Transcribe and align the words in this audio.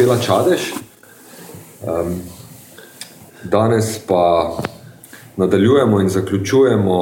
Špela 0.00 0.16
Čadež. 0.16 0.72
Um, 1.84 2.24
danes 3.44 3.98
pa 4.08 4.56
nadaljujemo 5.36 6.00
in 6.00 6.08
zaključujemo 6.08 6.96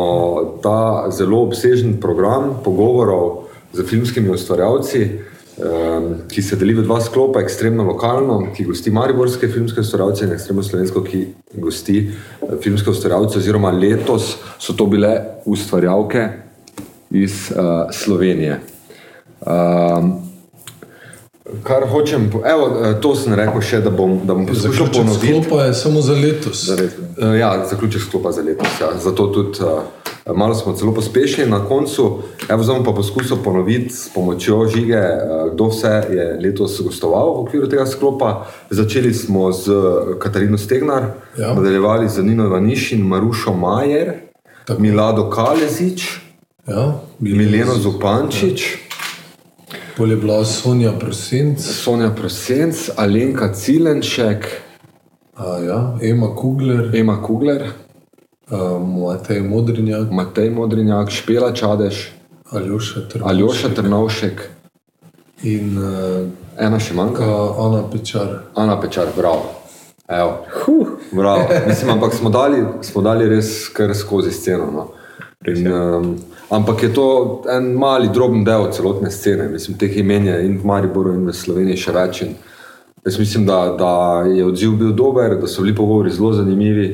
ta 0.62 1.06
zelo 1.10 1.42
obsežen 1.46 2.00
program 2.00 2.58
pogovorov 2.64 3.46
z 3.72 3.86
filmskimi 3.86 4.34
ustvarjalci, 4.34 5.10
um, 5.14 6.10
ki 6.26 6.42
se 6.42 6.58
deli 6.58 6.74
v 6.74 6.82
dva 6.82 6.98
sklopa, 7.00 7.38
ekstremno 7.38 7.86
lokalno, 7.86 8.48
ki 8.56 8.66
gosti 8.66 8.90
mariborske 8.90 9.46
filmske 9.48 9.80
ustvarjalce 9.80 10.26
in 10.26 10.34
ekstremno 10.34 10.66
slovensko, 10.66 11.06
ki 11.06 11.26
gosti 11.54 12.00
eh, 12.02 12.56
filmske 12.58 12.90
ustvarjalce, 12.90 13.38
oziroma 13.38 13.70
letos 13.70 14.40
so 14.58 14.74
to 14.74 14.90
bile 14.90 15.20
ustvarjalke 15.46 16.28
iz 17.10 17.52
uh, 17.54 17.94
Slovenije. 17.94 18.58
Um, 19.46 20.27
Kar 21.62 21.88
hočem, 21.88 22.30
evo, 22.44 22.84
eh, 22.84 23.00
to 23.00 23.14
sem 23.16 23.32
rekel 23.34 23.62
še, 23.64 23.80
da 23.80 23.90
bom, 23.90 24.18
da 24.26 24.34
bom 24.36 24.44
poskušal 24.46 24.90
ponoviti. 24.92 25.32
Sklopa 25.32 25.64
je 25.64 25.74
samo 25.74 26.00
za 26.04 26.12
letos. 26.12 26.64
Za 26.66 26.76
letos. 26.76 27.04
Ja, 27.40 27.64
zaključek 27.70 28.02
sklopa 28.02 28.32
za 28.32 28.42
letos. 28.42 28.68
Ja. 28.80 28.90
Zato 29.00 29.26
tudi 29.32 29.64
uh, 29.64 30.36
malo 30.36 30.54
smo 30.54 30.74
celo 30.76 30.92
pospešili 30.94 31.48
na 31.50 31.62
koncu. 31.64 32.18
Evo, 32.48 32.62
zdaj 32.62 32.76
bom 32.76 32.84
pa 32.84 32.92
poskusil 32.92 33.40
ponoviti 33.44 33.94
s 33.94 34.10
pomočjo 34.14 34.66
žige, 34.68 35.00
uh, 35.00 35.52
kdo 35.54 35.70
vse 35.72 35.94
je 36.10 36.26
letos 36.42 36.80
gostoval 36.84 37.32
v 37.34 37.40
okviru 37.46 37.68
tega 37.68 37.86
sklopa. 37.86 38.44
Začeli 38.70 39.14
smo 39.14 39.52
z 39.52 39.72
Katarino 40.20 40.58
Stegnar, 40.58 41.14
ja. 41.38 41.54
nadaljevali 41.54 42.08
z 42.08 42.22
Nino 42.22 42.48
Vanišin, 42.48 43.00
Marušo 43.08 43.56
Majer, 43.56 44.12
Tako. 44.66 44.82
Milado 44.82 45.30
Kalezič, 45.30 46.20
ja, 46.68 46.92
Mileno 47.20 47.74
Zupančič. 47.74 48.68
Ja. 48.72 48.87
Pol 49.98 50.10
je 50.10 50.16
bila 50.16 50.44
Sonja 50.44 50.92
Prosenc. 50.92 51.58
Sonja 51.58 52.10
Prosenc, 52.14 52.90
Alenka 52.96 53.50
Cilenšek. 53.54 54.46
A, 55.34 55.58
ja, 55.58 55.98
Ema 56.02 56.34
Kugler. 56.34 56.94
Ema 56.94 57.22
Kugler. 57.22 57.64
A, 58.50 58.78
Matej 58.78 59.42
Modrinjak. 59.42 60.10
Matej 60.10 60.50
Modrinjak, 60.50 61.10
Špela 61.10 61.50
Čadež. 61.52 62.12
Aljoša 62.50 63.08
Trnovšek. 63.10 63.26
Aljoša 63.30 63.68
Trnovšek. 63.74 64.36
In 65.42 65.74
uh, 65.78 66.30
ena 66.54 66.78
še 66.78 66.94
manjka. 66.94 67.26
Uh, 67.26 67.58
Ana 67.66 67.82
Pečar. 67.90 68.30
Ana 68.54 68.78
Pečar, 68.78 69.10
bravo. 69.16 69.50
Evo. 70.06 70.46
Huh. 70.62 70.94
Bravo. 71.10 71.50
Mislim, 71.66 71.90
ampak 71.90 72.14
smo 72.14 72.30
dali, 72.30 72.62
smo 72.86 73.02
dali 73.02 73.26
res 73.28 73.66
kar 73.74 73.90
skozi 73.98 74.30
sceno. 74.30 74.70
No. 74.70 74.86
In, 75.46 75.72
um, 75.72 76.18
Ampak 76.50 76.82
je 76.82 76.88
to 76.94 77.42
en 77.48 77.74
mali, 77.74 78.08
droben 78.08 78.44
del 78.44 78.72
celotne 78.72 79.10
scene. 79.10 79.48
Mislim, 79.48 79.76
teh 79.78 79.96
imen 79.96 80.26
je 80.26 80.46
in 80.46 80.58
v 80.58 80.64
Mariboru, 80.64 81.12
in 81.14 81.26
v 81.28 81.34
Sloveniji 81.36 81.76
še 81.76 81.92
več. 81.92 82.22
In 82.24 82.32
jaz 83.04 83.18
mislim, 83.20 83.44
da, 83.46 83.58
da 83.78 83.92
je 84.26 84.46
odziv 84.46 84.78
bil 84.80 84.94
dober, 84.96 85.36
da 85.40 85.46
so 85.46 85.62
bili 85.62 85.76
pogovori 85.76 86.10
zelo 86.10 86.32
zanimivi. 86.32 86.88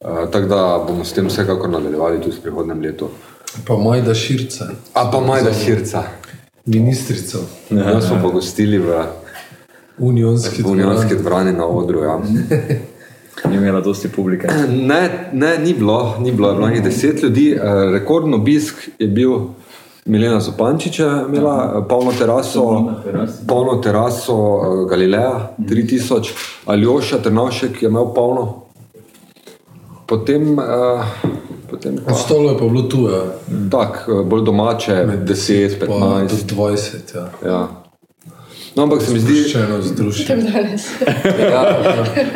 Uh, 0.00 0.24
Tako 0.32 0.48
da 0.48 0.62
bomo 0.88 1.04
s 1.04 1.12
tem 1.12 1.28
vsekakor 1.28 1.70
nadaljevali 1.70 2.22
tudi 2.24 2.36
v 2.36 2.46
prihodnem 2.48 2.80
letu. 2.82 3.10
Pa 3.68 3.76
Majda 3.76 4.14
Širca. 4.14 4.72
A 4.96 5.04
pa 5.12 5.20
Majda 5.20 5.52
Širca. 5.52 6.02
Ministrico. 6.64 7.44
Ja, 7.70 7.90
ja 7.90 8.00
smo 8.00 8.18
pa 8.22 8.32
gostili 8.32 8.80
v 8.80 9.04
Unionski 9.98 10.64
dvorani 11.20 11.52
na 11.52 11.68
odru. 11.68 12.02
Ja. 12.08 12.18
Ni 13.50 13.56
imela 13.56 13.80
dosti 13.80 14.08
publike. 14.08 14.48
Ne, 14.68 15.28
ne, 15.32 15.58
ni 15.58 15.74
bilo, 15.74 16.16
ni 16.20 16.32
bilo, 16.32 16.54
bilo 16.54 16.66
nekaj 16.66 16.82
deset 16.82 17.22
ljudi. 17.22 17.52
Eh, 17.52 17.60
rekordno 17.92 18.36
obisk 18.36 18.88
je 18.98 19.08
bil 19.08 19.32
Milena 20.04 20.40
Zopančiča, 20.40 21.24
imela 21.28 21.74
eh, 21.76 21.88
polno 21.88 22.12
teraso, 22.18 22.92
polno 23.48 23.74
teraso 23.82 24.34
eh, 24.34 24.88
Galileja, 24.90 25.54
3000, 25.58 26.30
Aljoša 26.66 27.18
Trnavšek 27.18 27.82
je 27.82 27.88
imel 27.88 28.14
polno. 28.14 28.60
Potem, 30.06 30.56
potem 31.70 31.96
pa, 32.06 32.12
Ostalo 32.12 32.50
je 32.50 32.58
pa 32.58 32.64
bilo 32.64 32.82
tu. 32.82 33.08
Ja. 33.08 33.22
Tako, 33.70 34.24
bolj 34.24 34.44
domače, 34.44 35.06
10, 35.26 35.80
15, 35.80 36.28
20. 36.54 37.16
Ja. 37.16 37.30
Ja. 37.50 37.83
No, 38.74 38.82
ampak 38.82 39.02
se 39.02 39.12
mi 39.12 39.20
zdi, 39.20 39.52
da 39.52 39.58
je 39.58 39.66
to 39.66 39.82
združeno. 39.82 40.50
Ja, 41.38 41.78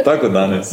tako 0.05 0.29
danes. 0.29 0.73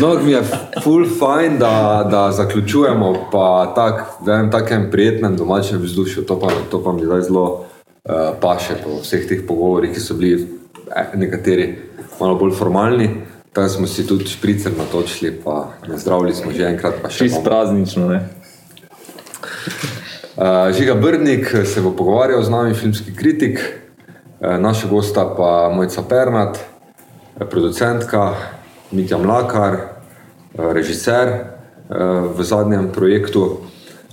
no, 0.00 0.18
mi 0.22 0.32
je 0.32 0.42
full 0.82 1.06
fine, 1.06 1.58
da, 1.58 2.06
da 2.10 2.32
zaključujemo 2.32 3.28
pa 3.32 3.72
tak, 3.74 4.04
v 4.20 4.30
enem 4.30 4.50
takem 4.50 4.90
prijetnem 4.90 5.36
domačem 5.36 5.78
vzdušju. 5.82 6.22
To 6.22 6.40
pa, 6.40 6.48
to 6.70 6.82
pa 6.84 6.92
mi 6.92 7.04
zdaj 7.04 7.22
zelo 7.22 7.44
uh, 8.04 8.12
paše 8.40 8.74
po 8.84 8.98
vseh 9.02 9.28
teh 9.28 9.46
pogovorih, 9.48 9.94
ki 9.94 10.00
so 10.00 10.14
bili 10.14 10.48
eh, 10.96 11.14
nekateri 11.14 11.74
malo 12.20 12.34
bolj 12.34 12.56
formalni. 12.58 13.10
Tam 13.52 13.68
smo 13.68 13.86
si 13.86 14.06
tudi 14.06 14.26
špricer 14.26 14.72
natočili, 14.78 15.38
pa 15.44 15.68
zdravili 15.96 16.34
smo 16.34 16.52
že 16.52 16.66
enkrat. 16.66 16.94
Čist 17.14 17.44
praznično, 17.44 18.08
ne? 18.08 18.28
Uh, 20.36 20.74
Žiga 20.74 20.94
Brnik 20.94 21.54
se 21.64 21.80
bo 21.80 21.90
pogovarjal 21.90 22.42
z 22.42 22.50
nami, 22.50 22.74
filmski 22.74 23.14
kritik. 23.14 23.60
Eh, 24.40 24.58
naša 24.58 24.88
gosta 24.88 25.34
pa 25.36 25.70
Mojca 25.74 26.02
Pernat, 26.08 26.58
eh, 26.58 27.44
producentka 27.44 28.34
Mitja 28.90 29.18
Mlakar, 29.18 29.74
eh, 29.74 30.72
režiser 30.72 31.44
v 32.36 32.44
zadnjem 32.44 32.92
projektu. 32.92 33.64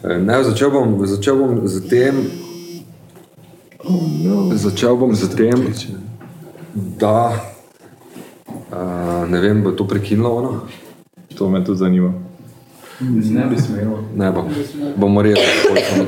Ne, 0.04 0.44
začel, 0.44 0.72
bom, 0.72 1.06
začel 1.06 1.36
bom 1.36 1.68
z 1.68 1.90
tem, 1.90 2.16
začel 4.56 4.96
bom 4.96 5.12
z 5.12 5.28
tem, 5.36 5.74
da 6.74 7.36
ne 9.28 9.40
vem, 9.44 9.60
bo 9.60 9.76
to 9.76 9.84
prekinilo 9.84 10.36
ono. 10.36 10.62
To 11.36 11.50
me 11.50 11.60
tudi 11.66 11.78
zanima. 11.78 12.25
Ne 13.00 13.46
bi 13.50 13.62
smel. 13.62 13.92
Ne 14.16 14.32
bo. 14.32 14.46
Bomo 14.96 15.22
res 15.22 15.40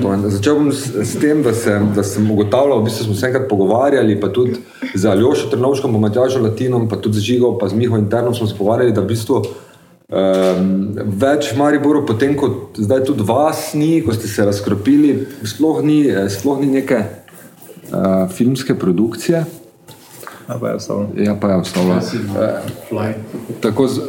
to. 0.02 0.14
Začel 0.30 0.56
bom 0.56 0.70
s, 0.72 0.88
s 0.96 1.20
tem, 1.20 1.42
da 1.44 1.52
sem, 1.54 1.90
da 1.96 2.04
sem 2.04 2.32
ugotavljal, 2.32 2.84
da 2.84 2.90
smo 2.90 3.16
se 3.16 3.28
enkrat 3.28 3.50
pogovarjali, 3.50 4.16
pa 4.22 4.30
tudi 4.32 4.56
z 4.96 5.06
Aljošo 5.06 5.50
Trnovškom, 5.52 5.94
pa 5.94 6.00
Matjažo 6.00 6.40
Latinom, 6.40 6.88
pa 6.88 6.96
tudi 6.96 7.20
z 7.20 7.28
Žigo, 7.32 7.58
pa 7.60 7.68
z 7.68 7.76
Miho 7.76 8.00
interno 8.00 8.34
smo 8.34 8.48
se 8.48 8.56
pogovarjali, 8.56 8.96
da 8.96 9.04
v 9.04 9.12
bistvu 9.12 9.42
um, 9.44 10.72
več 11.20 11.52
Mariboru, 11.60 12.06
potem 12.08 12.38
ko 12.40 12.72
zdaj 12.78 13.04
tudi 13.12 13.28
vas 13.28 13.74
ni, 13.76 14.00
ko 14.06 14.16
ste 14.16 14.32
se 14.32 14.48
razkropili, 14.48 15.28
sploh 15.44 15.84
ni, 15.84 16.06
eh, 16.08 16.30
sploh 16.32 16.64
ni 16.64 16.72
neke 16.80 17.04
uh, 17.04 18.30
filmske 18.32 18.80
produkcije. 18.80 19.44
Ja, 20.48 20.56
pa 20.60 20.68
je 20.68 20.76
ostalo. 20.76 21.10
Ja, 21.16 21.36
pa 21.42 21.48
je 21.48 21.56
ostalo. 21.56 21.94
Ja, 21.94 22.02
fly. 22.90 23.14
Tako 23.62 23.88
z 23.88 23.98
uh, 23.98 24.06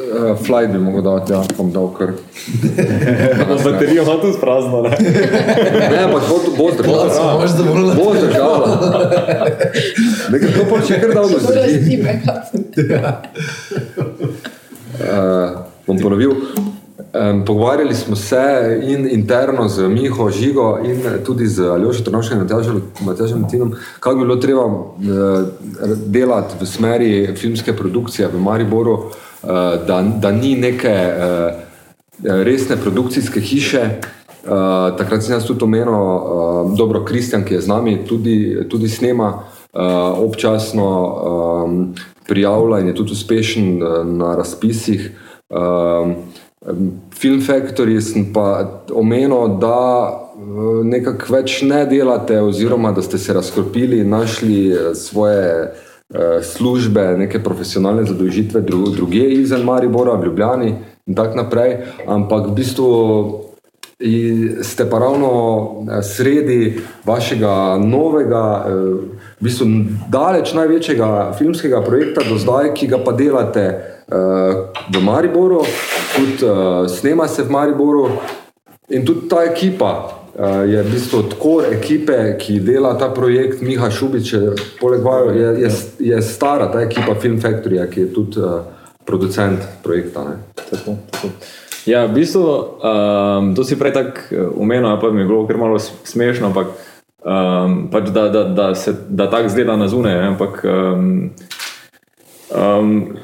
fly 0.47 0.69
bi 0.73 0.79
mogel 0.79 1.03
dati, 1.03 1.33
ja, 1.33 1.43
bom 1.57 1.73
dal 1.73 1.91
kar. 1.99 2.13
Baterijo 3.65 4.03
ima 4.03 4.21
tudi 4.21 4.39
prazno, 4.41 4.83
ne? 4.83 4.91
ne, 5.91 6.05
ampak 6.05 6.23
bo, 6.29 6.39
bo 6.59 6.71
zdržala. 6.73 7.07
Ja, 7.15 7.39
boš 7.41 7.51
zdržala. 7.51 7.95
Bo 7.95 8.15
zdržala. 8.15 8.79
Nekaj 10.31 10.53
to 10.53 10.65
počne, 10.71 11.01
ker 11.01 11.15
da 11.15 11.21
bo 11.21 11.29
zdržala. 11.29 13.13
Uh, 14.99 15.59
bom 15.87 15.99
ponovil. 15.99 16.35
Um, 17.13 17.45
pogovarjali 17.45 17.95
smo 17.95 18.17
se 18.17 18.81
in 18.83 19.09
interno 19.11 19.69
z 19.69 19.89
Miho 19.89 20.31
Žigo 20.31 20.79
in 20.85 21.25
tudi 21.27 21.47
z 21.47 21.65
Aljošem 21.65 22.05
Trnovšem 22.05 22.41
in 22.41 22.47
Matjažem 23.07 23.49
Tinom, 23.49 23.75
kako 24.01 24.17
bi 24.17 24.25
bilo 24.25 24.37
treba 24.37 24.65
uh, 24.65 24.85
delati 26.07 26.55
v 26.61 26.67
smeri 26.67 27.37
filmske 27.37 27.73
produkcije 27.77 28.29
v 28.29 28.41
Mariboru, 28.41 28.93
uh, 28.93 29.49
da, 29.87 30.03
da 30.21 30.33
ni 30.33 30.55
neke 30.55 30.93
uh, 30.93 31.55
resne 32.45 32.77
produkcijske 32.77 33.41
hiše. 33.41 33.81
Uh, 34.45 34.97
takrat 34.99 35.23
sem 35.23 35.33
jaz 35.33 35.47
tudi 35.47 35.65
omenil, 35.65 35.95
uh, 35.95 36.77
dobro, 36.77 37.05
Kristjan, 37.05 37.45
ki 37.45 37.55
je 37.55 37.61
z 37.61 37.69
nami, 37.69 38.05
tudi, 38.09 38.69
tudi 38.69 38.89
snema 38.89 39.29
uh, 39.33 39.81
občasno 40.19 40.89
um, 41.65 41.95
prijavlja 42.29 42.79
in 42.79 42.87
je 42.87 42.95
tudi 42.95 43.13
uspešen 43.13 43.83
uh, 43.83 44.07
na 44.07 44.37
razpisih. 44.37 45.11
Uh, 45.49 46.13
Film 47.15 47.41
Factory 47.41 48.01
sem 48.01 48.29
pa 48.33 48.83
omenil, 48.93 49.57
da 49.61 49.81
eh, 50.09 50.85
nekako 50.85 51.33
več 51.33 51.63
ne 51.67 51.85
delate, 51.89 52.41
oziroma 52.41 52.93
da 52.93 53.03
ste 53.03 53.19
se 53.19 53.33
razkropili 53.33 54.03
in 54.05 54.13
našli 54.13 54.59
eh, 54.69 54.95
svoje 54.95 55.49
eh, 55.49 56.43
službe, 56.43 57.17
neke 57.25 57.43
profesionalne 57.43 58.05
zadolžitve 58.05 58.61
druge 58.61 59.25
izven 59.41 59.65
Maribora, 59.65 60.19
v 60.21 60.29
Ljubljani 60.29 60.75
in 61.07 61.15
tako 61.15 61.43
naprej. 61.43 61.77
Ampak 62.07 62.51
v 62.51 62.57
bistvu 62.61 62.89
ste 64.63 64.85
pa 64.87 64.99
ravno 65.03 65.31
sredi 66.07 66.79
vašega 67.03 67.81
novega, 67.83 68.43
v 69.41 69.43
bistvu 69.43 69.67
daleč 70.07 70.53
največjega 70.55 71.33
filmskega 71.35 71.81
projekta 71.83 72.23
do 72.29 72.39
zdaj, 72.39 72.77
ki 72.79 72.87
ga 72.95 73.01
pa 73.03 73.17
delate 73.19 73.65
v 74.09 75.01
Mariboru 75.05 75.61
tudi 76.17 76.45
uh, 76.45 76.87
snema 76.89 77.29
se 77.29 77.43
v 77.43 77.51
Mariboru 77.51 78.09
in 78.89 79.05
tudi 79.05 79.29
ta 79.29 79.45
ekipa 79.45 80.19
Uh, 80.39 80.71
je 80.71 80.83
v 80.83 80.91
bistvu 80.91 81.23
tkor 81.35 81.67
ekipe, 81.75 82.15
ki 82.39 82.61
dela 82.63 82.95
ta 82.95 83.09
projekt, 83.11 83.59
Miha 83.59 83.91
Šubič, 83.91 84.35
poleg 84.79 85.03
vaju, 85.03 85.33
je, 85.35 85.49
je, 85.67 85.71
je 85.99 86.21
stara 86.23 86.69
ta 86.71 86.79
ekipa 86.87 87.17
Film 87.19 87.41
Factory, 87.43 87.83
ki 87.91 88.01
je 88.01 88.13
tudi 88.15 88.39
uh, 88.39 88.63
producent 89.03 89.59
projekta. 89.83 90.23
Ne. 90.31 90.37
Tako, 90.55 90.95
tako. 91.11 91.33
Ja, 91.91 92.07
v 92.07 92.21
bistvu, 92.21 92.45
um, 92.47 93.51
to 93.59 93.67
si 93.67 93.75
prej 93.75 93.97
tako 93.99 94.55
umenil, 94.63 94.95
pa 95.03 95.11
mi 95.11 95.25
je 95.25 95.27
bilo 95.27 95.43
kar 95.49 95.59
malo 95.59 95.79
smešno, 95.83 96.55
ampak 96.55 96.71
um, 97.19 97.91
pač 97.91 98.15
da, 98.15 98.29
da, 98.31 98.45
da 98.47 98.67
da 99.11 99.27
tako 99.27 99.51
zgleda 99.51 99.75
na 99.75 99.91
zunaj. 99.91 100.23
Ampak 100.23 100.63
um, 100.63 101.35
um, 102.55 103.17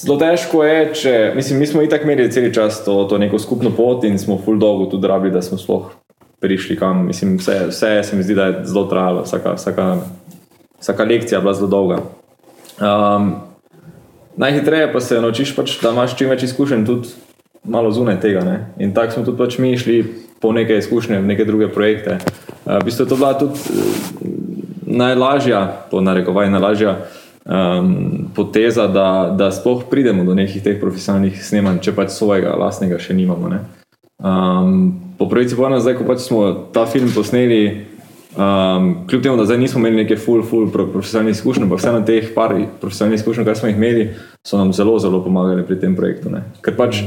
zelo 0.00 0.16
težko 0.18 0.64
je, 0.64 0.78
če 0.94 1.14
mislim, 1.36 1.58
mi 1.58 1.66
smo 1.66 1.82
itak 1.82 2.04
imeli 2.04 2.30
cel 2.32 2.48
čas 2.54 2.84
to, 2.84 3.04
to 3.10 3.18
neko 3.18 3.38
skupno 3.38 3.72
pot 3.76 4.04
in 4.04 4.18
smo 4.18 4.38
full 4.44 4.58
dolgo 4.58 4.88
tudi 4.90 5.08
rabili, 5.08 5.34
da 5.34 5.42
smo 5.42 5.58
sploh 5.58 5.90
prišli 6.40 6.76
kam. 6.80 7.06
Mislim, 7.06 7.36
vse, 7.38 7.66
vse 7.68 7.92
se 8.04 8.16
mi 8.16 8.24
zdi, 8.24 8.34
da 8.34 8.44
je 8.44 8.64
zelo 8.64 8.86
trajalo, 8.88 9.22
vsaka, 9.28 9.54
vsaka, 9.58 9.88
vsaka 10.80 11.04
lekcija 11.04 11.38
je 11.38 11.42
bila 11.42 11.54
zelo 11.54 11.68
dolga. 11.68 12.00
Um, 12.80 13.34
najhitreje 14.36 14.92
pa 14.92 15.00
se 15.00 15.20
naučiš, 15.20 15.54
pač, 15.56 15.76
da 15.82 15.92
imaš 15.92 16.16
čim 16.16 16.32
več 16.32 16.46
izkušenj, 16.48 16.86
tudi 16.88 17.12
malo 17.64 17.92
zunaj 17.92 18.20
tega. 18.24 18.44
Ne? 18.44 18.56
In 18.80 18.94
tako 18.96 19.18
smo 19.18 19.24
tudi 19.28 19.38
pač 19.38 19.58
mi 19.60 19.76
šli 19.78 20.00
po 20.40 20.52
neke 20.56 20.78
izkušnje, 20.80 21.20
neke 21.22 21.44
druge 21.44 21.68
projekte. 21.68 22.18
Uh, 22.64 22.78
v 22.80 22.84
bistvu 22.88 23.04
je 23.04 23.12
to 23.12 23.20
bila 23.20 23.34
tudi 23.36 23.60
uh, 23.60 24.30
najlažja, 24.90 25.66
po 25.90 26.00
narekovaj, 26.00 26.48
najlažja 26.50 26.96
um, 27.44 28.30
poteza, 28.34 28.86
da, 28.86 29.34
da 29.38 29.50
sploh 29.50 29.84
pridemo 29.90 30.24
do 30.24 30.34
nekih 30.34 30.62
teh 30.62 30.80
profesionalnih 30.80 31.38
snemanj, 31.44 31.80
če 31.84 31.94
pač 31.96 32.14
svojega 32.14 32.56
lastnega 32.60 33.00
še 33.00 33.16
nimamo. 33.16 33.52
Ne? 33.52 33.60
Um, 34.20 35.14
po 35.18 35.28
pravici 35.28 35.56
povedano, 35.56 35.80
zdaj, 35.80 35.96
ko 36.00 36.04
pač 36.08 36.26
smo 36.26 36.42
ta 36.74 36.84
film 36.90 37.08
posneli, 37.14 37.86
um, 38.36 38.92
kljub 39.08 39.22
temu, 39.24 39.40
da 39.40 39.48
zdaj 39.48 39.60
nismo 39.62 39.80
imeli 39.80 40.04
neke 40.04 40.18
full, 40.20 40.44
full 40.44 40.68
pro- 40.72 40.88
profesionalne 40.92 41.32
izkušnje, 41.32 41.64
ampak 41.64 41.80
vseeno 41.80 42.04
teh 42.04 42.30
par 42.36 42.54
profesionalnih 42.82 43.20
izkušenj, 43.20 43.48
kar 43.48 43.56
smo 43.56 43.72
jih 43.72 43.80
imeli, 43.80 44.10
so 44.44 44.60
nam 44.60 44.74
zelo, 44.76 44.98
zelo 45.00 45.22
pomagali 45.24 45.64
pri 45.66 45.80
tem 45.80 45.96
projektu. 45.96 46.32
Ne? 46.32 46.44
Ker 46.64 46.76
pač 46.76 47.00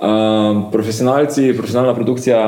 um, 0.00 0.66
profesionalci, 0.72 1.52
profesionalna 1.58 1.94
produkcija, 1.98 2.40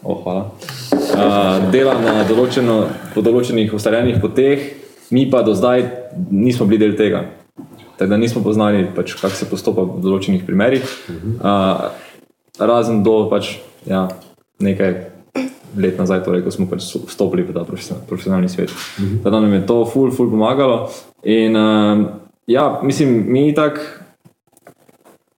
oh, 0.00 0.24
hvala, 0.24 0.48
uh, 0.96 1.68
dela 1.72 1.98
na 2.00 2.24
določeno, 2.28 2.86
po 3.12 3.24
določenih 3.24 3.76
ustaljenih 3.76 4.20
poteh, 4.24 4.85
mi 5.10 5.30
pa 5.30 5.42
do 5.42 5.54
zdaj 5.54 5.84
nismo 6.30 6.66
bili 6.66 6.78
del 6.86 6.96
tega. 6.96 7.24
Tako 7.96 8.10
da 8.10 8.16
nismo 8.16 8.42
poznali, 8.42 8.86
pač, 8.96 9.14
kako 9.16 9.34
se 9.34 9.48
postopa 9.48 9.82
v 9.82 10.02
določenih 10.04 10.44
primerih. 10.44 10.84
Uh, 11.40 11.88
razen 12.60 13.02
do 13.02 13.28
pač, 13.30 13.56
ja, 13.88 14.08
nekaj 14.60 14.94
let 15.76 15.98
nazaj, 16.00 16.22
torej, 16.24 16.44
ko 16.44 16.52
smo 16.52 16.68
pač 16.68 16.88
vstopili 17.08 17.44
v 17.44 17.56
ta 17.56 17.64
profesional- 17.64 18.04
profesionalni 18.08 18.48
svet. 18.48 18.72
Tako 18.96 19.30
da 19.32 19.40
nam 19.40 19.52
je 19.52 19.66
to 19.66 19.84
ful, 19.88 20.10
ful 20.12 20.30
pomagalo. 20.30 20.88
In 21.24 21.56
um, 21.56 22.06
ja, 22.46 22.80
mislim, 22.82 23.24
mi 23.32 23.54
tako, 23.54 23.80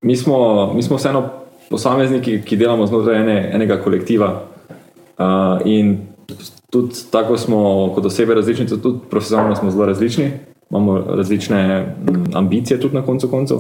mi 0.03 0.17
smo, 0.17 0.73
mi 0.75 0.83
smo 0.83 0.97
vseeno 0.97 1.25
posamezniki, 1.71 2.43
ki 2.43 2.57
delamo 2.57 2.87
znotraj 2.87 3.23
ene, 3.23 3.39
enega 3.55 3.79
kolektiva. 3.83 4.43
Uh, 5.19 5.63
in 5.67 5.99
tudi 6.71 6.95
tako 7.11 7.37
smo 7.37 7.93
kot 7.95 8.07
osebe 8.07 8.35
različni, 8.35 8.67
tudi 8.67 8.99
profesionalno 9.11 9.57
smo 9.57 9.71
zelo 9.71 9.87
različni. 9.87 10.31
Imamo 10.71 10.99
različne 10.99 11.81
mm, 11.81 12.37
ambicije, 12.37 12.81
tudi 12.81 12.95
na 12.95 13.03
koncu 13.03 13.29
koncev. 13.29 13.59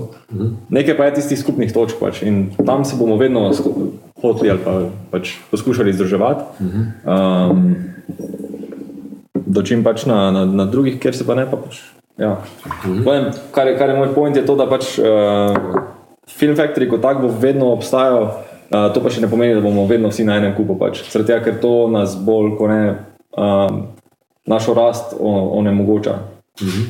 Nekaj 0.69 0.97
pa 0.97 1.05
je 1.05 1.15
tistih 1.15 1.41
skupnih 1.41 1.73
točk, 1.73 1.97
pač, 2.01 2.23
in 2.23 2.51
tam 2.67 2.85
se 2.85 2.97
bomo 2.99 3.17
vedno 3.17 3.51
hoteli 4.23 4.51
ali 4.51 4.61
pa 4.65 4.81
pač 5.11 5.31
poskušali 5.51 5.93
združevati. 5.93 6.45
Um, 6.61 7.75
dočim 9.47 9.85
pač 9.85 10.05
na, 10.07 10.31
na, 10.31 10.45
na 10.45 10.65
drugih, 10.65 11.01
kjer 11.01 11.17
se 11.17 11.27
pa 11.27 11.35
ne 11.35 11.47
pa 11.51 11.57
pač. 11.57 11.81
Ja. 12.19 12.37
Povem, 12.85 13.31
kar, 13.55 13.71
je, 13.71 13.79
kar 13.79 13.89
je 13.89 13.97
moj 13.97 14.13
point, 14.15 14.37
je 14.37 14.45
to, 14.47 14.57
da 14.59 14.67
pač 14.69 14.99
uh, 15.01 15.57
Film 16.29 16.57
Factory 16.59 16.91
kot 16.91 17.01
tak 17.01 17.23
bo 17.23 17.33
vedno 17.33 17.73
obstajal, 17.73 18.45
uh, 18.71 18.89
to 18.95 19.03
pa 19.03 19.11
še 19.11 19.21
ne 19.21 19.31
pomeni, 19.31 19.55
da 19.55 19.61
bomo 19.61 19.87
vedno 19.87 20.09
vsi 20.09 20.25
na 20.25 20.37
enem 20.37 20.55
kupu. 20.57 20.79
Pač. 20.79 21.03
Zaradi 21.13 21.33
tega, 21.33 21.45
ker 21.45 21.61
to 21.61 21.89
nas 21.89 22.17
bolj, 22.17 22.57
ko 22.59 22.69
ne, 22.69 22.81
um, 23.37 23.83
našo 24.47 24.75
rast 24.75 25.15
onemogoča. 25.21 26.19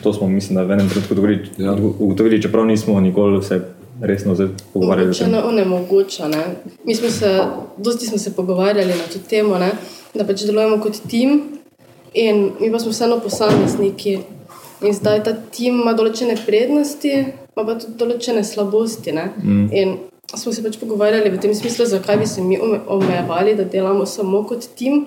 To 0.02 0.12
smo, 0.12 0.28
mislim, 0.28 0.56
da 0.56 0.62
v 0.64 0.78
enem 0.78 0.88
trenutku 0.88 1.12
ugotovili, 1.14 1.50
Ja. 1.58 1.74
ugotovili, 1.76 2.42
čeprav 2.42 2.64
nismo 2.66 3.00
nikoli 3.00 3.42
se 3.42 3.60
resno 4.00 4.36
pogovarjali 4.72 5.14
tem. 5.14 5.30
ne 5.30 5.42
onemogoča. 5.42 6.28
Ne? 6.28 6.44
Mi 6.84 6.94
smo 6.94 7.10
se, 7.10 7.40
dosti 7.76 8.06
smo 8.06 8.18
se 8.18 8.36
pogovarjali 8.36 8.88
na 8.88 9.04
to 9.12 9.18
temo, 9.28 9.58
ne? 9.58 9.70
da 10.14 10.24
pač 10.24 10.42
delujemo 10.42 10.80
kot 10.80 10.96
tim 11.08 11.42
in 12.14 12.50
mi 12.60 12.72
pa 12.72 12.78
smo 12.78 12.90
vseeno 12.90 13.20
posamezniki. 13.20 14.18
In 14.82 14.94
zdaj 14.94 15.24
ta 15.24 15.32
tim 15.50 15.80
ima 15.82 15.92
določene 15.92 16.36
prednosti, 16.46 17.10
ima 17.56 17.64
pa 17.66 17.74
tudi 17.74 17.98
določene 17.98 18.44
slabosti. 18.44 19.12
Mm. 19.12 19.68
In 19.72 19.96
smo 20.36 20.52
se 20.52 20.62
pač 20.62 20.76
pogovarjali 20.76 21.30
v 21.30 21.40
tem 21.40 21.54
smislu, 21.54 21.86
zakaj 21.86 22.16
bi 22.16 22.26
se 22.26 22.42
mi 22.42 22.58
ome- 22.60 22.80
omejevali, 22.86 23.54
da 23.54 23.64
delamo 23.64 24.06
samo 24.06 24.42
kot 24.44 24.68
tim, 24.76 25.06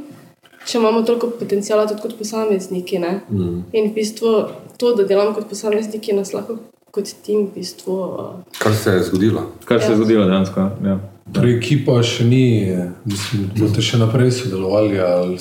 če 0.65 0.77
imamo 0.77 1.01
toliko 1.03 1.29
potencijala 1.39 1.88
tudi 1.88 2.01
kot 2.01 2.18
posamezniki. 2.18 3.00
Mm. 3.00 3.63
In 3.73 3.91
v 3.91 3.94
bistvu 3.94 4.33
to, 4.77 4.95
da 4.95 5.03
delamo 5.03 5.33
kot 5.33 5.50
posamezniki, 5.50 6.13
nas 6.13 6.33
lahko 6.33 6.57
kot 6.91 7.13
tim 7.25 7.45
v 7.47 7.56
bistvu. 7.56 7.94
Uh, 7.94 8.44
Kar 8.59 8.75
se 8.75 8.89
je 8.89 9.03
zgodilo. 9.03 9.51
Kar 9.65 9.81
se 9.81 9.91
je 9.91 9.95
zgodilo 9.95 10.25
dejansko. 10.25 10.69
Ja. 10.85 11.00
Torej, 11.33 11.57
ekipa 11.57 12.01
še 12.03 12.25
ni, 12.27 12.75
mislim, 13.06 13.50
boste 13.59 13.81
še 13.81 14.01
naprej 14.01 14.31
sodelovali. 14.31 15.00
Ali... 15.00 15.38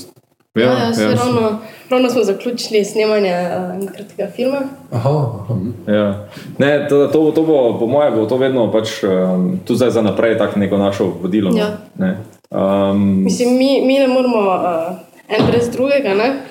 Ja, 0.54 0.62
ja, 0.62 1.02
ja, 1.02 1.14
ravno, 1.14 1.58
ravno 1.90 2.10
smo 2.10 2.24
zaključili 2.24 2.84
snemanje 2.84 3.34
uh, 3.82 3.92
kratkega 3.92 4.30
filma. 4.36 4.60
Aha, 4.90 5.10
aha. 5.40 5.54
Ja. 5.86 6.28
Ne, 6.58 6.86
to, 6.88 7.06
to, 7.06 7.30
to 7.34 7.42
bo, 7.42 7.78
po 7.78 7.86
mojem, 7.86 8.14
bo 8.14 8.26
to 8.26 8.36
vedno 8.36 8.72
pač, 8.72 8.88
um, 9.02 9.60
tudi 9.64 9.76
zdaj 9.76 9.90
za 9.90 10.02
naprej 10.02 10.38
tako 10.38 10.58
neko 10.58 10.76
našo 10.76 11.12
vodilo. 11.22 11.50
no. 11.50 11.58
Ja. 11.58 11.78
Ne. 11.98 12.18
Um, 12.50 13.22
Mislim, 13.24 13.58
mi, 13.58 13.86
mi 13.86 13.98
ne 13.98 14.08
moramo 14.08 14.38
uh, 14.38 14.96
en 15.28 15.46
brez 15.46 15.70
drugega, 15.70 16.14
ne? 16.14 16.42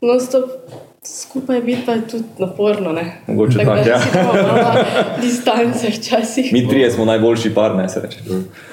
no 0.00 0.20
stop. 0.20 0.44
Skupaj 1.06 1.60
biti 1.62 1.82
pa 1.86 1.92
je 1.92 2.08
tudi 2.08 2.24
naporno. 2.38 2.92
Ne? 2.92 3.20
Mogoče 3.26 3.58
Tako 3.58 3.74
da 3.74 3.84
tako, 3.84 3.88
ja. 3.88 5.04
distance 5.22 5.88
včasih. 5.88 6.52
mi 6.52 6.68
trije 6.68 6.90
smo 6.90 7.04
najboljši 7.04 7.54
par, 7.54 7.74
ne 7.76 7.88
se 7.88 8.00
reče. 8.00 8.18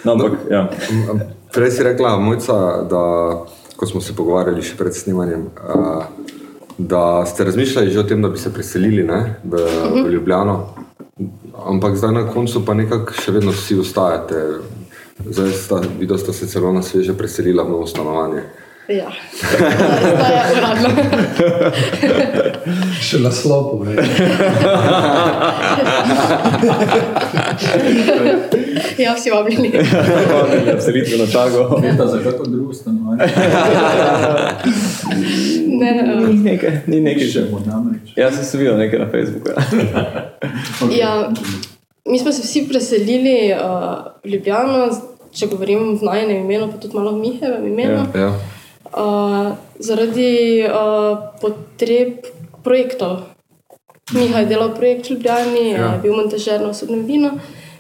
No, 0.03 0.11
ampak, 0.11 0.31
ja. 0.51 0.69
Prej 1.53 1.71
si 1.71 1.83
rekla, 1.83 2.17
Mojca, 2.17 2.53
da 2.89 3.03
ko 3.83 3.87
smo 3.87 4.01
se 4.01 4.15
pogovarjali 4.15 4.63
še 4.63 4.77
pred 4.79 4.95
snemanjem, 4.95 5.49
a, 5.59 6.05
da 6.77 7.25
ste 7.27 7.43
razmišljali 7.43 7.91
že 7.91 7.99
o 7.99 8.05
tem, 8.07 8.21
da 8.23 8.29
bi 8.31 8.39
se 8.39 8.53
preselili 8.53 9.03
ne, 9.03 9.35
v, 9.43 9.59
v 9.97 10.05
Ljubljano, 10.13 10.55
ampak 11.67 11.97
zdaj 11.99 12.13
na 12.15 12.23
koncu 12.31 12.63
pa 12.63 12.77
nekako 12.79 13.15
še 13.19 13.35
vedno 13.35 13.51
vsi 13.51 13.81
ostajate. 13.83 14.39
Zdaj 15.23 15.51
sta, 15.59 15.81
videla 15.99 16.17
sta 16.19 16.33
se 16.33 16.47
celo 16.47 16.71
na 16.73 16.81
sveže 16.81 17.13
preselila 17.13 17.63
v 17.67 17.75
novo 17.75 17.87
stanovanje. 17.87 18.47
Ja, 18.87 19.11
zdaj 19.39 20.31
je 20.35 20.57
uradno. 20.57 20.89
Še 23.07 23.19
naslov 23.23 23.69
povej. 23.71 23.95
ja, 28.97 29.13
vsi 29.15 29.31
vabljeni. 29.31 29.71
Selitveno 30.79 31.27
čago. 31.31 31.79
Leta 31.83 32.07
za 32.07 32.19
kako 32.23 32.43
drugo 32.45 32.73
stanovanje. 32.73 33.23
Ne, 35.67 35.91
ne, 35.91 36.15
Ni 36.27 36.33
nekaj, 36.43 36.71
ni 36.87 36.99
nekaj 36.99 37.27
še. 37.27 37.45
Pišemo 37.45 37.61
namreč. 37.65 38.11
Jaz 38.17 38.35
sem 38.35 38.45
se 38.45 38.57
videl 38.57 38.77
nekaj 38.77 38.99
na 38.99 39.07
Facebooku. 39.11 39.49
Ja. 39.49 39.63
Ja, 40.99 41.13
mi 42.05 42.19
smo 42.19 42.31
se 42.31 42.43
vsi 42.43 42.65
preselili 42.67 43.53
uh, 43.55 43.59
v 44.23 44.35
Ljubljano, 44.35 44.89
če 45.31 45.47
govorim 45.47 45.95
v 45.97 46.03
najnem 46.03 46.43
imenu, 46.43 46.67
pa 46.67 46.77
tudi 46.83 46.99
malo 46.99 47.15
v 47.15 47.23
Mihevem 47.23 47.63
imenu, 47.71 48.03
Ja. 48.11 48.27
Ja. 48.27 48.33
Uh, 48.97 49.55
zaradi 49.79 50.63
uh, 50.65 51.17
potreb 51.41 52.25
projektov. 52.63 53.19
Miha 54.13 54.43
je 54.43 54.45
delal 54.45 54.73
projekt 54.75 55.09
v 55.09 55.13
Ljubljani, 55.13 55.69
ja. 55.71 55.93
je 55.93 55.99
bil 56.03 56.15
montažer 56.15 56.61
na 56.61 56.69
osebnem 56.69 57.05
vinu, 57.07 57.31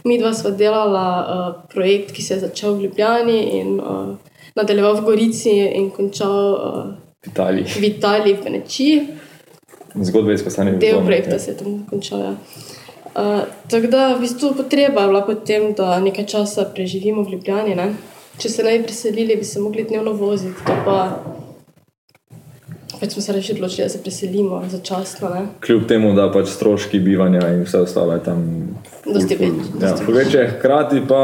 mi 0.03 0.17
dva 0.19 0.33
sva 0.33 0.51
delala 0.51 1.07
uh, 1.21 1.63
projekt, 1.73 2.11
ki 2.11 2.23
se 2.23 2.33
je 2.33 2.39
začel 2.39 2.77
v 2.77 2.87
Ljubljani 2.87 3.39
in 3.59 3.79
uh, 3.79 4.15
nadaljeval 4.55 5.01
v 5.01 5.05
Gorici 5.05 5.55
in 5.75 5.89
končal 5.91 6.37
uh, 6.53 6.85
V 7.23 7.31
Italiji. 7.31 7.65
v 7.79 7.83
Italiji, 7.83 8.33
v 8.33 8.43
Venečiji. 8.43 9.07
Zgodba 9.95 10.33
iz 10.33 10.43
Kostanja. 10.43 10.71
del 10.79 11.03
projekta 11.05 11.39
se 11.39 11.51
je 11.51 11.57
tam 11.57 11.85
končal. 11.89 12.19
Ja. 12.19 12.33
Uh, 13.13 13.43
tako 13.69 13.87
da 13.87 14.15
v 14.15 14.23
bistvu 14.25 14.55
potreba 14.57 15.01
je 15.01 15.07
bila 15.07 15.21
potem, 15.21 15.73
da 15.77 15.99
nekaj 15.99 16.25
časa 16.25 16.65
preživimo 16.65 17.23
v 17.23 17.35
Ljubljani. 17.35 17.75
Ne? 17.75 17.93
Če 18.37 18.49
se 18.49 18.63
ne 18.63 18.77
bi 18.77 18.83
preselili, 18.83 19.35
bi 19.35 19.45
se 19.45 19.59
mogli 19.59 19.85
dnevno 19.89 20.13
voziti. 20.17 20.61
Pa 20.85 20.97
pač 22.99 23.13
smo 23.13 23.21
se 23.21 23.33
reči 23.33 23.53
odločili, 23.53 23.85
da 23.85 23.89
se 23.89 24.01
preselimo 24.01 24.61
začasno. 24.69 25.29
Ne? 25.29 25.45
Kljub 25.65 25.85
temu, 25.87 26.13
da 26.15 26.29
pač 26.31 26.49
stroški 26.55 26.99
bivanja 27.03 27.43
in 27.53 27.65
vse 27.67 27.83
ostalo 27.83 28.15
je 28.15 28.23
tam. 28.23 28.41
Dosti 29.05 29.37
več, 29.39 29.69
Ja, 29.81 29.93
večje, 30.07 30.47
hkrati 30.55 31.03
pa 31.07 31.21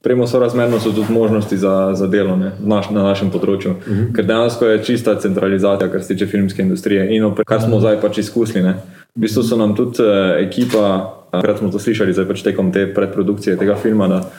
premo 0.00 0.26
sorazmerno 0.26 0.78
so 0.80 0.92
tudi 0.96 1.12
možnosti 1.12 1.56
za, 1.58 1.92
za 1.94 2.06
delo 2.06 2.36
ne, 2.36 2.52
naš, 2.60 2.88
na 2.94 3.02
našem 3.02 3.30
področju. 3.30 3.70
Uh 3.70 3.88
-huh. 3.88 4.12
Ker 4.16 4.24
dejansko 4.24 4.66
je 4.66 4.84
čista 4.84 5.18
centralizacija, 5.20 5.90
kar 5.92 6.02
se 6.02 6.14
tiče 6.14 6.26
filmske 6.26 6.62
industrije 6.62 7.16
in 7.16 7.24
opre, 7.24 7.44
kar 7.44 7.60
smo 7.60 7.80
zdaj 7.80 8.00
pač 8.00 8.18
izkusili. 8.18 8.62
Ne. 8.62 8.74
V 9.16 9.20
bistvu 9.20 9.42
so 9.42 9.56
nam 9.56 9.76
tudi 9.76 10.02
uh, 10.02 10.38
ekipa, 10.38 11.14
kar 11.30 11.58
smo 11.58 11.70
to 11.70 11.78
slišali, 11.78 12.12
zdaj 12.12 12.28
pač 12.28 12.42
tekom 12.42 12.72
te 12.72 12.94
predprodukcije 12.94 13.56
tega 13.56 13.76
filma. 13.76 14.08
Da, 14.08 14.30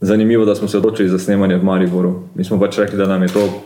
Zanimivo, 0.00 0.44
da 0.44 0.54
smo 0.54 0.68
se 0.68 0.78
odločili 0.78 1.08
za 1.08 1.18
snemanje 1.18 1.56
v 1.56 1.64
Mariboru. 1.64 2.14
Mi 2.34 2.44
smo 2.44 2.60
pač 2.60 2.78
rekli, 2.78 2.98
da 2.98 3.06
nam 3.06 3.22
je 3.22 3.28
to 3.28 3.62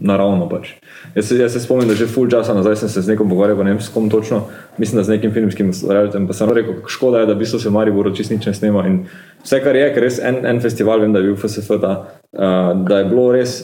naravno. 0.00 0.48
Pač. 0.48 0.68
Jaz, 1.14 1.32
jaz 1.32 1.52
se 1.52 1.60
spomnim, 1.60 1.88
da 1.88 1.94
že 1.94 2.06
full 2.06 2.30
časa 2.30 2.54
nazaj 2.54 2.76
sem 2.76 2.88
se 2.88 3.02
z 3.02 3.08
nekom 3.08 3.28
pogovarjal, 3.28 3.64
ne 3.64 3.74
vem 3.74 3.80
s 3.80 3.88
kom 3.88 4.10
točno, 4.10 4.42
mislim, 4.78 5.00
da 5.00 5.04
z 5.04 5.16
nekim 5.16 5.32
filmskim 5.32 5.70
ustvarjalcem. 5.70 6.26
Pa 6.26 6.34
sem 6.34 6.52
rekel, 6.52 6.74
škoda 6.86 7.24
je, 7.24 7.26
da 7.26 7.34
v 7.34 7.42
bistvu 7.42 7.58
se 7.58 7.68
v 7.68 7.72
Mariboru 7.72 8.14
čist 8.14 8.30
nič 8.30 8.46
ne 8.46 8.54
snema. 8.54 8.86
In 8.86 9.06
vse, 9.42 9.60
kar 9.64 9.76
je, 9.76 9.88
ker 9.94 10.06
res 10.06 10.20
en, 10.22 10.44
en 10.46 10.60
festival, 10.60 11.00
vem, 11.00 11.12
da 11.12 11.22
je 11.22 11.30
bil 11.32 11.40
FSF, 11.40 11.80
ta, 11.82 11.94
uh, 12.36 12.72
da 12.86 13.02
je 13.02 13.10
bilo 13.10 13.30
res 13.34 13.58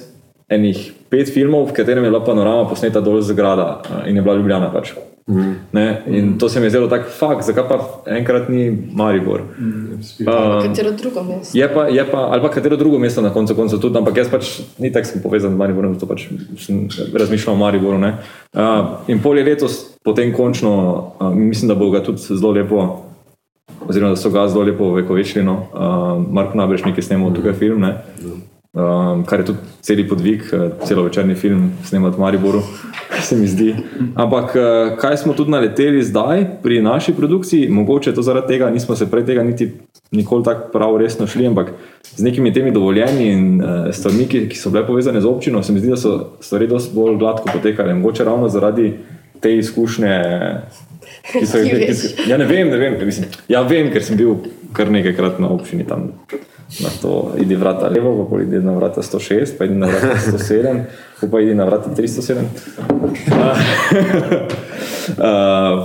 enih 0.52 0.90
pet 1.12 1.30
filmov, 1.30 1.70
v 1.70 1.78
katerem 1.78 2.04
je 2.04 2.10
bila 2.10 2.24
panorama 2.24 2.68
posneta 2.68 3.00
dol 3.00 3.20
z 3.22 3.36
grada 3.36 3.82
uh, 3.84 4.04
in 4.08 4.16
je 4.16 4.22
bila 4.24 4.40
Ljubljana. 4.40 4.72
Pač. 4.74 4.96
Ne, 5.72 6.02
in 6.06 6.38
to 6.38 6.48
se 6.48 6.60
mi 6.60 6.66
je 6.66 6.70
zdelo 6.70 6.88
tako, 6.88 7.10
fakt, 7.18 7.46
zakaj 7.46 7.68
pa 7.68 7.76
enkrat 8.06 8.48
ni 8.48 8.78
Maribor. 8.92 9.40
Um, 9.58 10.00
Katero 10.62 10.90
drugo 10.90 11.22
mesto? 11.22 11.58
Je 11.58 11.68
pa, 11.74 11.86
je 11.88 12.04
pa, 12.10 12.18
ali 12.18 12.42
pa 12.42 12.50
katero 12.50 12.76
drugo 12.76 12.98
mesto 12.98 13.22
na 13.22 13.30
koncu 13.32 13.54
koncev 13.54 13.78
tudi, 13.78 13.98
ampak 13.98 14.16
jaz 14.16 14.30
pač 14.30 14.60
ni 14.78 14.92
tako 14.92 15.06
sem 15.06 15.22
povezan 15.22 15.54
z 15.54 15.56
Mariborom, 15.56 15.94
zato 15.94 16.06
pač 16.06 16.26
sem 16.58 16.88
razmišljal 17.14 17.54
o 17.54 17.58
Mariboru. 17.58 17.98
ne. 17.98 18.16
Uh, 18.52 18.98
in 19.06 19.22
pol 19.22 19.38
je 19.38 19.44
letos 19.44 19.78
potem 20.04 20.34
končno, 20.34 20.72
uh, 21.20 21.34
mislim, 21.34 21.68
da 21.68 21.74
bo 21.74 21.90
ga 21.90 22.02
tudi 22.02 22.18
zelo 22.18 22.50
lepo, 22.50 23.04
oziroma 23.88 24.16
da 24.16 24.16
so 24.16 24.30
ga 24.30 24.48
zelo 24.48 24.64
lepo 24.64 24.92
vekovečili. 24.92 25.44
No. 25.44 25.66
Uh, 25.72 26.32
Mark 26.32 26.54
Nabrešnik 26.54 26.98
je 26.98 27.02
snemal 27.02 27.34
tukaj 27.34 27.52
film, 27.52 27.80
ne. 27.80 28.02
Um, 28.72 29.24
kar 29.28 29.40
je 29.40 29.44
tudi 29.44 29.58
celi 29.84 30.08
podvig, 30.08 30.42
eh, 30.52 30.70
celo 30.88 31.02
večerni 31.04 31.34
film 31.34 31.72
snemati 31.84 32.16
v 32.16 32.20
Mariboru, 32.20 32.62
se 33.28 33.36
mi 33.36 33.46
zdi. 33.46 33.74
Ampak 34.14 34.56
eh, 34.56 34.96
kaj 34.96 35.16
smo 35.16 35.34
tudi 35.36 35.50
naleteli 35.50 36.02
zdaj 36.02 36.46
pri 36.62 36.80
naši 36.82 37.12
produkciji, 37.12 37.68
mogoče 37.68 38.14
to 38.14 38.22
zaradi 38.22 38.46
tega, 38.54 38.70
nismo 38.70 38.96
se 38.96 39.10
prej 39.10 39.26
tega 39.26 39.42
niti 39.42 39.72
nikoli 40.12 40.44
tako 40.44 40.72
prav 40.72 40.96
resno 40.96 41.26
šli, 41.26 41.46
ampak 41.46 41.72
z 42.16 42.24
nekimi 42.24 42.52
temi 42.52 42.70
dovoljenji 42.72 43.28
in 43.32 43.60
uh, 43.60 43.92
stvarmi, 43.92 44.26
ki, 44.28 44.46
ki 44.48 44.56
so 44.56 44.70
bile 44.70 44.86
povezane 44.86 45.20
z 45.20 45.26
občino, 45.26 45.62
se 45.62 45.72
mi 45.72 45.80
zdi, 45.80 45.88
da 45.88 45.96
so 45.96 46.36
stvari 46.40 46.66
dosti 46.66 46.94
bolj 46.94 47.16
gladko 47.16 47.48
potekale. 47.52 47.94
Mogoče 47.94 48.24
ravno 48.24 48.48
zaradi 48.48 48.92
te 49.40 49.56
izkušnje. 49.56 50.16
Ki 51.32 51.46
so, 51.46 51.58
veš. 51.58 52.02
ki, 52.16 52.30
ja, 52.30 52.36
ne 52.36 52.44
vem, 52.48 52.68
ne 52.68 52.76
vem. 52.76 52.96
Mislim, 53.04 53.28
ja, 53.48 53.62
vem, 53.62 53.92
ker 53.92 54.04
sem 54.04 54.16
bil 54.16 54.36
kar 54.72 54.90
nekajkrat 54.90 55.38
na 55.38 55.48
občini 55.48 55.86
tam. 55.86 56.12
Na 56.80 56.88
to 57.02 57.34
idi 57.36 57.54
vrata 57.54 57.88
levo, 57.88 58.28
pa 58.30 58.40
idi 58.40 58.58
na 58.58 58.72
vrata 58.72 59.02
106, 59.02 59.58
pa 59.58 59.64
idi 59.64 59.74
na 59.74 59.86
vrata 59.86 60.16
107, 60.16 60.80
pa, 61.30 61.40
idi 61.40 61.54
na 61.54 61.64
vrata 61.64 61.90
307. 61.96 62.44
Uh, 62.88 63.04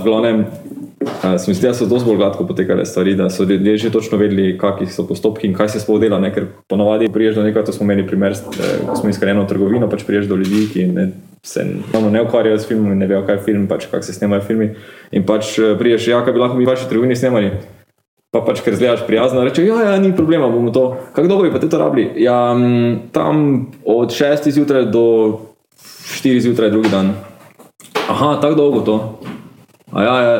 v 0.00 0.04
glavnem, 0.04 0.40
uh, 0.40 1.36
se 1.36 1.50
mi 1.50 1.54
zdi, 1.54 1.66
da 1.66 1.74
so 1.74 1.86
dosti 1.86 2.08
bolj 2.08 2.16
gladko 2.16 2.46
potekale 2.46 2.86
stvari, 2.86 3.14
da 3.14 3.28
so 3.30 3.44
ljudje 3.44 3.76
že 3.76 3.90
točno 3.92 4.18
vedeli, 4.18 4.58
kakšni 4.58 4.86
so 4.86 5.04
postopki 5.06 5.46
in 5.46 5.54
kaj 5.54 5.68
se 5.68 5.80
sploh 5.80 6.00
dela. 6.00 6.20
Ne? 6.20 6.32
Ker 6.34 6.46
ponovadi 6.68 7.12
priješ 7.12 7.36
do 7.36 7.42
nekaj, 7.42 7.64
to 7.64 7.72
smo 7.72 7.84
imeli 7.84 8.06
primer, 8.06 8.32
eh, 8.32 8.86
ko 8.88 8.96
smo 8.96 9.10
iskali 9.10 9.30
eno 9.30 9.44
trgovino, 9.44 9.90
pač 9.90 10.06
priješ 10.08 10.26
do 10.26 10.36
ljudi, 10.36 10.68
ki 10.72 10.86
ne, 10.86 11.10
se 11.42 11.66
ravno 11.92 12.10
ne 12.10 12.22
ukvarjajo 12.22 12.58
s 12.58 12.68
filmom 12.68 12.92
in 12.92 12.98
ne 12.98 13.06
vejo, 13.06 13.26
kaj 13.26 13.36
je 13.36 13.44
film, 13.44 13.68
pač 13.68 13.86
kako 13.90 14.02
se 14.02 14.12
snemajo 14.12 14.40
filmi. 14.40 14.70
In 15.12 15.26
pač 15.26 15.58
eh, 15.58 15.76
priješ, 15.78 16.08
ja, 16.08 16.24
kaj 16.24 16.32
bi 16.32 16.40
lahko 16.40 16.56
mi 16.56 16.64
v 16.64 16.72
vaši 16.72 16.88
trgovini 16.88 17.16
snemali. 17.16 17.52
Pa 18.28 18.42
pač, 18.44 18.60
ker 18.60 18.74
zgledaš 18.76 19.06
prijazno, 19.06 19.40
reče, 19.46 19.64
ja, 19.64 19.78
ja, 19.86 19.94
ni 20.00 20.10
problema, 20.16 20.50
bomo 20.52 20.68
to. 20.70 20.96
Kako 21.16 21.28
dolgo 21.30 21.46
bi 21.46 21.52
pa 21.52 21.62
te 21.62 21.68
to 21.68 21.78
rabili? 21.80 22.10
Ja, 22.20 22.52
mm, 22.54 23.08
tam 23.12 23.70
od 23.88 24.12
6 24.12 24.50
zjutraj 24.52 24.84
do 24.92 25.04
4 25.80 26.40
zjutraj 26.40 26.70
drugi 26.70 26.92
dan. 26.92 27.14
Aha, 28.08 28.36
tako 28.40 28.54
dolgo 28.54 28.80
to. 28.80 28.96
A 29.92 30.02
ja, 30.04 30.16
ja, 30.20 30.34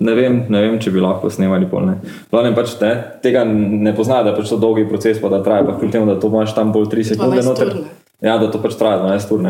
ne, 0.00 0.14
vem, 0.14 0.42
ne 0.52 0.60
vem, 0.60 0.76
če 0.80 0.92
bi 0.92 1.00
lahko 1.00 1.30
snemali 1.32 1.64
polne. 1.70 1.94
Glavnem 2.28 2.56
pač 2.58 2.74
ne, 2.82 2.92
tega 3.24 3.46
ne 3.48 3.94
poznajo, 3.96 4.26
da 4.26 4.34
je 4.34 4.42
pač 4.42 4.52
to 4.52 4.58
dolgi 4.60 4.84
proces, 4.88 5.16
pa 5.22 5.32
da 5.32 5.40
traja, 5.44 5.64
pa 5.64 5.78
kljub 5.80 5.94
temu, 5.94 6.10
da 6.10 6.18
to 6.20 6.28
imaš 6.28 6.52
tam 6.54 6.74
bolj 6.76 6.90
3 6.92 7.08
sekunde 7.14 7.40
12 7.40 7.48
noter. 7.48 7.72
ur, 7.72 7.80
ne. 7.80 8.28
Ja, 8.28 8.36
da 8.36 8.50
to 8.52 8.60
pač 8.60 8.76
traja 8.76 9.00
12 9.00 9.32
ur. 9.32 9.48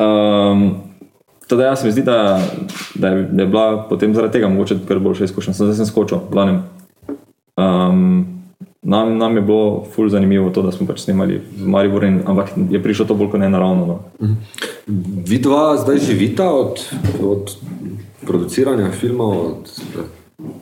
Um, 0.00 0.64
Teda 1.52 1.66
jaz 1.68 1.82
mi 1.84 1.90
zdi, 1.92 2.00
da, 2.06 2.40
da, 2.94 3.08
je, 3.08 3.22
da 3.28 3.42
je 3.42 3.48
bila 3.50 3.84
potem 3.88 4.14
zaradi 4.14 4.38
tega 4.38 4.48
mogoče 4.48 4.78
kar 4.88 5.02
boljša 5.04 5.26
izkušnja. 5.28 5.52
Zdaj 5.58 5.74
sem 5.82 5.86
skočil, 5.90 6.22
glavnem. 6.30 6.62
Um, 7.56 8.26
nam, 8.82 9.18
nam 9.18 9.36
je 9.36 9.42
bilo 9.42 9.84
ful 9.94 10.08
zanimivo 10.08 10.50
to, 10.50 10.62
da 10.62 10.72
smo 10.72 10.86
pač 10.86 11.04
snemali 11.04 11.40
v 11.58 11.68
Mariboru, 11.68 12.06
in- 12.06 12.22
ampak 12.26 12.52
je 12.70 12.82
prišlo 12.82 13.06
to 13.06 13.14
bolj 13.14 13.30
kot 13.30 13.40
ne 13.40 13.50
naravno. 13.50 13.86
No. 13.86 13.98
Vi 15.28 15.38
dva 15.38 15.76
zdaj 15.76 15.98
živita 15.98 16.50
od, 16.52 16.80
od 17.22 17.56
produciranja 18.26 18.90
filmov, 18.90 19.38
od, 19.46 19.68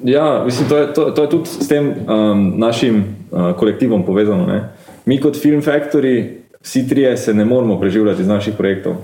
Ja, 0.05 0.43
mislim, 0.45 0.69
to 0.69 0.77
je, 0.77 0.95
to, 0.95 1.11
to 1.11 1.23
je 1.23 1.31
tudi 1.31 1.49
s 1.49 1.69
tem 1.69 1.89
um, 1.89 2.53
našim 2.59 3.05
uh, 3.31 3.53
kolektivom 3.57 4.05
povezano. 4.07 4.47
Ne? 4.47 4.69
Mi 5.07 5.21
kot 5.21 5.37
Film 5.37 5.63
Factory, 5.63 6.29
vsi 6.61 6.89
trije 6.89 7.17
se 7.17 7.35
ne 7.35 7.45
moramo 7.45 7.81
preživljati 7.81 8.23
iz 8.23 8.29
naših 8.29 8.55
projektov. 8.55 8.95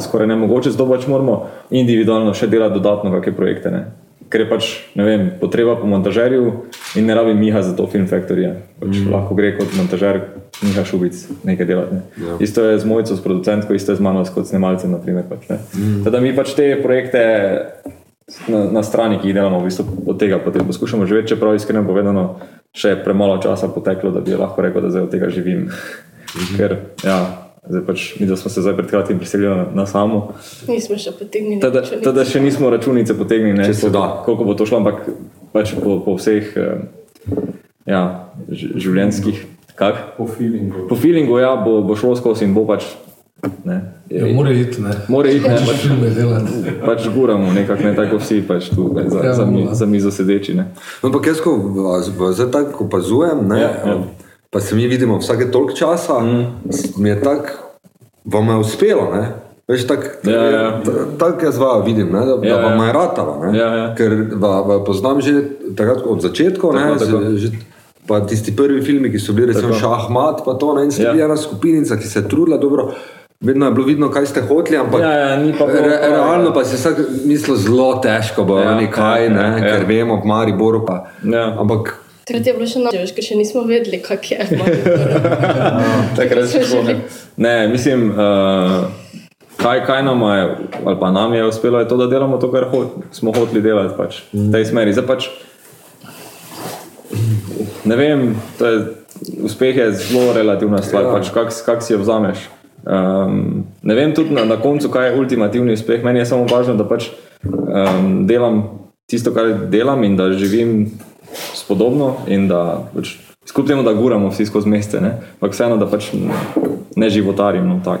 Skoraj 0.00 0.26
ne 0.26 0.36
mogoče, 0.36 0.70
zato 0.70 0.88
pač 0.88 1.06
moramo 1.06 1.46
individualno 1.70 2.34
še 2.34 2.46
delati 2.46 2.74
dodatno 2.74 3.10
kakšne 3.12 3.36
projekte. 3.36 3.70
Ne? 3.70 3.84
Ker 4.28 4.44
je 4.44 4.48
pač 4.48 4.64
vem, 4.92 5.30
potreba 5.40 5.76
po 5.80 5.88
montažerju 5.88 6.52
in 7.00 7.06
ne 7.08 7.14
rabi 7.16 7.32
Miha 7.34 7.62
za 7.64 7.72
to 7.76 7.86
Film 7.88 8.04
Factory. 8.10 8.50
Pač 8.80 9.00
mm. 9.00 9.08
Lahko 9.12 9.36
gre 9.38 9.54
kot 9.56 9.72
montažer 9.78 10.20
Miha 10.60 10.84
Šubic 10.84 11.16
nekaj 11.48 11.68
delati. 11.68 11.96
Ne? 11.96 12.02
Ja. 12.20 12.36
Isto 12.44 12.66
je 12.66 12.76
z 12.78 12.84
mojico, 12.84 13.16
s 13.16 13.24
producentko, 13.24 13.72
isto 13.74 13.92
je 13.92 14.00
z 14.00 14.04
mano 14.04 14.24
kot 14.34 14.50
snemalcem. 14.50 14.92
Naprimer, 14.92 15.24
pač, 15.28 15.48
ne. 15.48 15.62
mm. 15.72 16.04
Teda 16.04 16.20
mi 16.20 16.34
pač 16.36 16.52
te 16.58 16.76
projekte 16.82 17.24
na, 18.48 18.64
na 18.68 18.82
strani, 18.84 19.18
ki 19.20 19.30
jih 19.30 19.38
delamo, 19.40 19.62
v 19.64 19.72
bistvu 19.72 20.04
od 20.04 20.20
tega 20.20 20.38
potem 20.44 20.66
poskušamo 20.68 21.08
živeti, 21.08 21.32
čeprav 21.32 21.56
iskreno 21.56 21.86
povedano, 21.88 22.36
še 22.76 22.98
premalo 23.00 23.40
časa 23.40 23.72
poteklo, 23.72 24.12
da 24.12 24.20
bi 24.20 24.36
lahko 24.36 24.60
rekel, 24.64 24.84
da 24.84 24.92
zdaj 24.92 25.08
od 25.08 25.12
tega 25.14 25.32
živim. 25.32 25.68
Ker, 26.56 26.76
ja, 27.00 27.47
zdaj 27.64 27.82
pač 27.84 28.16
mi, 28.16 28.26
da 28.26 28.36
smo 28.36 28.50
se 28.50 28.60
zdaj 28.60 28.74
pred 28.74 28.86
kratkim 28.86 29.18
priselili 29.18 29.48
na, 29.74 29.86
samo, 29.86 30.34
Nismo 30.68 30.96
še 30.96 31.10
potegnili. 31.12 31.60
teda, 31.60 31.82
teda 31.82 32.24
še 32.24 32.40
nismo 32.40 32.70
računice 32.70 33.14
potegnili, 33.14 33.54
ne, 33.54 33.64
Če 33.64 33.74
se 33.76 33.90
da. 33.90 34.22
koliko 34.24 34.44
bo 34.44 34.54
to 34.54 34.66
šlo, 34.66 34.78
ampak 34.78 35.08
pač 35.52 35.74
po, 35.74 35.98
po 36.00 36.14
vseh 36.14 36.52
eh, 36.54 36.86
ja, 37.86 38.02
življenjskih, 38.50 39.44
kak? 39.74 40.16
Po 40.16 40.26
feelingu. 40.26 40.86
Po 40.86 40.96
feelingu 40.96 41.38
ja, 41.38 41.56
bo, 41.56 41.82
bo 41.82 41.96
šlo 41.96 42.14
skozi 42.14 42.44
in 42.44 42.54
bo 42.54 42.66
pač. 42.66 42.86
Ne, 43.64 43.94
Ja, 44.08 44.24
mora 44.26 44.50
iti, 44.50 44.80
ne. 44.80 44.90
More 45.06 45.28
iti, 45.28 45.44
ne, 45.44 45.52
Pač 45.54 45.68
pač, 45.68 45.82
filme 45.84 46.08
delati. 46.10 46.72
pač 46.80 47.04
guramo, 47.12 47.52
nekako 47.52 47.84
ne 47.84 47.92
tako 47.94 48.16
vsi, 48.16 48.40
pač 48.42 48.70
tu 48.72 48.88
ne, 48.90 49.04
za, 49.06 49.20
Ja, 49.20 49.34
za, 49.34 49.44
mi, 49.44 49.68
za 49.70 49.86
mizo 49.86 50.10
sedeči. 50.10 50.54
Ne. 50.54 50.64
No, 51.02 51.10
Ampak 51.10 51.28
jaz, 51.28 51.38
ko 51.38 51.52
vas 51.76 52.08
zdaj 52.08 52.48
tako 52.50 52.86
opazujem, 52.86 53.44
ne, 53.46 53.60
Ja, 53.60 53.68
ja. 53.84 53.96
Pa 54.50 54.60
se 54.60 54.74
mi 54.74 54.86
vidimo 54.86 55.18
vsake 55.18 55.50
toliko 55.50 55.72
časa, 55.72 56.20
mm. 56.20 56.46
mi 56.96 57.08
je 57.08 57.20
tako, 57.20 57.48
vam 58.24 58.48
je 58.48 58.56
uspelo. 58.56 59.10
Ne? 59.12 59.28
Veš, 59.68 59.86
tako 59.86 60.02
Ja, 60.24 60.42
ja. 60.44 60.80
tak 61.18 61.42
jaz 61.42 61.58
vas 61.58 61.86
vidim, 61.86 62.06
ne, 62.08 62.20
da, 62.20 62.38
Ja, 62.42 62.56
da 62.56 62.62
vam 62.62 62.78
ja. 62.78 62.84
je 62.84 62.92
ratalo. 62.92 63.38
Ne? 63.42 63.58
Ja, 63.58 63.74
ja. 63.74 63.94
Ker 63.94 64.10
va, 64.34 64.60
va 64.62 64.84
poznam 64.84 65.20
že 65.20 65.42
takrat 65.76 65.98
od 66.02 66.20
začetka. 66.20 66.66
ne, 66.68 66.80
Tako, 66.88 66.98
tako. 66.98 67.18
z- 67.20 67.36
že- 67.38 67.52
Pa 68.08 68.20
tisti 68.20 68.56
prvi 68.56 68.80
filmi, 68.80 69.12
ki 69.12 69.18
so 69.18 69.32
bili 69.34 69.46
recimo 69.46 69.68
Tako. 69.68 69.80
šahmat, 69.80 70.40
pa 70.40 70.54
to 70.54 70.72
ne, 70.74 70.84
in 70.84 70.90
ste 70.90 71.02
Ja. 71.02 71.12
bili 71.12 71.22
ena 71.22 71.36
skupinica, 71.36 71.96
ki 71.96 72.06
se 72.06 72.18
je 72.18 72.24
trudila 72.24 72.56
dobro. 72.56 72.88
Vedno 73.40 73.66
je 73.66 73.72
bilo 73.72 73.86
vidno, 73.86 74.08
kaj 74.08 74.26
ste 74.26 74.40
hoteli, 74.40 74.76
ampak 74.78 75.00
Ja, 75.00 75.12
ja, 75.12 75.28
pa 75.52 75.66
bilo 75.66 75.80
re, 75.82 75.98
realno 76.02 76.44
ja. 76.46 76.52
pa 76.52 76.64
si 76.64 76.74
vsak 76.74 76.96
mislil 77.22 77.56
zelo 77.58 77.94
težko, 77.96 78.44
bo 78.44 78.56
Ja, 78.56 78.64
ja, 78.64 78.74
nekaj, 78.76 79.24
ja, 79.24 79.28
ne, 79.28 79.40
ja, 79.42 79.56
ja. 79.58 79.60
ker 79.70 79.84
vemo, 79.86 80.16
v 80.16 80.24
Mariboru 80.24 80.86
pa. 80.86 81.04
Ja. 81.22 81.52
Ampak 81.54 82.00
Takrat 82.28 82.46
je 82.46 82.52
bilo 82.52 82.66
še 82.68 82.80
noč, 82.84 83.12
ker 83.16 83.24
še 83.24 83.36
nismo 83.40 83.62
vedeli, 83.64 84.02
kak 84.04 84.26
je. 84.28 84.36
Takrat 86.18 86.44
Smo 86.44 86.60
se 86.60 86.64
šlo, 86.68 86.82
ne. 87.40 87.54
mislim, 87.72 88.10
uh, 88.12 88.84
kaj, 89.56 89.80
kaj 89.88 90.04
nam 90.04 90.20
je, 90.28 90.42
ali 90.84 90.96
pa 91.00 91.08
nam 91.10 91.32
je 91.34 91.46
uspelo, 91.48 91.80
je 91.80 91.88
to, 91.88 91.96
da 91.96 92.06
delamo 92.06 92.36
to, 92.36 92.52
kar 92.52 92.68
hot, 92.68 93.00
smo 93.16 93.32
hoteli 93.32 93.64
delati 93.64 93.96
pač, 93.96 94.20
v 94.36 94.44
tej 94.52 94.68
smeri. 94.68 94.92
Zdaj 94.92 95.08
pač, 95.08 95.30
ne 97.88 97.96
vem, 97.96 98.28
to 98.60 98.68
je, 98.68 98.84
uspeh 99.48 99.80
je 99.80 99.88
zelo 99.96 100.28
relativna 100.36 100.84
stvar, 100.84 101.08
Ja. 101.08 101.08
ja. 101.08 101.16
pač, 101.16 101.32
kako 101.32 101.64
kak 101.64 101.80
si 101.80 101.96
jo 101.96 102.04
vzameš. 102.04 102.44
Um, 102.84 103.64
ne 103.82 103.94
vem 103.96 104.12
tudi 104.12 104.36
na, 104.36 104.44
na 104.44 104.60
koncu, 104.60 104.92
kaj 104.92 105.10
je 105.10 105.16
ultimativni 105.16 105.72
uspeh. 105.72 106.04
Meni 106.04 106.20
je 106.20 106.28
samo 106.28 106.44
važno, 106.44 106.76
da 106.76 106.84
pač 106.84 107.08
um, 107.40 108.28
delam 108.28 108.84
tisto, 109.08 109.32
kar 109.32 109.48
delam 109.72 110.04
in 110.04 110.20
da 110.20 110.28
živim 110.36 110.90
spodobno 111.54 112.16
in 112.26 112.48
da 112.48 112.84
pač, 112.94 113.14
skupaj 113.46 113.68
temu, 113.68 113.82
da 113.82 113.92
guramo 113.92 114.28
vsi 114.28 114.46
skozi 114.46 114.68
meste, 114.68 114.98
ampak 114.98 115.52
vseeno, 115.52 115.76
da 115.76 115.86
pač 115.86 116.10
ne 116.96 117.10
životarim. 117.10 117.68
No, 117.68 117.80
tak. 117.84 118.00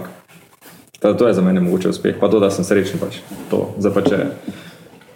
Tako 0.98 1.12
da 1.12 1.18
to 1.18 1.28
je 1.28 1.34
za 1.34 1.42
mene 1.42 1.60
mogoče 1.60 1.88
uspeh, 1.88 2.16
pa 2.20 2.28
to, 2.28 2.40
da 2.40 2.50
sem 2.50 2.64
srečen. 2.64 2.98
Pač. 2.98 3.20
To, 3.50 3.68
zdaj 3.78 3.92
pa 3.94 4.02
če, 4.02 4.16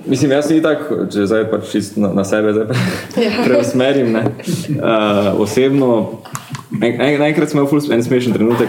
mislim, 0.06 0.30
jaz 0.30 0.50
ni 0.50 0.60
tako, 0.62 1.06
če 1.10 1.26
zdaj 1.26 1.48
pač 1.50 1.70
čisto 1.72 2.00
na, 2.00 2.12
na 2.12 2.24
sebe 2.24 2.52
zdaj 2.52 2.66
Ja. 3.18 3.32
preusmerim. 3.46 4.12
ne. 4.12 4.22
Uh, 4.70 5.40
osebno 5.40 6.20
En- 6.72 7.00
en- 7.00 7.18
Naenkrat 7.20 7.50
smo 7.50 7.60
imeli 7.62 7.94
en 7.94 8.02
smešen 8.02 8.32
trenutek. 8.32 8.68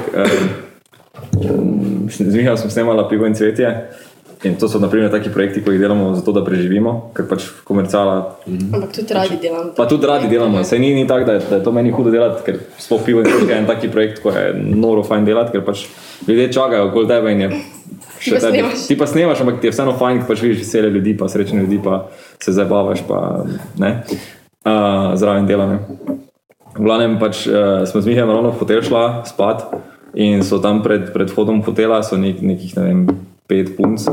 Um, 1.31 2.09
z 2.09 2.35
Mihajem 2.35 2.57
smo 2.57 2.69
snemali 2.69 3.03
pivo 3.09 3.25
in 3.25 3.33
cvetje. 3.35 3.69
In 4.43 4.57
to 4.59 4.67
so 4.67 4.79
naprimer 4.79 5.07
taki 5.11 5.29
projekti, 5.31 5.61
ko 5.63 5.71
jih 5.71 5.79
delamo 5.79 6.09
zato, 6.17 6.33
da 6.35 6.41
preživimo, 6.43 7.11
ker 7.15 7.27
pač 7.29 7.45
komerciala. 7.63 8.15
Ampak 8.73 8.91
tudi 8.91 9.15
radi 9.15 9.37
delam. 9.39 9.69
Pa 9.77 9.85
tudi 9.87 10.07
radi 10.09 10.27
delamo. 10.27 10.63
Se 10.67 10.79
ni, 10.79 10.89
ni 10.95 11.05
tako, 11.07 11.25
da, 11.29 11.37
da 11.39 11.55
je 11.55 11.63
to 11.63 11.71
meni 11.71 11.93
hudo 11.95 12.11
delati, 12.11 12.43
ker 12.43 12.59
sploh 12.77 13.05
pivo 13.05 13.23
in 13.23 13.29
cvetje 13.29 13.53
je 13.53 13.59
en 13.61 13.69
taki 13.69 13.87
projekt, 13.93 14.19
ko 14.19 14.33
je 14.35 14.51
noro 14.59 15.03
fajn 15.07 15.25
delati, 15.25 15.55
ker 15.55 15.63
pač 15.63 15.85
ljudje 16.27 16.49
čakajo 16.53 16.89
okoli 16.89 17.07
tebe 17.07 17.31
in 17.31 17.45
je. 17.45 17.49
še 18.19 18.35
pa 18.35 18.41
tebi- 18.43 18.59
snemaš. 18.59 18.83
Ti 18.87 18.97
pa 18.99 19.07
snemaš, 19.07 19.41
ampak 19.45 19.61
ti 19.61 19.67
je 19.67 19.71
vseeno 19.71 19.95
fajn, 19.99 20.19
ko 20.21 20.27
pač 20.33 20.43
vidiš 20.43 20.59
vesele 20.65 20.91
ljudi, 20.91 21.15
pa 21.17 21.27
srečne 21.31 21.63
ljudi, 21.63 21.79
pa 21.83 22.01
se 22.39 22.51
zabavaš, 22.51 23.05
pa 23.07 23.45
ne, 23.79 23.91
uh, 24.67 25.15
zraven 25.15 25.47
delane. 25.47 25.79
V 26.75 26.83
glavnem 26.83 27.15
pač 27.19 27.45
uh, 27.47 27.87
smo 27.87 28.01
z 28.01 28.11
Mihajem 28.11 28.31
ravno 28.31 28.51
v 28.51 28.59
hotel 28.59 28.83
šla 28.83 29.23
spat 29.29 29.67
in 30.15 30.43
so 30.43 30.59
tam 30.59 30.83
pred, 30.83 31.13
pred 31.13 31.31
vhodom 31.31 31.63
hotela, 31.63 32.03
so 32.03 32.19
nek, 32.19 32.43
nekih 32.43 32.75
ne 32.77 32.83
vem, 32.83 33.01
pet 33.47 33.75
punc, 33.77 34.03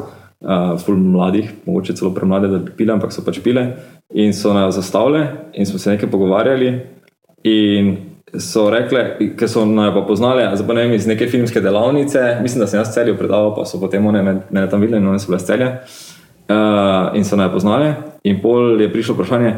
uh, 0.40 0.76
ful 0.80 0.97
mladih, 0.97 1.50
mogoče 1.66 1.97
celo 1.97 2.12
premlade, 2.14 2.49
da 2.49 2.59
bi 2.59 2.73
pile, 2.76 2.94
ampak 2.97 3.12
so 3.12 3.25
pač 3.26 3.40
pile. 3.44 3.66
In 4.14 4.32
so 4.35 4.54
nas 4.54 4.75
zastavile 4.75 5.26
in 5.54 5.66
smo 5.66 5.78
se 5.78 5.90
nekaj 5.90 6.11
pogovarjali 6.11 6.70
in 7.44 7.97
so 8.38 8.68
rekle, 8.70 9.16
ker 9.38 9.49
so 9.50 9.64
naj 9.66 9.90
pa 9.94 10.04
poznale, 10.06 10.44
zdaj 10.56 10.76
ne 10.76 10.82
vem, 10.85 10.94
iz 10.94 11.06
neke 11.06 11.26
filmske 11.26 11.61
delavnice, 11.61 12.38
mislim, 12.42 12.61
da 12.62 12.66
sem 12.70 12.78
jaz 12.78 12.92
celjo 12.94 13.16
predaval, 13.18 13.54
pa 13.56 13.64
so 13.66 13.80
potem 13.80 14.06
one 14.06 14.23
me- 14.23 14.40
mene 14.50 14.68
tam 14.70 14.80
videli, 14.80 15.00
in 15.02 15.09
one 15.09 15.18
so 15.18 15.32
bile 15.32 15.40
z 15.40 15.47
celja. 15.47 15.70
Uh, 16.50 17.14
in 17.14 17.25
so 17.25 17.37
naj 17.38 17.50
poznale 17.52 17.94
in 18.26 18.40
pol 18.42 18.80
je 18.80 18.90
prišlo 18.92 19.14
vprašanje, 19.14 19.54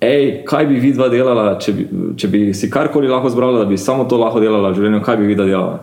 Ej, 0.00 0.42
kaj 0.44 0.66
bi 0.68 0.76
vidva 0.76 1.08
delala, 1.08 1.54
če 1.56 1.72
bi, 1.72 1.84
če 2.20 2.28
bi 2.28 2.40
si 2.54 2.68
karkoli 2.68 3.08
lahko 3.08 3.30
zbrala, 3.32 3.62
da 3.62 3.64
bi 3.64 3.78
samo 3.80 4.04
to 4.04 4.18
lahko 4.20 4.42
delala 4.44 4.68
v 4.68 4.76
življenju, 4.76 5.00
kaj 5.00 5.16
bi 5.16 5.28
vidva 5.30 5.46
delala? 5.48 5.78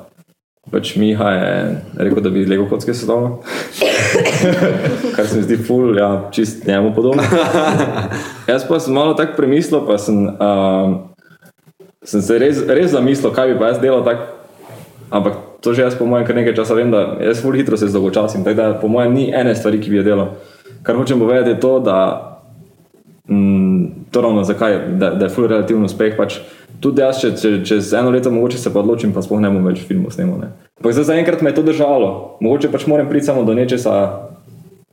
Pač 0.73 0.95
Miha 0.97 1.29
je 1.31 1.49
rekel, 2.01 2.21
da 2.25 2.31
bi 2.33 2.45
Lego 2.49 2.65
kocke 2.65 2.95
sedel, 2.97 3.27
kar 5.15 5.27
se 5.29 5.37
mi 5.37 5.43
zdi 5.45 5.57
ful, 5.61 5.93
ja, 5.97 6.31
čist 6.33 6.65
njemu 6.65 6.95
podobno. 6.95 7.21
Jaz 8.49 8.65
pa 8.67 8.79
sem 8.81 8.97
malo 8.97 9.13
tako 9.13 9.37
premislil, 9.37 9.83
pa 9.85 9.99
sem, 10.01 10.17
um, 10.33 10.97
sem 12.01 12.25
se 12.25 12.41
res, 12.41 12.63
res 12.65 12.89
zamislil, 12.95 13.29
kaj 13.35 13.53
bi 13.53 13.59
pa 13.61 13.69
jaz 13.69 13.79
delal 13.83 14.01
tako. 14.07 14.31
Ampak 15.13 15.37
to 15.61 15.77
že 15.77 15.85
jaz 15.85 15.93
po 15.95 16.09
mojem 16.09 16.25
kar 16.25 16.35
nekaj 16.35 16.57
časa 16.57 16.73
vem, 16.73 16.89
da 16.89 17.21
jaz 17.21 17.45
ful 17.45 17.53
hitro 17.53 17.77
se 17.77 17.87
zdolgočasim, 17.93 18.41
tako 18.41 18.57
da 18.57 18.73
po 18.81 18.89
mojem 18.89 19.13
ni 19.13 19.29
ene 19.29 19.53
stvari, 19.55 19.77
ki 19.77 19.93
bi 19.93 20.01
jo 20.01 20.07
delal. 20.09 20.35
Kar 20.83 20.97
hočem 20.97 21.21
povedati 21.21 21.53
je 21.53 21.61
to, 21.61 21.77
da 21.85 22.33
Mm, 23.29 23.87
to 24.11 24.21
ravno 24.21 24.43
zakaj, 24.43 24.79
da, 24.99 25.09
da 25.09 25.25
je 25.25 25.29
ful 25.29 25.47
relativno 25.47 25.85
uspeh. 25.85 26.17
Pač 26.17 26.39
tudi 26.79 27.01
jaz, 27.01 27.21
če, 27.21 27.31
če, 27.39 27.51
čez 27.65 27.93
eno 27.95 28.11
leto 28.11 28.31
mogoče 28.31 28.59
se 28.59 28.73
pa 28.73 28.81
odločim, 28.83 29.13
pa 29.15 29.23
sploh 29.23 29.39
ne 29.39 29.51
bom 29.53 29.63
več 29.63 29.85
filmov 29.87 30.11
snemal. 30.11 30.41
ne. 30.43 30.51
Ampak 30.83 30.99
zdaj 30.99 31.15
zaenkrat 31.15 31.39
me 31.39 31.49
je 31.49 31.55
to 31.55 31.63
držalo. 31.63 32.35
Mogoče 32.43 32.67
pač 32.67 32.83
moram 32.91 33.07
priti 33.07 33.25
samo 33.25 33.45
do 33.47 33.53
nečesa, 33.55 34.27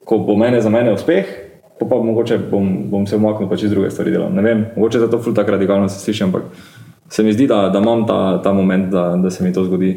ko 0.06 0.18
bo 0.23 0.37
mene 0.38 0.61
za 0.62 0.70
mene 0.70 0.92
uspeh, 0.94 1.26
pa, 1.80 1.87
pa 1.90 1.97
mogoče 1.99 2.38
bom, 2.50 2.68
bom 2.87 3.06
se 3.11 3.18
umaknil, 3.18 3.49
pa 3.50 3.59
čez 3.59 3.75
druge 3.75 3.90
stvari 3.90 4.14
delam. 4.14 4.30
Ne 4.30 4.44
vem, 4.47 4.62
mogoče 4.76 5.00
zato 5.02 5.18
ful 5.18 5.35
tako 5.35 5.59
radikalno 5.59 5.88
se 5.90 5.99
sliši, 5.99 6.23
ampak 6.28 6.47
se 7.11 7.26
mi 7.26 7.35
zdi, 7.35 7.49
da, 7.50 7.68
da 7.75 7.82
imam 7.82 8.06
ta, 8.06 8.38
ta 8.38 8.53
moment, 8.53 8.87
da, 8.87 9.16
da 9.18 9.35
se 9.35 9.42
mi 9.42 9.50
to 9.53 9.66
zgodi. 9.66 9.96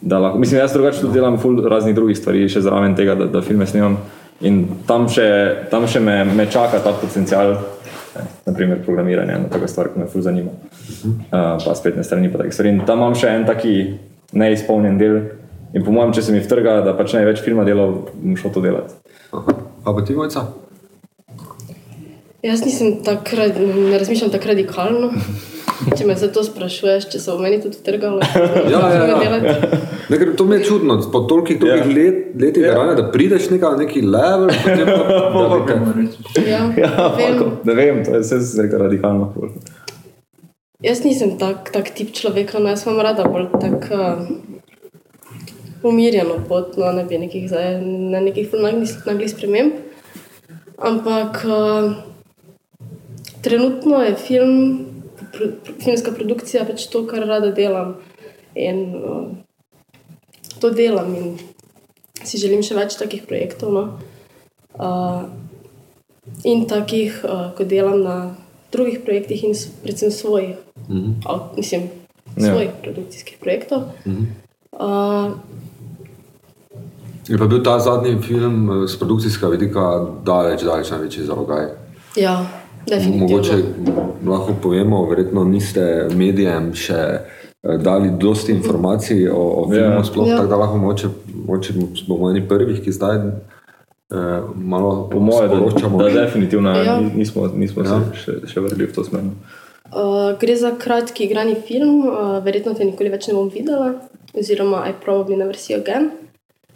Da 0.00 0.22
lahko, 0.22 0.38
mislim, 0.38 0.60
jaz 0.62 0.72
drugače 0.72 1.00
tudi 1.00 1.18
delam 1.18 1.40
ful 1.42 1.58
raznih 1.66 1.94
drugih 1.94 2.18
stvari, 2.18 2.46
še 2.48 2.62
zraven 2.62 2.94
tega, 2.94 3.18
da, 3.18 3.26
da 3.26 3.42
filme 3.42 3.66
snemam. 3.66 3.98
In 4.46 4.62
tam 4.86 5.10
še, 5.10 5.26
tam 5.74 5.90
še 5.90 5.98
me, 5.98 6.20
me 6.24 6.46
čaka 6.46 6.78
ta 6.78 6.94
potencial, 7.02 7.56
naprimer 8.46 8.78
programiranje, 8.86 9.42
ena 9.42 9.50
taka 9.50 9.66
stvar, 9.66 9.90
ki 9.90 10.06
me 10.06 10.06
ful 10.06 10.22
zanima. 10.22 10.54
Uh, 10.54 11.58
pa 11.58 11.74
spletne 11.74 12.06
strani, 12.06 12.30
pa 12.30 12.44
takih 12.46 12.54
stvari. 12.54 12.76
In 12.78 12.84
tam 12.86 13.02
imam 13.02 13.18
še 13.18 13.34
en 13.34 13.50
taki 13.50 13.78
neizpolnjen 14.34 14.98
del. 14.98 15.20
In 15.74 15.82
po 15.82 15.90
mojem, 15.90 16.12
če 16.14 16.22
se 16.22 16.32
mi 16.34 16.42
vtrga, 16.42 16.80
da 16.86 16.92
pač 16.94 17.16
ne 17.16 17.24
več 17.26 17.40
filma 17.42 17.64
delal, 17.66 17.96
bom 18.14 18.36
šel 18.38 18.52
to 18.54 18.62
delati. 18.62 18.94
Aha. 19.34 19.56
A 19.84 19.94
pa 19.94 20.04
ti 20.06 20.14
mojca? 20.14 20.44
Jaz 22.44 22.60
nisem 22.64 22.98
tako, 23.04 23.40
ne 23.90 23.98
razmišljam 23.98 24.30
tako 24.30 24.52
radikalno. 24.52 25.10
Če 25.98 26.04
me 26.06 26.14
zato 26.16 26.42
sprašuješ, 26.44 27.08
če 27.10 27.18
se 27.18 27.32
v 27.34 27.42
meni 27.42 27.56
tudi 27.62 27.80
trgalo, 27.84 28.20
Ja, 28.72 28.82
ja, 28.94 29.06
ja. 29.24 29.56
Ne, 30.08 30.18
ker 30.20 30.30
to 30.38 30.44
mi 30.46 30.58
je 30.60 30.68
čudno, 30.68 30.96
po 31.12 31.24
tolikih 31.28 31.58
dolgih 31.60 31.82
Ja. 31.82 31.94
let, 31.96 32.20
letih 32.40 32.62
Ja. 32.62 32.74
garanja, 32.74 32.94
da 33.00 33.06
prideš 33.10 33.48
neka, 33.50 33.72
neki 33.80 34.04
level, 34.06 34.46
potem 34.52 34.86
pa, 34.86 35.00
da 35.66 35.90
bi 35.96 36.06
te... 36.34 36.44
Ja, 36.46 36.62
Ja, 36.78 37.10
ne 37.64 37.74
vem, 37.74 38.04
to 38.04 38.14
je 38.14 38.22
vse 38.22 38.68
radikalno. 38.78 39.32
Jaz 40.84 41.00
nisem 41.00 41.38
tak, 41.40 41.72
tak 41.72 41.94
tip 41.96 42.12
človeka, 42.12 42.60
no, 42.60 42.68
jaz 42.68 42.82
imam 42.84 43.00
rada 43.00 43.24
bolj 43.24 43.46
tako 43.56 43.96
uh, 43.96 44.18
umirjeno 45.88 46.34
pot, 46.48 46.76
no, 46.76 46.90
ne 46.92 47.06
bi 47.08 47.16
nekih, 47.22 47.46
zdaj, 47.48 47.78
ne 47.80 48.20
nekih 48.20 48.52
naglih, 48.52 48.92
naglih 49.06 49.30
sprememb. 49.32 49.78
Ampak 50.76 51.40
uh, 51.48 51.88
trenutno 53.40 54.02
je 54.04 54.12
film, 54.26 54.52
filmska 55.80 56.12
produkcija 56.12 56.66
pač 56.68 56.84
to, 56.92 57.06
kar 57.08 57.24
rada 57.32 57.48
delam. 57.56 57.96
In 58.52 58.84
uh, 59.00 59.24
to 60.60 60.68
delam 60.68 61.16
in 61.16 61.32
si 62.28 62.36
želim 62.44 62.60
še 62.60 62.76
več 62.76 63.00
takih 63.00 63.24
projektov. 63.24 63.72
No. 63.72 63.84
Uh, 64.76 65.32
in 66.44 66.68
takih, 66.68 67.24
uh, 67.24 67.54
ko 67.56 67.64
delam 67.64 68.04
na 68.04 68.18
drugih 68.74 69.00
projektih, 69.06 69.44
in 69.48 69.56
predvsem 69.84 70.10
svojih, 70.10 70.58
mm 70.88 70.96
-hmm. 70.96 71.40
mislim, 71.56 71.82
Ja. 72.36 72.50
svojih 72.50 72.68
ja. 72.70 72.82
produkcijskih 72.82 73.38
projektov. 73.40 73.82
Mm 74.06 74.12
-hmm. 74.12 74.26
uh, 74.72 75.32
Je 77.28 77.38
pa 77.38 77.46
bil 77.46 77.62
ta 77.62 77.78
zadnji 77.78 78.18
film 78.22 78.70
eh, 78.70 78.86
z 78.86 78.98
produkcijskega 78.98 79.50
vidika 79.50 80.06
daleč, 80.24 80.62
daleč 80.62 80.90
največji 80.90 81.24
zalogaj. 81.24 81.66
ja, 82.16 82.46
definitivno. 82.88 83.28
Mogoče 83.28 83.62
lahko 84.26 84.52
povemo, 84.62 85.06
verjetno 85.08 85.44
niste 85.44 86.08
medijem 86.16 86.74
še 86.74 86.94
eh, 87.62 87.78
dali 87.78 88.10
dosti 88.20 88.52
informacij 88.52 89.28
o, 89.28 89.38
o 89.38 89.68
filmu, 89.70 89.80
Ja. 89.80 89.98
yeah. 89.98 90.04
sploh 90.04 90.26
Ja. 90.28 90.32
yeah. 90.34 90.36
tako 90.36 90.50
da 90.50 90.56
lahko 90.56 90.76
mogoče, 90.76 91.08
mogoče 91.46 91.72
bomo 92.08 92.30
eni 92.30 92.48
prvih, 92.48 92.82
ki 92.84 92.92
zdaj 92.92 93.16
eh, 93.16 94.40
malo 94.54 95.08
Po 95.12 95.20
mojem, 95.20 95.50
da, 95.50 95.56
sporočamo. 95.56 95.98
da 95.98 96.08
definitivno 96.08 96.70
Ja. 96.70 96.82
ja. 96.82 97.00
nismo, 97.16 97.48
nismo 97.56 97.82
ja. 97.82 97.88
Ja. 97.90 98.00
se 98.00 98.20
še, 98.20 98.32
še 98.52 98.60
vrgli 98.60 98.86
v 98.86 98.92
to 98.92 99.04
smer. 99.04 99.20
Uh, 99.94 100.00
gre 100.38 100.56
za 100.56 100.70
kratki 100.74 101.24
igrani 101.24 101.54
film, 101.66 102.08
uh, 102.08 102.14
verjetno 102.44 102.74
te 102.74 102.84
nikoli 102.84 103.10
več 103.10 103.28
ne 103.28 103.34
bom 103.34 103.48
videla, 103.48 103.92
oziroma 104.34 104.88
I 104.88 104.92
probably 105.04 105.36
never 105.36 105.54
see 105.54 105.74
again, 105.74 106.10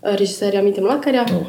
uh, 0.03 0.15
režiserja 0.15 0.63
Mite 0.63 0.81
Mlakarja, 0.81 1.27
Oh. 1.27 1.47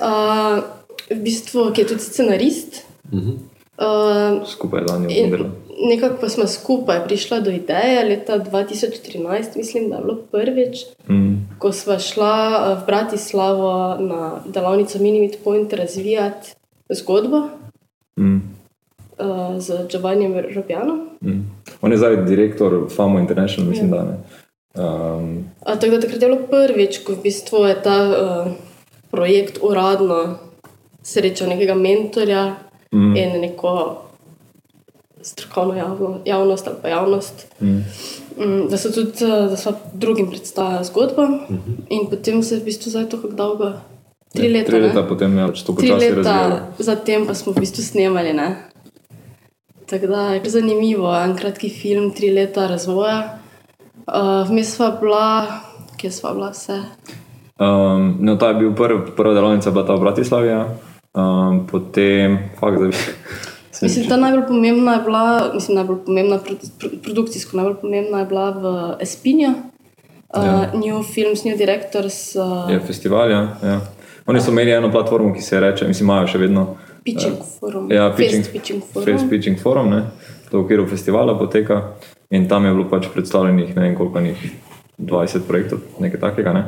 uh, 0.00 0.62
v 1.10 1.18
bistvu, 1.20 1.72
ki 1.72 1.80
je 1.80 1.86
tudi 1.86 2.00
scenarist. 2.00 2.84
Uh 3.12 3.18
-huh. 3.18 3.36
Uh, 3.76 4.48
Skupaj 4.48 4.80
je 4.80 5.18
in 5.18 5.24
oddelali. 5.24 5.50
nekako 5.84 6.16
pa 6.20 6.28
smo 6.28 6.46
skupaj 6.46 7.04
prišla 7.04 7.40
do 7.40 7.50
ideje 7.50 8.04
leta 8.04 8.38
2013, 8.38 9.56
mislim, 9.56 9.90
da 9.90 9.96
je 9.96 10.02
bilo 10.02 10.16
prvič, 10.30 10.84
Mm. 11.08 11.34
ko 11.58 11.72
smo 11.72 11.98
šla 11.98 12.34
uh, 12.72 12.82
v 12.82 12.86
Bratislavo 12.86 13.96
na 14.00 14.40
delavnico 14.46 14.98
Minimit 14.98 15.38
Point 15.44 15.72
razvijati 15.72 16.52
zgodbo 16.88 17.48
Mm. 18.16 18.36
uh, 18.36 18.42
z 19.58 19.86
Giovannijem 19.90 20.34
Robjanom. 20.54 21.08
Mm. 21.22 21.50
On 21.80 21.92
je 21.92 21.98
zdaj 21.98 22.16
direktor 22.16 22.88
FAMO 22.96 23.18
International, 23.18 23.70
mislim, 23.70 23.90
da 23.90 24.02
ne. 24.02 24.16
Um, 24.74 25.44
A, 25.60 25.76
tako 25.76 25.90
da 25.90 26.00
takrat 26.00 26.22
je 26.22 26.28
bilo 26.28 26.38
prvič, 26.50 26.98
ko 27.06 27.12
v 27.14 27.22
bistvu 27.22 27.58
je 27.64 27.82
ta 27.82 27.98
uh, 28.10 28.52
projekt 29.10 29.58
uradno 29.62 30.38
srečal 31.02 31.48
nekega 31.48 31.74
mentorja 31.74 32.56
mm. 32.92 33.16
in 33.16 33.40
neko 33.40 34.02
strokovno 35.22 35.76
javno, 35.76 36.18
javnost 36.24 36.68
ali 36.68 36.76
pa 36.82 36.88
javnost. 36.88 37.46
mm. 37.60 37.84
Mm, 38.38 38.68
da 38.70 38.76
so 38.76 38.90
tudi 38.90 39.24
uh, 39.24 39.50
da 39.50 39.56
so 39.56 39.72
drugim 39.92 40.30
predstavljali 40.30 40.84
zgodbo 40.84 41.22
mm 41.22 41.38
-hmm. 41.48 41.76
in 41.88 42.10
potem 42.10 42.42
se 42.42 42.54
je 42.54 42.60
v 42.60 42.64
bistvu 42.64 42.90
zdaj 42.90 43.08
to 43.08 43.22
kako 43.22 43.34
dolgo. 43.34 43.72
Tri 44.32 44.48
leta. 44.48 44.70
Tri 44.70 44.80
ne? 44.80 44.86
leta 44.86 45.02
potem 45.02 45.38
je 45.38 45.46
pač 45.46 45.62
to 45.62 45.74
počasi 45.74 46.10
razvijalo. 46.10 46.58
zatem 46.78 47.26
pa 47.26 47.34
smo 47.34 47.52
v 47.52 47.60
bistvu 47.60 47.82
snemali. 47.82 48.32
Ne? 48.32 48.73
Tako 49.86 50.06
da 50.06 50.20
je 50.28 50.50
zanimivo, 50.50 51.10
en 51.16 51.36
kratki 51.36 51.68
film, 51.68 52.10
tri 52.14 52.30
leta 52.30 52.66
razvoja. 52.66 53.38
Uh, 54.06 54.48
Vmes 54.48 54.74
sva 54.76 54.90
bila, 55.00 55.46
kje 55.96 56.10
sva 56.10 56.32
bila 56.34 56.50
vse. 56.50 56.78
Um, 57.60 58.16
no, 58.20 58.36
ta 58.36 58.48
je 58.48 58.54
bil 58.54 58.74
prv, 58.74 59.14
prva 59.16 59.34
delavnica, 59.34 59.70
bila 59.70 59.86
ta 59.86 59.94
v 59.94 60.00
Bratislavi, 60.00 60.48
ja. 60.48 60.64
um, 61.14 61.66
potem, 61.66 62.38
fakt, 62.60 62.80
da 62.80 62.86
bi. 62.86 62.94
Mislim, 63.82 64.08
ta 64.08 64.16
najbolj 64.16 64.46
pomembna 64.46 64.92
je 64.94 65.00
bila, 65.02 65.50
mislim, 65.54 65.76
najbolj 65.76 65.96
pomembna 66.06 66.38
produ- 66.38 66.70
pro- 66.80 66.90
produkcijsko, 67.02 67.56
najbolj 67.56 67.74
pomembna 67.80 68.18
je 68.18 68.26
bila 68.26 68.50
v 68.50 68.66
Espinju. 69.00 69.48
Uh, 69.48 70.44
Ja. 70.44 70.70
New 70.74 71.02
Films, 71.04 71.44
New 71.44 71.56
Directors, 71.56 72.36
uh, 72.36 72.70
Je 72.70 72.80
festival, 72.80 73.30
ja. 73.30 73.56
ja. 73.62 73.80
Oni 74.26 74.40
so 74.40 74.50
imeli 74.50 74.70
eno 74.70 74.90
platformo, 74.90 75.34
ki 75.34 75.42
se 75.42 75.60
reče, 75.60 75.86
mislim, 75.86 76.06
imajo 76.06 76.26
še 76.26 76.38
vedno. 76.38 76.76
Pitching 77.04 77.36
Forum. 77.60 77.90
Ja, 77.92 78.10
pitching, 78.10 78.46
Pitching 78.46 78.82
Forum. 78.84 79.04
Face 79.08 79.28
Pitching 79.28 79.58
Forum, 79.58 79.90
ne. 79.90 80.02
To 80.50 80.58
v 80.58 80.64
okviru 80.64 80.86
festivala 80.86 81.38
poteka. 81.38 81.82
In 82.30 82.48
tam 82.48 82.64
je 82.64 82.72
bilo 82.72 82.88
pač 82.88 83.06
predstavljenih 83.08 83.76
ne 83.76 83.82
vem 83.82 83.96
koliko 83.96 84.20
njih, 84.20 84.38
20 84.98 85.40
projektov, 85.40 85.78
nekaj 86.00 86.20
takega. 86.20 86.52
Ne? 86.52 86.62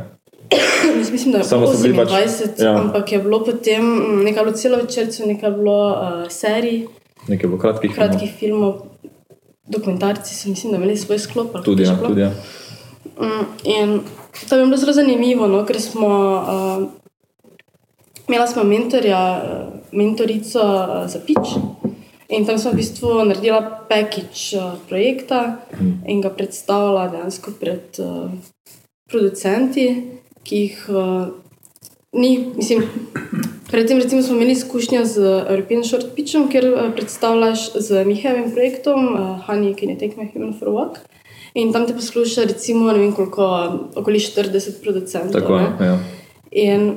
Jaz 0.99 1.11
mislim, 1.11 1.33
da 1.33 1.39
je 1.39 1.45
bilo 1.51 1.67
so 1.67 1.83
bili 1.83 1.95
pač- 1.95 2.13
28, 2.13 2.65
ja. 2.65 2.75
ampak 2.77 3.13
je 3.13 3.19
bilo 3.19 3.45
potem 3.45 3.83
mm, 3.83 4.25
nekaj 4.25 4.45
bilo 4.45 4.55
celo 4.55 4.77
večercev, 4.77 5.27
nekaj 5.27 5.51
bilo 5.53 5.79
uh, 5.89 5.97
serij, 6.31 6.87
Nekaj 7.29 7.49
bilo 7.49 7.59
kratkih. 7.59 7.95
kratkih 7.95 8.31
filmov, 8.33 8.75
dokumentarci 9.67 10.35
so 10.35 10.49
mislim, 10.49 10.71
da 10.71 10.77
imeli 10.77 10.97
svoj 10.97 11.19
sklop. 11.19 11.55
ali 11.55 11.65
Tudi, 11.65 11.83
ja, 11.83 11.97
tudi 11.99 12.21
ja. 12.21 12.31
Mm, 13.17 13.45
In 13.65 14.01
to 14.49 14.57
je 14.57 14.65
bilo 14.65 14.77
zelo 14.77 14.93
zanimivo, 14.93 15.47
no, 15.49 15.65
ker 15.65 15.81
smo 15.81 16.07
uh, 16.07 16.89
imeli 18.29 18.49
smo 18.49 18.65
mentorja, 18.65 19.43
mentorico 19.93 20.61
uh, 20.61 21.11
za 21.11 21.21
pič. 21.27 21.57
In 22.29 22.47
tam 22.47 22.59
smo 22.59 22.73
v 22.75 22.83
bistvu 22.83 23.25
naredila 23.25 23.87
package 23.89 24.59
uh, 24.59 24.75
projekta 24.89 25.63
in 26.07 26.21
ga 26.21 26.31
predstavila 26.31 27.09
dejansko 27.09 27.55
pred 27.61 28.01
uh, 28.03 28.31
producenti, 29.07 29.87
ki 30.43 30.57
jih 30.57 30.89
ni, 32.13 32.53
mislim. 32.57 32.83
Predtem 33.71 33.99
recimo, 33.99 34.23
smo 34.23 34.37
imeli 34.37 34.53
izkušnjo 34.53 35.05
z 35.05 35.21
European 35.51 35.85
Short 35.85 36.07
Pitchom, 36.17 36.49
kjer 36.49 36.73
uh, 36.73 36.93
predstavljaš 36.95 37.73
z 37.75 38.05
Mihajlovim 38.05 38.53
projektom 38.53 39.15
uh, 39.15 39.21
Honey 39.47 39.75
Can 39.79 39.89
You 39.89 39.99
Take 39.99 40.15
My 40.17 40.33
Human 40.33 40.55
for 40.59 40.69
a 40.69 40.71
Walk. 40.71 40.99
In 41.55 41.73
tam 41.73 41.87
te 41.87 41.95
posluša, 41.95 42.45
recimo, 42.45 42.93
ne 42.93 42.99
vem 42.99 43.13
koliko, 43.13 43.47
okoli 43.97 44.19
40 44.19 44.83
producentov. 44.83 45.41
Tako, 45.41 45.59
ne. 45.59 45.87
ja. 45.87 45.99
In 46.51 46.95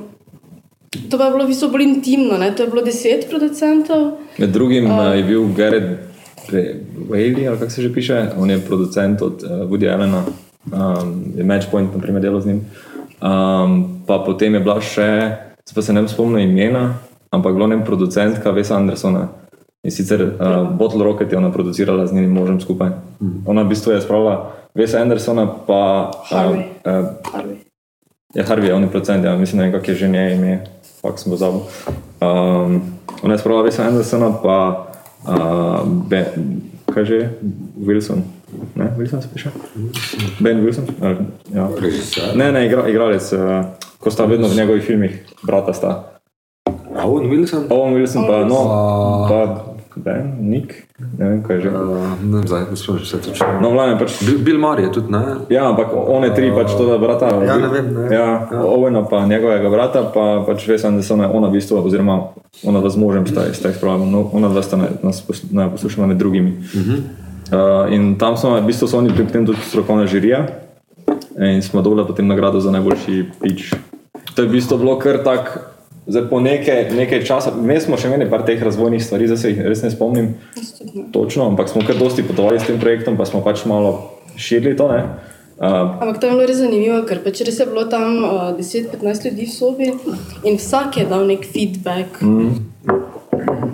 to 0.89 1.17
pa 1.17 1.25
je 1.25 1.32
bilo 1.32 1.43
v 1.43 1.47
bistvu 1.47 1.69
bolj 1.69 1.84
intimno, 1.84 2.38
ne? 2.38 2.52
to 2.56 2.63
je 2.63 2.69
bilo 2.69 2.82
10 2.82 3.30
producentov. 3.30 4.17
Med 4.38 4.49
drugim 4.49 4.86
uh, 4.91 5.15
je 5.15 5.23
bil 5.23 5.47
Garrett 5.54 6.10
Whaley, 7.10 7.47
ali 7.47 7.58
kako 7.60 7.71
se 7.71 7.82
že 7.82 7.93
piše, 7.93 8.30
on 8.38 8.49
je 8.49 8.60
producent 8.60 9.21
od 9.21 9.43
uh, 9.43 9.69
Woody 9.69 9.93
Allena, 9.93 10.23
um, 10.71 11.23
je 11.36 11.43
Matchpoint, 11.43 11.93
na 11.93 12.02
primer, 12.02 12.21
delal 12.21 12.41
z 12.41 12.45
njim. 12.45 12.62
Um, 13.21 14.02
pa 14.08 14.19
potem 14.25 14.54
je 14.54 14.60
bila 14.60 14.82
še, 14.82 15.36
zdaj 15.67 15.75
pa 15.75 15.82
se 15.82 15.93
ne 15.93 16.08
spomnim 16.08 16.49
imena, 16.49 16.97
ampak 17.32 17.56
ne 17.56 17.86
producentka 17.86 18.52
Vesa 18.52 18.75
Andersona. 18.75 19.28
In 19.84 19.91
sicer 19.91 20.21
uh, 20.23 20.78
Bottle 20.78 21.04
Rocket 21.04 21.32
je 21.32 21.38
ona 21.38 21.52
producirala 21.52 22.08
z 22.08 22.13
njenim 22.13 22.32
možem 22.32 22.60
skupaj. 22.62 22.89
Ona 23.45 23.63
v 23.63 23.69
bistvu 23.69 23.91
je 23.91 24.02
spravila 24.02 24.56
Vesa 24.75 24.99
Andersona, 24.99 25.47
pa 25.67 26.12
Harvey. 26.32 26.63
Uh, 26.86 26.91
uh, 26.91 27.06
Harvey. 27.34 27.56
Ja, 28.34 28.43
Harvey 28.43 28.67
je 28.67 28.73
on 28.73 28.84
je 28.84 28.89
producent, 28.89 29.25
ja, 29.25 29.38
mislim, 29.38 29.60
da 29.60 29.65
ne 29.65 29.71
vem, 29.71 29.80
kako 29.80 29.91
je 29.91 29.97
že 29.97 30.08
nje 30.08 30.36
ime, 30.36 30.63
fakt 31.02 31.20
sem 31.20 31.32
pozabil. 31.32 31.62
Um, 32.22 32.82
ona 33.24 33.34
je 33.34 33.40
spravila 33.40 33.64
Vesa 33.64 33.84
Andersona, 33.88 34.32
pa 34.44 34.58
uh, 35.28 35.88
ben, 35.88 36.62
kaj 36.92 37.06
že? 37.06 37.20
Wilson. 37.80 38.24
Ne, 38.76 38.94
Wilson 38.98 39.22
se 39.22 39.28
piše? 39.34 39.52
Ben 40.40 40.66
Wilson? 40.66 40.86
Ali, 41.02 41.18
ja. 41.54 41.70
Režiser. 41.80 42.36
Ne, 42.36 42.52
ne, 42.52 42.66
igra, 42.66 42.88
igralec, 42.90 43.34
uh, 43.34 43.66
ko 44.00 44.12
sta 44.12 44.26
vedno 44.26 44.48
v 44.48 44.56
njegovih 44.56 44.84
filmih, 44.84 45.26
brata 45.44 45.74
sta. 45.74 46.20
Owen 47.00 47.30
Wilson? 47.30 47.68
Owen 47.70 47.94
Wilson, 47.94 48.28
pa, 48.28 48.44
no, 48.44 48.60
pa 49.30 49.68
Ben, 50.04 50.38
Nick, 50.40 50.74
ne 51.18 51.30
vem, 51.30 51.44
kaj 51.44 51.56
je 51.56 51.62
že. 51.62 51.70
Uh, 51.70 52.08
ne 52.24 52.38
vem, 52.40 52.48
zdaj 52.48 52.62
ne 52.72 52.78
spomnim 52.80 53.06
se 53.06 53.20
točno. 53.20 53.48
No, 53.62 53.72
glavno 53.72 53.98
pač. 54.00 54.16
Bill, 54.24 54.38
Bill 54.40 54.60
Murray 54.60 54.88
je 54.88 54.92
tudi, 54.92 55.12
ne? 55.12 55.22
Ja, 55.50 55.68
ampak 55.70 55.92
one 55.92 56.30
tri, 56.36 56.52
pač 56.56 56.72
to, 56.78 56.86
da 56.88 56.98
brata. 56.98 57.28
Ja, 57.44 57.58
ne 57.58 57.68
vem, 57.68 57.90
ne. 57.94 58.06
Ja, 58.16 58.48
ja. 58.48 58.62
Owena 58.64 59.04
pa 59.04 59.26
njegovega 59.26 59.70
brata, 59.70 60.04
pa 60.14 60.44
pač 60.48 60.68
veš, 60.68 60.88
da 60.88 61.02
so 61.04 61.18
ona 61.20 61.48
v 61.48 61.60
bistvu, 61.60 61.82
oziroma 61.84 62.32
ona 62.64 62.80
dva 62.80 62.90
z 62.90 62.98
možem 62.98 63.28
sta, 63.28 63.44
sta 63.54 63.70
jih 63.70 63.78
spravila, 63.78 64.06
no, 64.06 64.30
ona 64.34 64.48
dva 64.50 64.64
sta 64.64 64.78
na- 64.78 64.94
nas 65.04 65.20
pos- 65.28 65.44
na- 65.52 65.70
poslušala 65.70 66.08
med 66.08 66.18
drugimi. 66.18 66.52
Uh 66.52 66.82
-huh. 66.82 67.00
uh, 67.52 67.94
in 67.94 68.16
tam 68.16 68.38
smo, 68.38 68.56
v 68.56 68.66
bistvu 68.66 68.88
so 68.88 68.98
oni 68.98 69.10
bili 69.10 69.26
potem 69.28 69.46
tudi 69.46 69.60
strokovna 69.62 70.08
žirija 70.08 70.48
in 71.40 71.62
smo 71.62 71.82
dobili 71.82 72.08
potem 72.08 72.28
nagrado 72.28 72.60
za 72.60 72.72
najboljši 72.72 73.26
pič. 73.42 73.74
To 74.36 74.42
je 74.42 74.48
v 74.48 74.52
bistvu 74.52 74.78
bilo 74.78 75.00
kar 75.00 75.24
tak. 75.24 75.68
Zdaj, 76.10 76.24
po 76.30 76.39
nekaj, 76.41 76.89
nekaj 76.98 77.22
časa, 77.22 77.52
mi 77.54 77.76
smo 77.78 77.98
še 77.98 78.10
imeli 78.10 78.26
par 78.30 78.41
teh 78.41 78.58
razvojnih 78.58 79.02
stvari, 79.04 79.28
zdaj 79.30 79.38
se 79.38 79.52
jih 79.52 79.60
res 79.69 79.84
ne 79.86 79.91
spomnim 79.93 80.32
točno, 81.13 81.45
ampak 81.52 81.69
smo 81.69 81.84
kar 81.86 82.00
dosti 82.00 82.26
potovali 82.26 82.58
s 82.58 82.65
tem 82.65 82.80
projektom, 82.82 83.17
pa 83.17 83.30
smo 83.30 83.43
pač 83.45 83.62
malo 83.69 83.91
širili 84.34 84.74
to. 84.78 84.89
Ne? 84.89 85.04
Uh, 85.60 86.02
Ampak 86.02 86.17
to 86.17 86.26
je 86.26 86.34
bilo 86.34 86.48
res 86.50 86.58
zanimivo, 86.58 87.04
ker 87.06 87.22
pač 87.22 87.43
res 87.45 87.62
je 87.62 87.67
bilo 87.69 87.86
tam 87.91 88.24
uh, 88.26 88.50
10-15 88.58 89.30
ljudi 89.30 89.45
v 89.45 89.54
sobi 89.54 89.91
in 90.50 90.58
vsak 90.58 90.98
je 90.98 91.06
dal 91.06 91.30
nek 91.30 91.45
feedback. 91.45 92.22
Mm. 92.26 92.58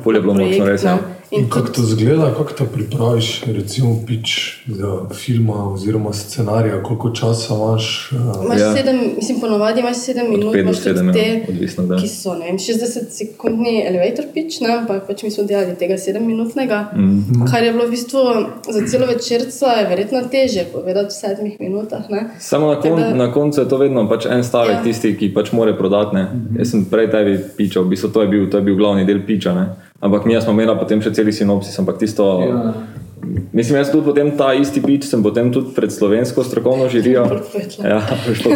Polje 0.04 0.19
je 0.19 0.26
bilo 0.28 0.36
močno, 0.36 0.67
res. 0.67 0.84
Ja. 0.84 0.98
In 1.38 1.50
kako 1.50 1.67
to 1.67 1.82
zgleda, 1.82 2.34
kako 2.38 2.54
to 2.54 2.65
pripraviš, 2.65 3.43
recimo, 3.45 4.00
pič 4.08 4.60
za 4.67 5.10
filma 5.13 5.74
oziroma 5.74 6.13
scenarija, 6.13 6.84
koliko 6.84 7.10
časa 7.10 7.54
imaš? 7.56 8.12
Uh, 8.12 8.45
Imaš 8.45 8.60
Ja. 8.60 8.65
ja. 8.65 8.76
sedem, 8.76 9.00
mislim, 9.15 9.39
ponovadi 9.39 9.80
imaš 9.80 9.98
sedem 9.98 10.30
minut, 10.30 10.56
imaš 10.56 10.78
tudi 10.78 10.89
sedem, 10.89 11.08
ja, 11.08 11.13
te, 11.13 11.45
odvisno, 11.50 11.86
da. 11.86 11.98
ki 11.98 12.08
so 12.08 12.34
ne 12.34 12.45
vem, 12.45 12.58
60-sekundni 12.58 13.76
elevator 13.88 14.26
pitch, 14.34 14.62
ne, 14.62 14.78
ampak 14.78 15.08
pač 15.08 15.24
mi 15.24 15.32
smo 15.32 15.43
delali 15.43 15.76
tega 15.80 15.98
sedemminutnega, 15.98 16.86
mm. 16.95 17.26
-hmm. 17.30 17.52
kar 17.52 17.63
je 17.63 17.71
bilo 17.71 17.88
v 17.88 17.89
bistvu 17.89 18.19
za 18.71 18.88
celo 18.88 19.06
večerco 19.08 19.65
je 19.65 19.88
verjetno 19.89 20.21
teže 20.32 20.65
povedati 20.74 21.08
v 21.08 21.17
sedmih 21.17 21.60
minutah. 21.60 22.10
Ne. 22.10 22.30
Samo 22.39 22.67
na, 22.67 22.82
kon, 22.82 22.91
Tako 22.98 23.02
da- 23.02 23.15
na 23.15 23.32
koncu 23.34 23.62
je 23.62 23.69
to 23.69 23.78
vedno 23.78 24.10
pač 24.10 24.26
en 24.26 24.43
stavek, 24.43 24.71
ja. 24.71 24.78
Ja. 24.78 24.84
tisti, 24.84 25.17
ki 25.17 25.34
pač 25.34 25.52
more 25.52 25.78
prodati. 25.78 26.15
Ne. 26.15 26.28
Jaz 26.58 26.71
sem 26.71 26.86
prej 26.86 27.12
tebi 27.12 27.39
pičal, 27.58 27.84
v 27.84 27.89
bistvu 27.89 28.10
to 28.10 28.21
je 28.21 28.28
bil, 28.28 28.50
to 28.50 28.58
je 28.58 28.63
bil 28.63 28.76
glavni 28.76 29.06
del 29.06 29.19
piča. 29.28 29.54
Ne. 29.54 29.65
Ampak 30.06 30.26
mi 30.26 30.41
smo 30.41 30.54
imeli 30.54 30.76
potem 30.80 31.02
še 31.02 31.10
celi 31.18 31.34
sinopsis, 31.34 31.80
ampak 31.82 31.98
tisto. 31.98 32.26
Ja. 32.46 32.74
Mislim, 33.54 33.80
jaz 33.80 33.89
tudi 33.89 34.06
potem 34.06 34.30
ta 34.38 34.52
isti 34.54 34.84
pič 34.84 35.08
sem 35.10 35.24
potem 35.26 35.50
tudi 35.50 35.74
pred 35.74 35.89
slovensko 35.89 36.44
strokovno 36.46 36.89
žirijo. 36.94 37.26
Ja, 37.91 37.98
to, 38.44 38.54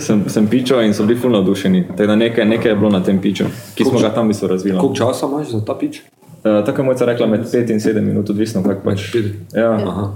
sem, 0.00 0.24
sem 0.32 0.48
pičal 0.48 0.86
in 0.86 0.96
so 0.96 1.04
bili 1.04 1.20
fulno 1.20 1.38
navdušeni. 1.38 1.84
Tako 1.92 2.06
da 2.06 2.16
Nekaj, 2.16 2.44
nekaj 2.48 2.72
je 2.72 2.76
bilo 2.80 2.90
na 2.90 3.02
tem 3.04 3.20
piču, 3.20 3.50
ki 3.76 3.84
smo 3.84 4.00
ga 4.00 4.08
tam 4.14 4.30
v 4.30 4.32
bistvu 4.32 4.48
razvili. 4.48 4.78
Koliko 4.78 4.96
časa 4.96 5.28
imaš 5.28 5.52
za 5.52 5.60
ta 5.64 5.76
pič? 5.76 6.00
Uh, 6.40 6.64
tako 6.64 6.80
je 6.80 6.86
mojca 6.88 7.04
rekla, 7.04 7.26
med 7.26 7.44
5 7.52 7.72
in 7.72 7.80
7 7.84 8.00
minut, 8.00 8.30
odvisno 8.30 8.62
kako 8.64 8.80
pač. 8.84 9.10
Ja, 9.52 9.76
Aha. 9.76 10.06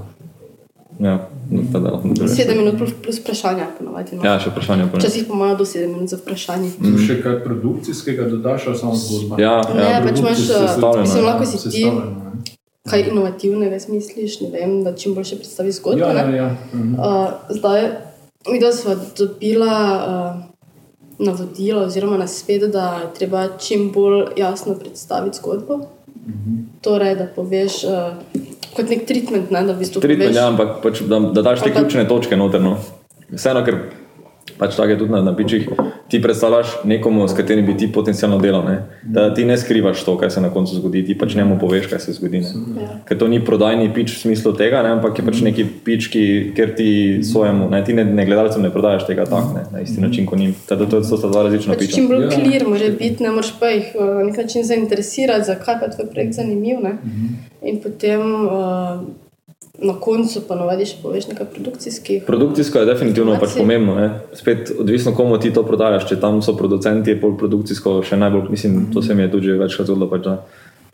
ja, 0.99 1.19
no. 1.51 2.29
Sedem 2.29 2.59
minut 2.59 2.79
plus, 2.79 2.93
plus 3.03 3.21
vprašanja, 3.21 3.67
ponovadi. 3.79 4.17
No. 4.17 4.25
ja, 4.25 4.39
še 4.41 4.51
vprašanje. 4.51 4.89
pa 4.91 4.99
ne. 4.99 5.03
Včasih 5.03 5.29
imajo 5.29 5.57
do 5.57 5.67
sedem 5.69 5.93
minut 5.93 6.11
za 6.13 6.17
vprašanje. 6.17 6.71
Tu 6.79 6.99
še 7.07 7.19
kaj 7.23 7.41
produkcijskega 7.45 8.29
dodaš, 8.31 8.69
ali 8.73 8.79
samo 8.79 8.97
zgodba? 8.97 9.41
Ja, 9.43 9.57
Ne, 9.75 9.91
ja, 9.91 10.01
pač 10.05 10.23
imaš, 10.23 10.47
eh, 10.51 10.79
mislim, 11.01 11.25
ja. 11.25 11.29
lahko 11.31 11.47
si 11.47 11.71
ti 11.71 11.85
kaj 12.91 13.07
inovativnega 13.09 13.81
smisliš, 13.81 14.41
ne 14.41 14.51
vem, 14.53 14.83
da 14.85 14.93
čim 14.97 15.15
boljše 15.15 15.37
predstaviš 15.41 15.81
zgodbo. 15.81 16.05
Ja, 16.05 16.13
ja, 16.13 16.37
ja. 16.37 16.49
Mhm. 16.75 16.95
Uh, 16.95 17.31
zdaj, 17.51 17.89
mi 18.49 18.61
da 18.61 18.73
smo 18.73 18.97
dobila 19.19 19.77
uh, 20.05 20.43
navodila 21.19 21.87
oziroma 21.87 22.17
nasvet, 22.17 22.63
da 22.73 23.01
je 23.03 23.15
treba 23.19 23.49
čim 23.59 23.91
bolj 23.93 24.25
jasno 24.37 24.75
predstaviti 24.75 25.37
zgodbo. 25.37 25.81
Torej, 26.85 27.17
da 27.19 27.27
poveš 27.37 27.83
uh, 27.89 28.17
kot 28.77 28.91
nek 28.91 29.05
treatment, 29.09 29.51
ne, 29.51 29.65
da 29.67 29.75
v 29.75 29.83
bistvu 29.83 30.03
Treatment, 30.05 30.31
poveš. 30.31 30.41
ja, 30.41 30.49
ampak 30.51 30.79
pač, 30.85 31.03
da, 31.09 31.21
da 31.35 31.45
daš 31.47 31.65
te 31.65 31.73
ključne 31.75 32.07
točke 32.09 32.37
noterno. 32.37 32.77
Vseeno, 33.33 33.65
ker 33.67 33.79
pač 34.59 34.77
tako 34.77 34.89
je 34.91 34.99
tudi 34.99 35.13
na, 35.13 35.23
na 35.23 35.37
pičih, 35.37 35.69
ti 36.09 36.23
predstavljaš 36.23 36.67
nekomu, 36.85 37.29
s 37.29 37.35
katerim 37.35 37.67
bi 37.67 37.77
ti 37.77 37.89
potencialno 37.93 38.39
delal. 38.39 38.65
Ne? 38.65 38.77
Da 39.03 39.35
ti 39.35 39.45
ne 39.45 39.57
skrivaš 39.59 40.05
to, 40.05 40.17
kaj 40.19 40.31
se 40.31 40.41
na 40.41 40.51
koncu 40.51 40.75
zgodi, 40.77 41.05
ti 41.07 41.19
pač 41.19 41.35
njemu 41.35 41.59
poveš, 41.61 41.87
kaj 41.91 41.99
se 41.99 42.13
zgodi. 42.13 42.41
Ne? 42.41 42.83
Ja. 42.83 42.89
Ker 43.09 43.19
to 43.19 43.29
ni 43.29 43.41
prodajni 43.45 43.89
pič 43.95 44.13
v 44.15 44.21
smislu 44.21 44.53
tega, 44.53 44.83
ne? 44.83 44.93
ampak 44.95 45.19
je 45.19 45.25
pač 45.27 45.41
neki 45.41 45.65
pič, 45.85 46.09
ki, 46.13 46.25
ker 46.57 46.75
ti 46.77 47.21
svojemu, 47.25 47.71
ne? 47.71 47.83
ti 47.85 47.97
ne, 47.97 48.05
ne 48.05 48.27
gledalcem 48.27 48.63
ne 48.63 48.71
prodajaš 48.71 49.07
tega 49.09 49.25
tako, 49.25 49.57
ne? 49.59 49.65
na 49.73 49.81
isti 49.81 50.01
način 50.01 50.27
kot 50.27 50.39
njim. 50.39 50.55
Teda 50.69 50.87
to, 50.87 51.01
to 51.01 51.17
sta 51.17 51.29
dva 51.29 51.43
različna 51.49 51.75
Pač 51.75 51.87
piča. 51.87 51.97
čim 51.97 52.09
bolj 52.09 52.25
Ja. 52.25 52.31
klir 52.31 52.69
mora 52.69 52.89
biti, 52.99 53.23
ne 53.23 53.31
moreš 53.35 53.53
pa 53.61 53.69
jih 53.73 53.91
uh, 53.99 54.07
na 54.15 54.23
nek 54.29 54.37
način 54.37 54.65
zainteresirati, 54.65 55.45
zakaj 55.45 55.81
pa 55.81 55.89
tvoj 55.91 56.11
projekt 56.13 56.35
zanimiv. 56.39 56.79
Ne? 56.83 56.95
In 57.63 57.81
potem 57.83 58.21
uh, 58.45 59.01
na 59.85 59.95
koncu 60.01 60.41
pa 60.49 60.57
navadi 60.59 60.87
še 60.89 60.97
poveš 61.03 61.29
nekaj 61.31 61.47
produkcijskih. 61.53 62.23
Produkcijsko 62.27 62.83
je 62.83 62.89
definitivno 62.89 63.37
pač 63.41 63.59
pomembno. 63.59 63.95
Ne? 63.99 64.09
Spet 64.37 64.73
odvisno, 64.81 65.13
komu 65.17 65.39
ti 65.39 65.53
to 65.55 65.63
prodajaš. 65.67 66.09
Če 66.09 66.21
tam 66.23 66.41
so 66.43 66.57
producenti, 66.57 67.13
je 67.13 67.21
pol 67.21 67.37
produkcijsko 67.41 67.99
še 68.07 68.17
najbolj, 68.21 68.49
mislim, 68.55 68.87
to 68.95 69.03
se 69.05 69.15
mi 69.15 69.27
je 69.27 69.33
tudi 69.37 69.53
že 69.53 69.59
večkrat 69.61 69.87
zgodilo. 69.91 70.09
Pač, 70.11 70.23
da 70.25 70.35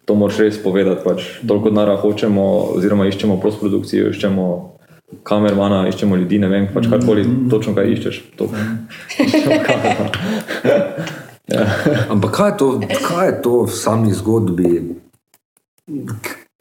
to 0.05 0.19
moraš 0.19 0.43
res 0.43 0.59
povedati. 0.63 1.05
Pač. 1.07 1.21
Toliko 1.47 1.71
denarja 1.71 1.97
hočemo, 2.03 2.45
oziroma 2.81 3.07
iščemo 3.07 3.39
postprodukcijo, 3.43 4.11
iščemo 4.11 4.47
kamermana, 5.27 5.85
iščemo 5.91 6.17
ljudi, 6.19 6.39
ne 6.43 6.49
vem, 6.51 6.69
pač 6.75 6.87
karkoli, 6.91 7.25
točno 7.51 7.75
kaj 7.79 7.95
iščeš. 7.97 8.17
To. 8.39 8.51
Ampak 12.15 12.31
kaj 12.31 12.49
je, 12.51 12.57
to, 12.59 12.69
kaj 13.03 13.27
je 13.27 13.35
to 13.43 13.55
v 13.67 13.73
sami 13.75 14.15
zgodbi, 14.15 14.71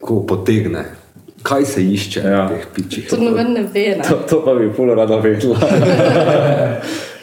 ko 0.02 0.26
potegne? 0.26 0.99
Kaj 1.42 1.64
se 1.64 1.84
išče 1.84 2.20
Ja. 2.20 2.44
v 2.44 2.48
teh 2.50 2.66
pičih? 2.74 3.08
To 3.08 3.16
noben 3.16 3.52
ne 3.52 3.62
ve. 3.64 3.96
Ne? 3.96 4.04
To, 4.04 4.18
to 4.24 4.42
pa 4.44 4.54
bi 4.54 4.68
puno 4.70 4.94
rada 4.94 5.16
vedela. 5.16 5.56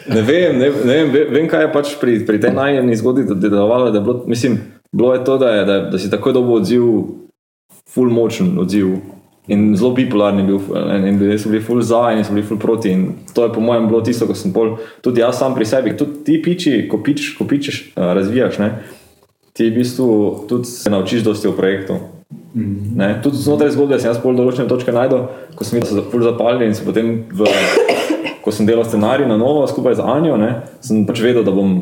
ne 0.08 0.22
vem, 0.22 0.58
ne, 0.58 0.70
ne 0.80 0.94
vem, 0.94 1.10
ve- 1.10 1.28
vem, 1.30 1.46
kaj 1.46 1.62
je 1.62 1.72
pač 1.72 1.94
pri, 1.96 2.26
pri 2.26 2.40
tej 2.40 2.52
najemni 2.52 2.96
zgodbi 2.96 3.24
da- 3.24 3.34
delovalo. 3.36 3.90
Da 3.90 3.98
je 3.98 4.04
bilo, 4.04 4.24
mislim, 4.26 4.58
bilo 4.92 5.14
je 5.14 5.24
to, 5.24 5.38
da, 5.38 5.48
je, 5.50 5.64
da, 5.64 5.80
da 5.82 5.98
si 5.98 6.10
takoj 6.10 6.32
dobil 6.32 6.54
odziv, 6.54 6.82
full 7.86 8.10
močen 8.10 8.58
odziv. 8.58 8.96
In 9.46 9.72
zelo 9.72 9.92
bipolarni 9.92 10.42
bil, 10.42 10.58
in 10.92 11.06
in 11.06 11.16
ljudje 11.16 11.38
so 11.38 11.48
bili 11.48 11.62
ful 11.62 11.80
za, 11.80 12.12
in 12.12 12.20
so 12.20 12.32
bili 12.32 12.44
ful 12.44 12.58
proti. 12.58 12.90
In 12.90 13.04
to 13.32 13.44
je 13.44 13.52
po 13.52 13.60
mojem 13.60 13.86
bilo 13.86 14.02
tisto, 14.02 14.26
ko 14.26 14.34
sem 14.34 14.52
pol, 14.52 14.74
tudi 15.00 15.20
jaz 15.20 15.38
sam 15.38 15.54
pri 15.54 15.64
sebi, 15.64 15.94
tudi 15.96 16.20
ti 16.22 16.36
piči, 16.38 16.84
ko, 16.84 16.98
pič, 16.98 17.32
ko 17.32 17.46
pičeš, 17.46 17.92
uh, 17.94 18.12
razvijaš, 18.12 18.58
ne, 18.58 18.68
ti 19.52 19.70
v 19.70 19.74
bistvu 19.74 20.08
tudi 20.44 20.64
se 20.66 20.90
naučiš 20.90 21.22
dosti 21.22 21.48
o 21.48 21.52
projektu. 21.52 21.96
Ne, 22.94 23.20
tudi 23.22 23.36
znotraj 23.36 23.70
zgodbe 23.72 23.96
sem 23.96 24.10
jaz 24.10 24.18
pol 24.20 24.36
določene 24.36 24.68
točke 24.68 24.92
najdel, 24.92 25.28
ko 25.56 25.64
sem 25.64 25.78
videl, 25.78 25.96
da 25.96 26.02
so 26.02 26.10
ful 26.12 26.24
zapalili 26.26 26.68
in 26.68 26.74
se 26.76 26.84
potem, 26.84 27.24
v, 27.32 27.48
ko 28.44 28.52
sem 28.52 28.68
delal 28.68 28.84
scenarij 28.84 29.28
na 29.28 29.38
novo 29.40 29.64
skupaj 29.70 29.96
z 29.96 30.04
Anjo, 30.04 30.36
ne, 30.40 30.50
sem 30.84 31.06
pač 31.08 31.22
vedel, 31.24 31.46
da 31.46 31.54
bom 31.56 31.78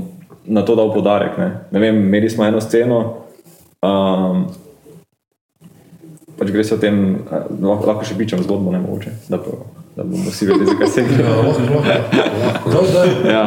na 0.47 0.63
to 0.63 0.77
dal 0.79 0.93
podarek. 0.95 1.35
Ne. 1.41 1.49
Ne 1.75 1.83
vem, 1.83 1.99
imeli 2.07 2.31
smo 2.31 2.47
eno 2.47 2.63
sceno, 2.63 3.01
um, 3.83 4.47
pač 6.39 6.53
gre 6.55 6.63
se 6.67 6.77
o 6.77 6.83
tem, 6.83 7.25
lahko 7.27 7.91
lahko 7.91 8.07
še 8.07 8.19
pičem 8.19 8.45
zgodbo, 8.47 8.71
ne 8.75 8.83
mogoče, 8.85 9.17
da, 9.33 9.43
pa, 9.43 9.51
da 9.99 10.07
bomo 10.07 10.31
vsi 10.31 10.47
vedeli, 10.53 10.71
zakaj 10.71 10.93
se 10.95 11.07
gre. 11.11 11.25
Ja, 13.35 13.43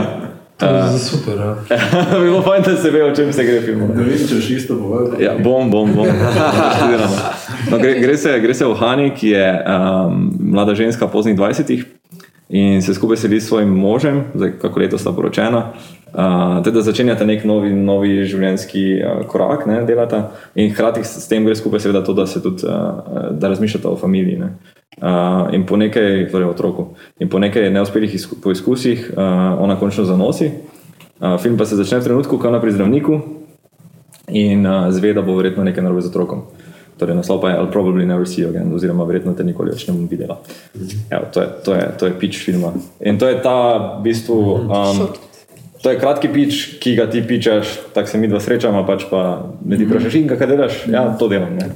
To 0.60 0.66
je 0.66 1.00
super, 1.00 1.38
ja. 1.40 1.56
Bi 2.20 2.26
bilo 2.26 2.42
fajn, 2.42 2.64
da 2.66 2.76
se 2.78 2.90
ve, 2.92 3.04
o 3.04 3.16
čem 3.16 3.34
se 3.34 3.44
gre 3.44 3.60
v 3.60 3.66
filmu. 3.66 3.88
Ne 3.96 4.04
vem, 4.04 4.26
če 4.28 4.40
še 4.44 4.58
isto 4.60 4.76
povedal. 4.76 5.16
Ja, 5.24 5.38
bom, 5.40 5.72
bom, 5.72 5.94
bom. 5.96 6.08
No, 7.72 7.78
gre, 7.78 7.94
gre, 8.00 8.18
se, 8.18 8.34
gre 8.40 8.54
se 8.56 8.66
o 8.66 8.74
Hani, 8.74 9.12
ki 9.16 9.32
je 9.36 9.48
um, 9.64 10.30
mlada 10.52 10.76
ženska 10.76 11.08
poznih 11.08 11.38
20 11.38 11.72
in 12.50 12.82
se 12.82 12.94
skupaj 12.94 13.18
sedi 13.18 13.40
s 13.42 13.48
svojim 13.48 13.70
možem, 13.70 14.24
zdaj 14.34 14.52
kako 14.62 14.80
leto 14.80 14.98
sta 14.98 15.12
poročena. 15.12 15.72
Uh, 16.10 16.64
teda 16.64 16.82
začenjata 16.82 17.26
nek 17.26 17.44
novi, 17.46 17.70
novi 17.70 18.24
življenjski 18.26 18.84
uh, 18.98 19.20
korak, 19.30 19.68
ne, 19.70 19.84
delata 19.86 20.32
in 20.58 20.72
hkrati 20.74 21.04
s 21.06 21.28
tem 21.30 21.46
gre 21.46 21.54
skupaj 21.56 21.84
seveda 21.84 22.02
to, 22.02 22.16
da 22.18 22.26
se 22.26 22.42
tudi, 22.42 22.66
uh, 22.66 23.30
da 23.38 23.52
razmišljata 23.52 23.92
o 23.92 23.98
familiji. 23.98 24.40
Uh, 24.42 25.54
in 25.54 25.68
po 25.70 25.78
nekaj, 25.78 26.26
torej 26.32 26.50
otroku, 26.50 26.88
in 27.22 27.30
po 27.30 27.40
nekaj 27.40 27.70
neuspelih 27.70 28.16
izku, 28.16 28.40
poizkusih 28.42 29.12
uh, 29.14 29.22
ona 29.62 29.78
končno 29.80 30.08
zanosi. 30.10 30.50
Uh, 31.20 31.38
film 31.38 31.58
pa 31.58 31.70
se 31.70 31.78
začne 31.78 32.00
v 32.00 32.10
trenutku, 32.10 32.38
ko 32.38 32.48
je 32.48 32.50
ona 32.50 32.62
pri 32.62 32.74
zdravniku 32.74 33.22
in 34.34 34.66
uh, 34.66 34.90
zve, 34.90 35.14
da 35.14 35.22
bo 35.22 35.38
verjetno 35.38 35.64
nekaj 35.64 35.84
narobe 35.84 36.02
z 36.02 36.10
otrokom. 36.10 36.48
Torej, 37.00 37.16
naslov 37.16 37.40
pa 37.40 37.54
je 37.54 37.56
I'll 37.56 37.72
probably 37.72 38.04
never 38.06 38.28
see 38.28 38.44
you 38.44 38.50
again, 38.52 38.68
oziroma 38.76 39.06
verjetno 39.08 39.32
te 39.34 39.44
nikoli 39.48 39.72
več 39.72 39.86
ne 39.88 39.94
bom 39.96 40.08
videla. 40.12 40.36
Evo, 41.10 41.30
to, 41.32 41.42
je, 41.42 41.48
to, 41.64 41.76
je, 41.78 41.86
to 42.00 42.10
je 42.10 42.16
pitch 42.20 42.44
filma. 42.44 42.74
In 43.00 43.16
to 43.18 43.30
je 43.32 43.38
ta, 43.40 43.56
v 44.00 44.04
bistvu, 44.04 44.36
um, 44.68 45.00
to 45.80 45.94
je 45.94 46.00
kratki 46.00 46.28
pitch, 46.28 46.76
ki 46.84 46.98
ga 47.00 47.08
ti 47.08 47.24
pičaš, 47.24 47.78
tako 47.96 48.12
se 48.12 48.20
mi 48.20 48.28
dva 48.28 48.44
srečamo, 48.44 48.84
pač 48.84 49.08
pa 49.08 49.24
ne 49.64 49.80
ti 49.80 49.88
vprašaš, 49.88 50.20
in 50.20 50.28
kaj 50.28 50.48
delaš, 50.52 50.84
ja, 50.92 51.06
to 51.16 51.32
delam. 51.32 51.56
Ne. 51.56 51.72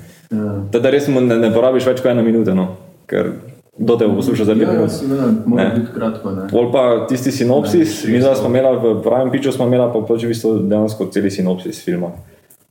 Teda 0.75 0.91
res 0.91 1.07
mu 1.07 1.23
ne, 1.23 1.39
ne 1.39 1.53
porabiš 1.55 1.88
več 1.88 2.03
kot 2.03 2.12
eno 2.12 2.25
minuto, 2.25 2.51
no, 2.57 2.67
ker 3.07 3.31
do 3.79 3.95
te 3.97 4.05
bo 4.05 4.19
poslušal 4.19 4.45
za 4.45 4.53
pet 4.59 4.67
Ja, 4.67 4.75
minut. 4.75 4.91
seveda, 4.91 5.31
mora 5.45 5.69
biti 5.77 5.95
kratko. 5.95 6.36
Pol 6.51 6.67
pa 6.75 6.83
tisti 7.09 7.31
sinopsis, 7.31 8.03
mi 8.12 8.19
dva 8.19 8.36
smo 8.36 8.51
imeli 8.51 8.75
v 8.83 8.93
pravem 9.05 9.31
piču, 9.31 9.55
smo 9.55 9.71
imeli 9.71 9.88
pa 9.93 10.03
pač 10.03 10.27
v 10.27 10.36
bistvu 10.36 10.51
dejansko 10.67 11.07
celi 11.15 11.31
sinopsis 11.31 11.79
filma. 11.86 12.12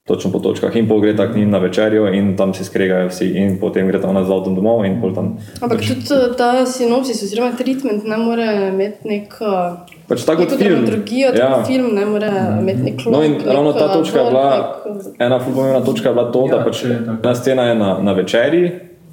Točno 0.02 0.32
po 0.32 0.38
točkah 0.38 0.74
in 0.76 0.88
pol 0.88 0.98
gre 1.00 1.12
tak 1.16 1.36
njim 1.36 1.50
na 1.50 1.58
večerjo 1.58 2.08
in 2.08 2.36
tam 2.36 2.50
se 2.54 2.64
skregajo 2.64 3.06
vsi 3.08 3.26
in 3.30 3.58
potem 3.60 3.86
gre 3.86 4.00
ta 4.00 4.08
ona 4.08 4.24
z 4.24 4.30
avtom 4.30 4.54
domov 4.54 4.82
in 4.84 4.96
pol 5.00 5.14
tam. 5.14 5.36
Ampak 5.60 5.78
tudi 5.78 6.02
eh, 6.10 6.34
ta 6.34 6.66
sinopsis 6.66 7.22
oziroma 7.22 7.52
treatment 7.52 8.02
ne 8.04 8.16
more 8.18 8.42
imeti 8.68 8.98
nek, 9.04 9.36
eh, 9.40 9.94
Pač 10.08 10.24
tako 10.24 10.42
kot 10.42 10.58
film. 10.58 10.70
dramaturgijo, 10.72 11.30
tako 11.30 11.38
Ja. 11.52 11.64
film 11.64 11.94
ne 11.94 12.06
more 12.06 12.30
imeti 12.60 12.82
nek 12.82 13.06
No 13.06 13.22
in 13.22 13.38
ravno 13.46 13.72
ta 13.72 13.84
eh, 13.84 13.92
točka 13.92 14.18
je 14.18 14.24
bila, 14.24 14.48
nek, 14.86 15.20
ena 15.20 15.38
pomembna 15.38 15.80
točka 15.80 16.08
je 16.08 16.14
bila 16.14 16.32
to, 16.32 16.46
da 16.48 16.56
Ja, 16.56 16.64
pač 16.64 16.82
je 16.82 16.98
tako. 16.98 17.18
ena 17.22 17.34
scena 17.34 17.62
je 17.62 17.74
na, 17.76 17.98
na 18.00 18.12
večerji, 18.12 18.70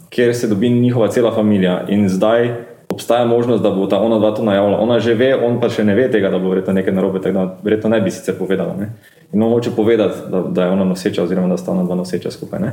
kjer 0.10 0.36
se 0.36 0.48
dobi 0.48 0.70
njihova 0.72 1.08
cela 1.08 1.30
družina 1.32 1.86
in 1.88 2.10
zdaj 2.10 2.50
obstaja 2.90 3.26
možnost, 3.26 3.62
da 3.64 3.70
bo 3.70 3.86
ta 3.86 4.02
ona 4.02 4.18
dva 4.18 4.32
to 4.32 4.42
najavila. 4.44 4.80
Ona 4.80 5.00
že 5.00 5.14
ve, 5.14 5.36
on 5.38 5.62
pa 5.62 5.70
še 5.70 5.84
ne 5.84 5.94
ve 5.96 6.10
tega, 6.10 6.30
da 6.30 6.40
bo 6.40 6.50
verjetno 6.50 6.74
nekaj 6.74 6.94
narobe, 6.94 7.22
tako 7.22 7.34
da 7.36 7.58
verjetno 7.64 7.90
ne 7.90 8.02
bi 8.02 8.12
sicer 8.12 8.34
povedala. 8.34 8.74
Ne? 8.74 8.90
In 9.34 9.44
on 9.44 9.52
hoče 9.52 9.72
povedati, 9.76 10.16
da, 10.32 10.42
da 10.42 10.64
je 10.64 10.72
ona 10.72 10.86
noseča 10.86 11.24
oziroma 11.24 11.48
da 11.48 11.58
sta 11.58 11.72
ona 11.72 11.84
dva 11.84 11.96
noseča 11.96 12.32
skupaj. 12.32 12.60
Ne? 12.60 12.72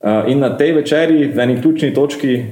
Uh, 0.00 0.30
in 0.30 0.38
na 0.38 0.56
tej 0.56 0.72
večerji, 0.72 1.32
v 1.34 1.40
eni 1.40 1.60
ključni 1.60 1.94
točki, 1.94 2.44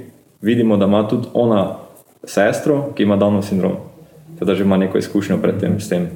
vidimo, 0.43 0.77
da 0.77 0.85
ima 0.85 1.09
tudi 1.09 1.29
ona 1.35 1.77
sestro, 2.25 2.93
ki 2.95 3.03
ima 3.03 3.16
Downov 3.16 3.43
sindrom. 3.43 3.73
Teda 4.38 4.55
že 4.55 4.64
ima 4.64 4.77
neko 4.77 4.99
izkušnjo 4.99 5.38
pred 5.38 5.61
tem. 5.61 5.79
tem. 5.88 6.09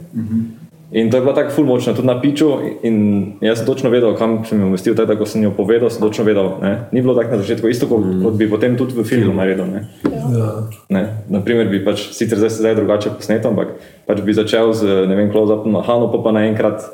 In 0.95 1.11
to 1.11 1.17
je 1.17 1.21
bila 1.21 1.35
tako 1.35 1.51
ful 1.51 1.65
močna, 1.67 1.95
tudi 1.95 2.07
na 2.07 2.21
piču. 2.21 2.49
In 2.83 3.33
jaz 3.41 3.59
sem 3.59 3.67
točno 3.67 3.91
vedel, 3.91 4.15
kam 4.17 4.45
sem 4.45 4.61
jo 4.61 4.67
umestil, 4.67 4.95
tako 4.95 5.13
da 5.13 5.19
ko 5.19 5.27
sem 5.27 5.43
jo 5.43 5.51
povedal, 5.51 5.91
sem 5.91 6.01
točno 6.01 6.25
vedel. 6.25 6.51
Ne? 6.63 6.87
Ni 6.93 7.03
bilo 7.03 7.15
tako 7.15 7.31
na 7.31 7.43
začetku, 7.43 7.69
isto 7.69 7.89
kot, 7.91 8.05
mm. 8.05 8.23
kot 8.23 8.37
bi 8.39 8.51
potem 8.51 8.77
tudi 8.79 8.95
v 8.95 9.05
filmu 9.05 9.35
naredil. 9.35 9.67
Ne? 9.67 9.85
Ja. 10.05 10.53
Ne? 10.89 11.03
Naprimer, 11.29 11.69
bi 11.69 11.83
pač, 11.85 12.13
sicer 12.15 12.39
zdaj 12.39 12.51
zdaj 12.51 12.77
drugače 12.79 13.11
posneto, 13.19 13.51
ampak 13.51 13.75
pač 14.07 14.23
bi 14.23 14.37
začel 14.39 14.73
z 14.73 15.09
ne 15.11 15.19
vem, 15.19 15.33
close-upom 15.35 15.75
na 15.75 15.83
Hanu, 15.83 16.13
pa 16.15 16.23
pa 16.23 16.31
naenkrat, 16.37 16.87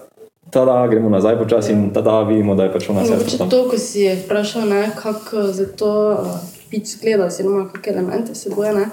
tada 0.50 0.86
gremo 0.86 1.08
nazaj 1.08 1.38
počasi 1.38 1.72
in 1.72 1.90
tada 1.94 2.20
vidimo, 2.22 2.54
da 2.54 2.64
je 2.64 2.72
pač 2.72 2.88
ona 2.88 3.00
Mogoče 3.00 3.18
sestra 3.18 3.38
tam. 3.38 3.50
to, 3.50 3.68
ko 3.70 3.78
si 3.78 4.00
je 4.00 4.16
vprašal, 4.24 4.68
ne, 4.68 4.90
kako 4.96 5.42
za 5.52 5.66
to 5.76 5.92
uh, 6.12 6.38
pič 6.70 6.96
zgleda, 6.96 7.26
oziroma 7.26 7.68
kakšne 7.72 7.92
elemente 7.92 8.34
se 8.34 8.50
boje. 8.54 8.74
Ne. 8.74 8.88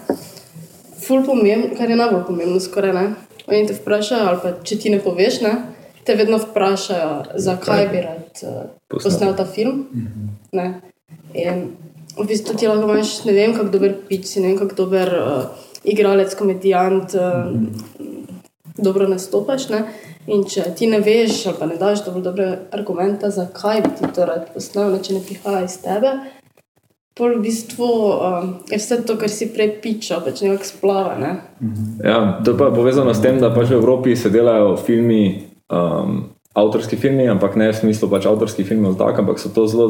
Ful 1.08 1.26
pomembno, 1.26 1.76
kar 1.78 1.89
je 1.89 1.96
najbolj 1.96 2.24
pomembno, 2.28 2.60
skoraj 2.60 2.93
ne. 2.93 3.08
Oni 3.48 3.67
te 3.67 3.74
vprašajo, 3.74 4.28
ali 4.28 4.39
pa 4.43 4.54
če 4.63 4.80
ti 4.80 4.89
ne 4.93 5.00
poveš, 5.00 5.41
ne, 5.41 5.54
te 6.06 6.15
vedno 6.15 6.39
vprašajo, 6.41 7.12
zakaj 7.36 7.88
bi 7.93 8.04
rad 8.06 8.43
uh, 8.43 8.63
posnel 8.91 9.36
ta 9.38 9.46
film. 9.46 9.86
Ne. 10.52 10.67
In 11.34 11.70
v 12.17 12.26
bistvu 12.28 12.58
ti 12.58 12.67
lahko 12.67 12.89
imaš, 12.91 13.22
ne 13.26 13.34
vem, 13.34 13.56
kako 13.56 13.74
dober 13.78 13.96
pič, 14.10 14.36
ne 14.41 14.52
vem, 14.52 14.60
kako 14.60 14.76
dober 14.84 15.13
uh, 15.15 15.65
igralec, 15.88 16.36
komedijant, 16.36 17.15
uh, 17.15 18.06
dobro 18.78 19.08
nastopaš. 19.08 19.70
Ne? 19.70 19.86
In 20.28 20.44
če 20.44 20.66
ti 20.76 20.90
ne 20.92 21.00
veš, 21.00 21.46
ali 21.48 21.60
pa 21.60 21.66
ne 21.70 21.78
daš 21.80 22.04
dovolj 22.04 22.26
dobre 22.26 22.48
argumente, 22.76 23.30
zakaj 23.32 23.82
bi 23.86 23.92
ti 23.96 24.10
to 24.16 24.26
rad 24.28 24.50
posnel, 24.52 24.92
ne, 24.92 25.00
če 25.04 25.16
ne 25.16 25.22
prihaja 25.24 25.62
iz 25.63 25.78
tebe, 25.80 26.12
pol 27.18 27.38
v 27.40 27.44
bistvu 27.48 27.88
um, 27.88 28.50
je 28.70 28.78
vse 28.78 29.00
to, 29.08 29.16
kar 29.18 29.32
si 29.32 29.50
prej 29.54 29.78
pičal, 29.82 30.22
pač 30.26 30.44
nekako 30.46 30.68
splava. 30.68 31.16
Ne? 31.18 31.32
Ja, 32.04 32.38
to 32.44 32.54
je 32.54 32.60
pa 32.60 32.70
povezano 32.76 33.16
s 33.16 33.24
tem, 33.24 33.40
da 33.42 33.50
pač 33.56 33.72
v 33.72 33.80
Evropi 33.80 34.13
se 34.20 34.30
delajo 34.34 34.76
filmi, 34.78 35.48
um, 35.72 36.28
avtorski 36.58 37.00
filmi, 37.00 37.26
ampak 37.32 37.58
ne 37.58 37.72
v 37.72 37.80
smislu 37.80 38.12
pač 38.12 38.30
avtorskih 38.30 38.68
filmov, 38.68 39.00
tak, 39.00 39.18
ampak 39.24 39.42
so 39.42 39.50
to 39.50 39.66
zelo, 39.72 39.88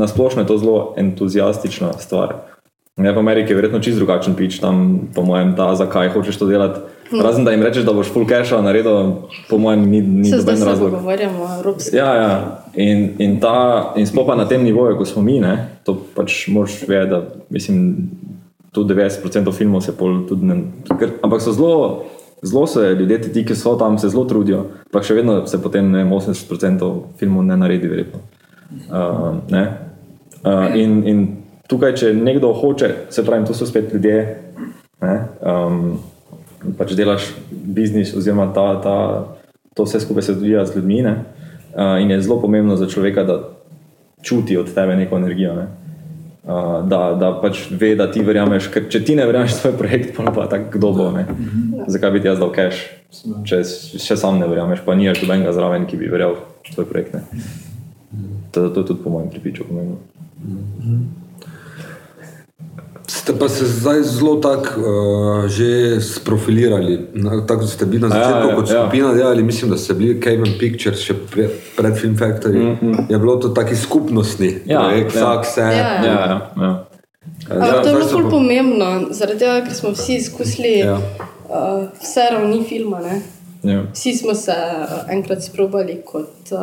nasplošno 0.00 0.46
je 0.46 0.48
to 0.48 0.56
zelo 0.62 0.78
entuzijastična 0.96 1.92
stvar. 2.00 2.38
Ja, 3.00 3.12
v 3.12 3.20
Ameriki 3.20 3.52
je 3.52 3.58
verjetno 3.58 3.80
čist 3.80 3.98
drugačen 3.98 4.36
pič, 4.36 4.60
tam 4.60 5.08
po 5.16 5.24
mojem 5.24 5.56
ta, 5.56 5.72
zakaj 5.76 6.12
hočeš 6.12 6.38
to 6.40 6.48
delati. 6.48 6.91
Razen 7.20 7.44
da 7.44 7.50
jim 7.50 7.62
rečeš, 7.62 7.84
da 7.84 7.92
boš 7.92 8.12
full 8.12 8.26
cache 8.28 8.56
naredil, 8.62 9.12
po 9.50 9.58
mojem 9.58 9.84
ni, 9.90 10.00
ni 10.00 10.30
Se 10.30 10.38
zdaj 10.40 10.54
noben 10.54 10.56
se 10.56 10.64
razlog. 10.70 10.90
pogovarjamo 10.90 11.44
o 11.44 11.48
evropski. 11.58 11.96
Ja, 11.96 12.14
ja. 12.14 12.62
In, 12.74 13.10
in, 13.18 13.40
ta, 13.40 13.92
in 13.96 14.06
sploh 14.06 14.26
pa 14.26 14.36
na 14.36 14.48
tem 14.48 14.64
nivoju, 14.64 14.96
ko 14.98 15.04
smo 15.04 15.22
mi, 15.22 15.40
ne, 15.40 15.68
to 15.84 15.96
pač 16.14 16.46
moš 16.48 16.82
vedeti, 16.88 17.10
da 17.10 17.22
mislim, 17.50 18.10
tudi 18.72 18.94
90% 18.94 19.52
filmov 19.52 19.80
se 19.80 19.92
pol 19.96 20.22
tudi 20.28 20.46
ne. 20.46 20.56
Ker, 20.98 21.10
ampak 21.22 21.42
so 21.42 21.52
zelo, 21.52 22.04
zelo 22.42 22.66
se 22.66 22.94
ljudje, 22.98 23.20
ti, 23.32 23.44
ki 23.44 23.54
so 23.54 23.76
tam, 23.76 23.98
se 23.98 24.08
zelo 24.08 24.24
trudijo, 24.24 24.64
pa 24.92 25.02
še 25.02 25.14
vedno 25.14 25.42
se 25.46 25.60
potem 25.62 25.90
ne, 25.92 26.04
vem, 26.04 26.12
80% 26.12 26.92
filmov 27.20 27.44
ne 27.44 27.56
naredi, 27.56 27.88
verjetno. 27.88 28.20
Uh, 28.88 29.36
ne. 29.52 29.66
uh, 30.44 30.72
in, 30.76 31.02
in 31.04 31.26
tukaj, 31.68 31.94
če 31.94 32.14
nekdo 32.16 32.52
hoče, 32.56 32.94
se 33.12 33.24
pravi, 33.24 33.46
to 33.46 33.54
so 33.54 33.68
spet 33.68 33.92
ljudje. 33.92 34.16
Ne, 35.02 35.14
um, 35.42 35.98
pač 36.78 36.94
delaš 36.98 37.28
biznis, 37.50 38.14
oziroma 38.16 38.48
ta, 38.54 38.66
ta, 38.82 38.96
to 39.74 39.86
vse 39.86 40.00
skupaj 40.00 40.22
se 40.22 40.32
odvija 40.32 40.64
z 40.66 40.76
ljudmi. 40.76 41.02
Ne? 41.02 41.14
Uh, 41.72 42.00
in 42.02 42.10
je 42.10 42.20
zelo 42.22 42.40
pomembno 42.40 42.76
za 42.76 42.86
človeka, 42.86 43.24
da 43.24 43.38
čuti 44.22 44.56
od 44.56 44.74
tebe 44.74 44.96
neko 44.96 45.16
energijo. 45.16 45.54
Ne? 45.54 45.66
Uh, 46.42 46.88
da, 46.88 47.16
da 47.20 47.32
pač 47.42 47.64
ve, 47.70 47.94
da 47.96 48.10
ti 48.10 48.22
verjameš, 48.22 48.68
ker 48.74 48.88
če 48.90 49.02
ti 49.06 49.16
ne 49.18 49.26
verjameš 49.26 49.54
v 49.54 49.60
svoj 49.60 49.76
projekt, 49.78 50.16
pa, 50.16 50.30
pa 50.34 50.46
tako 50.50 50.78
kdo 50.78 50.92
bo. 50.92 51.10
Ne? 51.14 51.26
Zakaj 51.86 52.14
bi 52.14 52.22
ti 52.22 52.30
jaz 52.30 52.42
dal 52.42 52.52
cash, 52.54 52.86
če 53.46 53.62
še 54.02 54.18
sam 54.18 54.40
ne 54.42 54.50
verjameš, 54.50 54.82
pa 54.86 54.96
nimaš 54.98 55.22
nobenega 55.22 55.54
zraven, 55.54 55.86
ki 55.86 56.00
bi 56.00 56.10
verjel 56.12 56.38
v 56.38 56.74
svoj 56.74 56.88
projekt. 56.90 57.18
Ne? 57.18 57.44
To, 58.52 58.68
to 58.68 58.84
je 58.84 58.86
tudi 58.92 59.00
po 59.02 59.14
mojem 59.14 59.30
pripričanju 59.32 59.68
pomembno. 59.70 60.00
Ste 63.04 63.32
pa 63.34 63.48
se 63.48 63.66
zdaj 63.66 64.02
zelo 64.04 64.36
tako 64.36 64.70
uh, 64.76 64.86
že 65.46 65.66
sprofilirali, 66.00 67.00
tako 67.42 67.66
ste 67.66 67.86
bili 67.86 68.00
na 68.00 68.08
Ja, 68.08 68.22
začetku 68.22 68.48
ja, 68.48 68.56
kot 68.56 68.66
ja. 68.66 68.74
skupina 68.76 69.12
delali, 69.12 69.42
mislim, 69.42 69.70
da 69.70 69.76
ste 69.76 69.94
bili 69.94 70.20
Cayman 70.20 70.54
Pictures 70.58 71.00
še 71.00 71.14
pre, 71.26 71.48
pred 71.76 71.94
Film 71.94 72.16
Factory. 72.16 72.58
Mm 72.60 72.78
-hmm. 72.82 73.04
Je 73.08 73.18
bilo 73.18 73.36
to 73.36 73.48
taki 73.50 73.76
skupnostni 73.76 74.54
Ja, 74.66 74.80
projekt, 74.80 75.14
ja. 75.14 75.20
vsak 75.22 75.46
se. 75.46 75.60
Ja, 75.60 75.68
Ja, 75.68 76.04
ja, 76.04 76.50
ja. 76.56 76.84
Ampak 77.50 77.82
to 77.82 77.88
je 77.88 77.94
bilo 77.96 78.22
pa- 78.22 78.30
pomembno, 78.30 78.86
zaradi 79.10 79.38
tega, 79.38 79.60
ker 79.60 79.74
smo 79.74 79.90
vsi 79.90 80.14
izkusili 80.14 80.78
Ja. 80.78 80.94
uh, 80.94 81.02
vse 82.00 82.20
ravni 82.32 82.64
filma. 82.64 83.00
Ne? 83.00 83.22
ja. 83.64 83.82
Vsi 83.92 84.14
smo 84.14 84.34
se 84.34 84.52
uh, 84.52 84.86
enkrat 85.08 85.42
sprobali 85.42 86.02
kot 86.04 86.30
uh, 86.50 86.58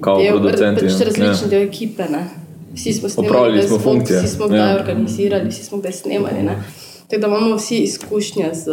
Kao 0.00 0.18
del, 0.18 0.32
producenti. 0.32 0.80
pač 0.80 0.92
ja. 0.92 1.04
različni 1.04 1.48
del 1.48 1.62
ekipe. 1.62 2.02
Ne? 2.04 2.41
Vsi 2.74 2.92
smo 2.92 3.08
snemali, 3.08 3.28
Opravljali 3.30 3.58
kdaj 3.58 3.68
smo 3.68 3.78
funkcije. 3.78 4.18
Vsi 4.18 4.28
smo 4.28 4.46
kdaj 4.46 4.70
Ja. 4.70 4.76
organizirali, 4.76 5.48
vsi 5.48 5.64
smo 5.64 5.78
kdaj 5.78 5.92
snemali. 5.92 6.42
Ne? 6.42 6.56
Tako 7.08 7.20
da 7.20 7.26
imamo 7.26 7.56
vsi 7.56 7.78
izkušnje 7.78 8.50
z 8.52 8.66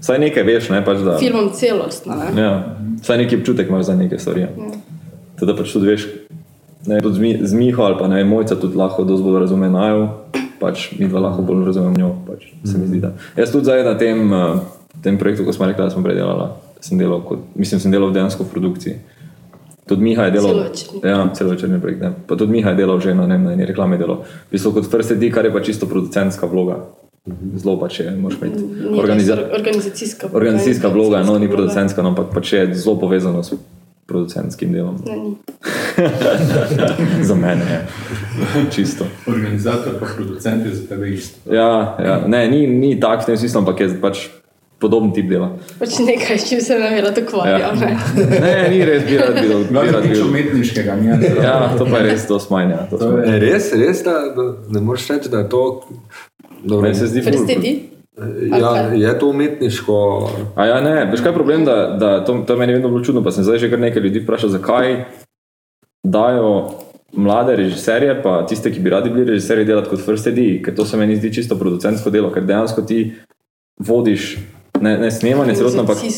Saj 0.00 0.18
nekaj 0.18 0.42
veš, 0.42 0.68
ne 0.68 0.84
pač 0.84 0.98
da. 0.98 1.16
filmom 1.18 1.50
celostno. 1.54 2.14
Ne? 2.14 2.42
Ja, 2.42 2.76
saj 3.02 3.18
neki 3.18 3.36
občutek 3.36 3.68
imaš 3.68 3.86
za 3.86 3.94
neke 3.96 4.18
stvari. 4.18 4.40
Ja. 4.40 4.48
Teda 5.40 5.56
pač 5.56 5.72
tudi 5.72 5.86
veš, 5.86 6.06
ne, 6.86 7.00
tudi 7.00 7.14
z, 7.14 7.20
mi, 7.20 7.30
z 7.42 7.54
Miho 7.54 7.82
ali 7.82 7.96
pa 7.98 8.08
ne, 8.08 8.24
mojca 8.24 8.56
tudi 8.60 8.76
lahko 8.76 9.04
dosti 9.04 9.24
bolj 9.24 9.40
razume 9.40 9.70
najo, 9.70 10.08
pač 10.60 10.90
mi 10.98 11.08
dva 11.08 11.20
lahko 11.20 11.42
bolj 11.42 11.64
razumemo 11.66 11.96
njo. 11.96 12.10
Pač, 12.26 12.50
se 12.64 12.78
mi 12.78 12.86
zdi, 12.86 13.00
da. 13.00 13.14
Jaz 13.36 13.52
tudi 13.54 13.64
zdaj 13.64 13.84
na 13.84 13.98
tem, 13.98 14.32
uh, 14.32 14.60
tem 15.02 15.18
projektu, 15.18 15.44
ko 15.44 15.52
smo 15.52 15.66
rekli, 15.66 15.84
da 15.84 15.90
smo 15.90 16.02
predelali, 16.04 16.50
sem 16.80 16.98
delal, 16.98 17.22
kot, 17.26 17.38
mislim, 17.54 17.80
sem 17.80 17.94
delal 17.94 18.12
dejansko 18.12 18.44
v 18.44 18.52
produkciji. 18.54 18.98
Tudi 19.88 20.02
Miha 20.04 20.28
je 20.28 20.30
delal. 20.30 20.64
Ja, 21.00 21.30
celovečerni 21.34 21.80
projekt. 21.80 22.00
Ne. 22.04 22.12
Pa 22.28 22.36
tudi 22.36 22.52
Miha 22.52 22.70
je 22.70 22.76
delal 22.76 23.00
že 23.00 23.14
na, 23.16 23.26
ne, 23.26 23.38
na 23.40 23.52
eni 23.56 23.64
reklami. 23.64 23.96
Delal. 23.98 24.22
V 24.48 24.52
bistvu 24.52 24.72
kot 24.76 24.90
First 24.90 25.16
AD, 25.16 25.24
kar 25.32 25.48
je 25.48 25.52
pa 25.52 25.64
čisto 25.64 25.88
producentska 25.88 26.46
vloga. 26.46 26.84
Zelo 27.56 27.76
pač 27.80 28.00
je, 28.00 28.12
moraš 28.16 28.38
imeti. 28.40 28.62
Ni 28.62 29.00
Organiza 29.00 29.36
organizacijska 29.52 30.26
vloga. 30.26 30.36
organizacijska 30.36 30.88
vloga, 30.88 31.22
no, 31.22 31.38
ni 31.38 31.48
producentska, 31.48 32.02
no, 32.02 32.08
ampak 32.08 32.32
pač 32.34 32.52
je 32.52 32.62
zelo 32.74 32.96
povezano 33.00 33.42
s 33.42 33.52
producentskim 34.06 34.72
delom. 34.72 34.96
Ne, 35.04 35.16
ni. 35.16 35.36
Za 37.28 37.34
mene 37.34 37.64
je 37.68 37.80
čisto. 38.70 39.04
Organizator 39.26 39.98
pa 40.00 40.06
producent 40.16 40.66
je 40.66 40.74
za 40.74 40.86
tebe 40.88 41.10
isto. 41.10 41.54
Ja, 41.54 41.96
ja. 42.00 42.24
Ne, 42.26 42.48
ni, 42.48 42.66
ni 42.66 43.00
tak 43.00 43.22
v 43.22 43.26
tem 43.26 43.36
smislu, 43.36 43.60
ampak 43.60 43.80
je 43.80 43.88
pač 44.00 44.28
podoben 44.78 45.10
tip 45.12 45.26
dela. 45.26 45.48
Pač 45.78 45.98
nekaj, 45.98 46.38
s 46.38 46.48
čim 46.48 46.60
se 46.60 46.78
nam 46.78 46.94
je 46.94 47.02
rad 47.02 47.18
ukvarjal. 47.18 47.60
Ja. 47.60 47.72
ne. 47.74 47.90
Ne, 48.40 48.68
ni 48.70 48.84
res, 48.84 49.02
bi 49.04 49.18
rad 49.18 49.34
bil. 49.34 49.64
Bi 49.64 49.90
rad 49.90 50.06
bil. 50.06 50.24
umetniškega, 50.24 50.94
ne? 50.96 51.18
Ja, 51.42 51.74
to 51.74 51.84
pa 51.84 51.98
je 51.98 52.04
res, 52.04 52.26
to 52.26 52.38
smanja. 52.38 52.86
To 52.86 52.96
To 52.96 53.08
smanja. 53.08 53.32
je- 53.32 53.40
res, 53.40 53.72
res, 53.74 54.02
da 54.02 54.16
da 54.30 54.44
ne 54.70 54.80
moreš 54.80 55.08
reči, 55.08 55.28
da 55.28 55.38
je 55.38 55.48
to. 55.48 55.62
Dobro, 56.64 56.82
Meni 56.82 56.94
se 56.94 57.06
zdi 57.06 57.22
Prestedi? 57.22 57.72
ja, 58.52 58.70
je 58.92 59.18
to 59.18 59.28
umetniško. 59.28 59.94
A 60.54 60.66
ja, 60.66 60.80
ne, 60.80 61.06
veš 61.06 61.20
kaj 61.20 61.30
je 61.30 61.34
problem, 61.34 61.64
da, 61.64 61.76
da 61.94 62.24
to, 62.24 62.34
to 62.42 62.52
je 62.52 62.58
meni 62.58 62.72
vedno 62.72 62.88
bilo 62.88 62.98
čudno, 63.00 63.22
pa 63.22 63.30
sem 63.30 63.44
zdaj 63.44 63.58
že 63.58 63.70
kar 63.70 63.78
nekaj 63.78 64.02
ljudi 64.02 64.20
vprašal, 64.20 64.50
zakaj 64.50 65.04
dajo 66.04 66.70
mlade 67.12 67.56
režiserje, 67.56 68.22
pa 68.22 68.42
tiste, 68.42 68.70
ki 68.70 68.80
bi 68.80 68.90
radi 68.90 69.10
bili 69.10 69.24
režiserji, 69.26 69.64
delati 69.64 69.88
kot 69.88 70.00
first 70.00 70.26
AD, 70.26 70.38
ker 70.60 70.74
to 70.74 70.84
se 70.84 70.96
meni 70.96 71.16
zdi 71.16 71.30
čisto 71.32 71.56
producentsko 71.56 72.10
delo, 72.10 72.30
ker 72.30 72.42
dejansko 72.42 72.82
ti 72.82 73.12
vodiš 73.78 74.36
ne, 74.80 74.98
ne 74.98 75.10
snemanje, 75.10 75.54
celotno, 75.54 75.84
ti. 75.86 76.08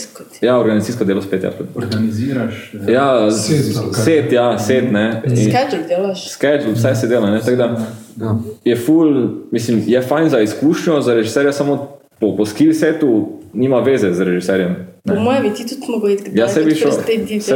ja, 0.40 0.58
organizacijsko 0.58 1.04
delo 1.04 1.22
spet. 1.22 1.42
Ja, 1.42 1.50
Organiziraš. 1.74 2.74
eh, 2.78 2.92
ja 2.92 3.30
Set, 3.30 3.64
set, 3.94 4.32
ja, 4.32 4.58
set, 4.58 4.92
ne. 4.92 5.22
In- 5.26 5.36
Schedule 5.36 5.82
delaš. 5.88 6.28
Schedule, 6.28 6.72
vse 6.74 6.94
se 6.94 7.06
dela. 7.06 7.30
Ne? 7.30 7.40
Da 7.48 7.76
Ja. 8.16 8.36
je 8.64 8.76
ful, 8.76 9.14
mislim, 9.50 9.82
je 9.86 10.02
fajn 10.02 10.28
za 10.28 10.40
izkušnjo, 10.40 11.00
za 11.00 11.14
režiserja, 11.14 11.52
samo 11.52 11.88
po, 12.20 12.36
po 12.36 12.46
skill 12.46 12.72
setu 12.74 13.10
nima 13.52 13.78
veze 13.78 14.12
z 14.12 14.20
režiserjem. 14.20 14.76
Po 15.04 15.14
mojem 15.14 15.54
ti 15.54 15.62
tudi 15.64 15.82
mogel 15.88 16.10
iti 16.10 16.30
Ja, 16.34 16.48
se 16.48 16.62
bi 16.62 16.74
šel, 16.74 16.90
se 16.90 17.02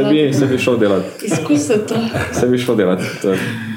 bi, 0.03 0.33
se 0.33 0.45
bi 0.45 0.57
šel 0.57 0.77
delati, 0.77 1.05
Izkusite 1.23 1.77
to. 1.79 1.95
se 2.33 2.47
bi 2.47 2.57
šel 2.57 2.75
delati. 2.75 3.03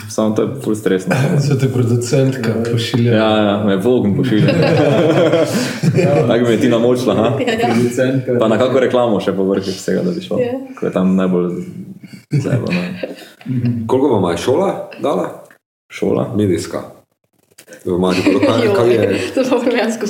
Je, 0.09 0.13
samo 0.13 0.35
to 0.35 0.43
je 0.43 0.49
ful 0.65 0.75
stresno. 0.75 1.15
Zdaj 1.45 1.59
te 1.59 1.69
producentka 1.73 2.55
pošilja. 2.73 3.13
Ja, 3.13 3.37
ja, 3.37 3.65
me 3.65 3.77
vlogom 3.77 4.17
pošilja. 4.17 4.49
Tako 6.29 6.45
bi 6.45 6.51
me 6.51 6.57
ti 6.61 6.69
namočila, 6.69 7.15
ha? 7.15 7.33
Ja, 7.47 7.53
ja. 7.53 8.39
Pa 8.41 8.49
na 8.49 8.59
kako 8.59 8.81
reklamo 8.81 9.21
še 9.21 9.37
povrh 9.37 9.69
vsega, 9.69 10.03
da 10.03 10.17
bi 10.17 10.25
šel. 10.25 10.41
Ja. 10.41 10.57
Ko 10.81 10.87
je 10.87 10.93
tam 10.93 11.13
najbolj 11.17 11.53
ne. 12.33 13.05
Koliko 13.87 14.09
vam 14.09 14.31
je 14.33 14.39
šola 14.39 14.91
dala? 15.03 15.45
Šola. 15.93 16.33
Medijska. 16.37 16.98
V 17.85 17.99
Mariboru, 17.99 18.41
kaj, 18.41 18.75
kaj 18.75 18.89
je? 18.91 19.19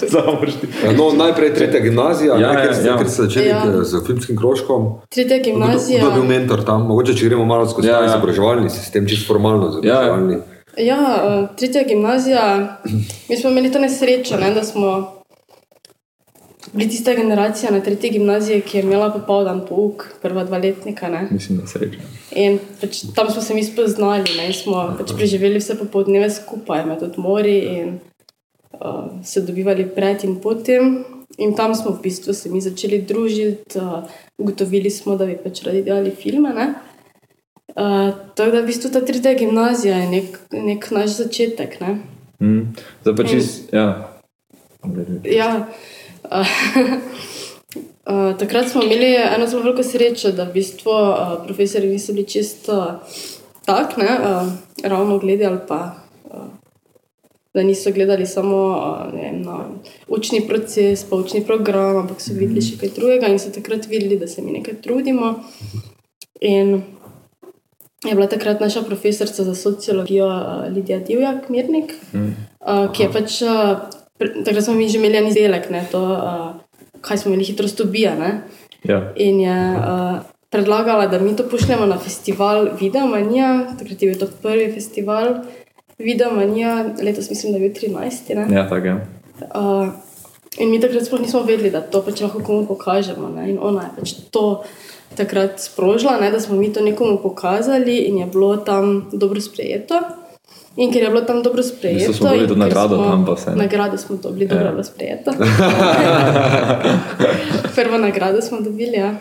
Završti. 0.08 0.66
No, 0.96 1.12
najprej 1.12 1.54
tretja 1.54 1.80
gimnazija, 1.80 2.36
Ja, 2.36 2.52
ne, 2.52 2.62
ker, 2.62 2.72
ja, 2.76 2.86
ja. 2.86 2.96
ker 2.98 3.08
ste 3.08 3.22
začeli 3.22 3.46
Ja. 3.46 3.62
ja. 3.66 3.84
z 3.84 4.02
filmskim 4.06 4.36
krožkom. 4.36 5.00
Tretja 5.08 5.38
gimnazija. 5.38 5.98
kdo 5.98 6.08
je 6.08 6.14
bil 6.14 6.24
mentor 6.24 6.64
tam? 6.64 6.86
Mogoče, 6.86 7.14
če 7.14 7.26
gremo 7.26 7.44
malo 7.44 7.68
skozi 7.68 7.88
Ja, 7.88 7.94
ja, 7.94 8.00
ja. 8.00 8.06
izobraževalni 8.06 8.70
sistem, 8.70 9.06
čisto 9.06 9.26
formalno 9.26 9.68
izobraževalni. 9.68 10.38
Ja, 10.76 10.98
eh, 11.18 11.46
tretja 11.56 11.82
gimnazija. 11.82 12.78
Mi 13.28 13.36
smo 13.36 13.50
imeli 13.50 13.72
to 13.72 13.78
nesrečo, 13.78 14.36
ne, 14.36 14.54
da 14.54 14.64
smo 14.64 15.17
bili 16.72 16.90
tista 16.90 17.14
generacija 17.14 17.72
na 17.72 17.80
tretji 17.80 18.10
gimnaziji, 18.10 18.60
ki 18.60 18.78
je 18.78 18.82
imela 18.82 19.10
popoldan 19.12 19.60
pouk, 19.68 20.04
prva 20.22 20.44
dva 20.44 20.58
letnika. 20.58 21.08
Ne. 21.08 21.28
Mislim, 21.30 21.58
da 21.58 21.66
se 21.66 21.78
reče. 21.78 21.98
In 22.36 22.58
pač 22.80 23.02
tam 23.14 23.30
smo 23.30 23.42
se 23.42 23.54
mi 23.54 23.64
spoznali 23.64 24.36
ne, 24.36 24.52
smo 24.52 24.94
pač 24.98 25.14
preživeli 25.16 25.58
vse 25.58 25.78
popoldneve 25.78 26.30
skupaj 26.30 26.84
med 26.86 27.02
odmori 27.02 27.58
in 27.58 27.94
uh, 28.72 29.06
se 29.24 29.40
dobivali 29.40 29.86
pred 29.94 30.24
in 30.24 30.36
potem. 30.42 31.04
In 31.38 31.54
tam 31.54 31.74
smo 31.74 31.92
v 31.94 32.02
bistvu 32.02 32.34
se 32.34 32.50
mi 32.50 32.60
začeli 32.60 33.02
družiti, 33.06 33.78
uh, 33.78 34.04
ugotovili 34.38 34.90
smo, 34.90 35.16
da 35.16 35.26
bi 35.26 35.38
pač 35.38 35.62
radi 35.66 35.82
delali 35.86 36.10
filme. 36.10 36.54
Ne. 36.54 36.68
Uh, 37.68 38.10
tako 38.34 38.50
da 38.50 38.60
v 38.60 38.66
bistvu 38.66 38.90
ta 38.90 39.00
tretja 39.06 39.34
gimnazija 39.38 39.96
je 39.96 40.08
nek, 40.10 40.38
nek 40.52 40.90
naš 40.90 41.18
začetek. 41.22 41.80
Ne. 41.80 41.98
Mm. 42.40 42.74
Zdaj 43.02 43.16
pa 43.16 43.26
čist, 43.26 43.72
ja. 43.72 43.86
Ja, 45.24 45.66
uh, 46.30 46.46
takrat 48.40 48.68
smo 48.68 48.82
imeli 48.82 49.14
eno 49.14 49.46
zelo 49.46 49.62
veliko 49.62 49.82
srečo, 49.82 50.32
da 50.32 50.44
v 50.44 50.52
bistvu 50.52 50.90
uh, 50.90 51.44
profesori 51.46 51.88
niso 51.88 52.12
bili 52.12 52.26
čisto 52.26 53.00
tak, 53.64 53.96
ne, 53.96 54.08
uh, 54.22 54.48
ravno 54.82 55.18
gledali 55.18 55.46
ali 55.46 55.66
pa. 55.68 55.94
Uh, 56.24 56.46
Da 57.54 57.62
niso 57.62 57.90
gledali 57.90 58.26
samo 58.26 58.56
vem, 59.12 59.42
na 59.42 59.64
učni 60.08 60.42
proces, 60.48 61.04
pa 61.10 61.16
učni 61.16 61.40
program, 61.46 61.96
ampak 61.96 62.20
so 62.20 62.34
videli 62.36 62.60
še 62.62 62.76
kaj 62.78 62.92
drugega 62.94 63.30
in 63.32 63.38
so 63.40 63.50
takrat 63.50 63.88
videli, 63.88 64.18
da 64.20 64.28
se 64.28 64.42
mi 64.44 64.52
nekaj 64.52 64.74
trudimo. 64.84 65.32
In 66.40 66.82
je 68.04 68.14
bila 68.14 68.28
takrat 68.28 68.60
naša 68.60 68.82
profesorica 68.82 69.44
za 69.44 69.54
sociologijo 69.54 70.28
Lidija 70.74 70.98
Divjak, 70.98 71.48
Mirnik, 71.48 71.96
mm. 72.12 72.36
ki 72.92 73.02
je 73.02 73.12
pač. 73.16 73.40
Takrat 74.18 74.64
smo 74.64 74.74
mi 74.74 74.88
že 74.88 74.98
imeli 74.98 75.16
en 75.16 75.26
izdelek, 75.26 75.70
ne, 75.70 75.84
to, 75.90 76.00
uh, 76.02 77.00
kaj 77.00 77.18
smo 77.18 77.32
imeli, 77.32 77.44
hitrost 77.44 77.80
ubija. 77.80 78.14
Ne, 78.18 78.40
Ja. 78.84 79.12
in 79.16 79.40
je 79.40 79.74
uh, 79.76 80.22
predlagala, 80.50 81.06
da 81.06 81.18
mi 81.18 81.36
to 81.36 81.48
pošljemo 81.50 81.86
na 81.86 81.98
festival 81.98 82.68
Videomanija, 82.80 83.66
takrat 83.78 84.02
je 84.02 84.10
bil 84.10 84.18
to 84.18 84.28
prvi 84.42 84.72
festival 84.72 85.34
Videomanija, 85.98 86.84
letos 87.02 87.30
mislim, 87.30 87.52
da 87.52 87.58
je 87.58 87.68
bil 87.68 87.90
13. 87.90 88.34
Ne? 88.34 88.56
Ja, 88.56 88.68
tako 88.68 88.86
je. 88.86 88.94
Uh, 89.40 89.88
in 90.58 90.70
mi 90.70 90.80
takrat 90.80 91.06
sploh 91.06 91.20
nismo 91.20 91.42
vedeli, 91.42 91.70
da 91.70 91.80
to 91.80 92.02
pač 92.02 92.20
lahko 92.20 92.40
komu 92.42 92.66
pokažemo. 92.66 93.28
Ne? 93.28 93.50
In 93.50 93.58
ona 93.62 93.82
je 93.82 93.90
pač 93.98 94.12
to 94.30 94.62
takrat 95.16 95.58
sprožila, 95.60 96.20
ne? 96.20 96.30
da 96.30 96.40
smo 96.40 96.56
mi 96.56 96.72
to 96.72 96.80
nekomu 96.80 97.18
pokazali 97.22 97.98
in 97.98 98.18
je 98.18 98.26
bilo 98.26 98.56
tam 98.56 99.10
dobro 99.12 99.40
sprejeto. 99.40 100.00
In 100.76 100.92
ker 100.92 101.02
je 101.02 101.08
bilo 101.08 101.20
tam 101.20 101.42
dobro 101.42 101.62
sprejeto, 101.62 102.12
smo 102.12 102.28
dobili 102.28 102.48
tudi 102.48 102.60
nagrado 102.60 102.96
smo- 102.96 103.04
tam 103.04 103.26
pa 103.26 103.32
vse? 103.32 103.50
Nagrado 103.56 103.98
smo 103.98 104.16
dobili, 104.16 104.46
dobro 104.46 104.64
Ja. 104.64 104.70
bilo 104.70 104.84
sprejeto. 104.84 105.30
Prvo 107.74 107.98
nagrado 107.98 108.42
smo 108.42 108.60
dobili. 108.60 108.92
Ja. 108.94 109.14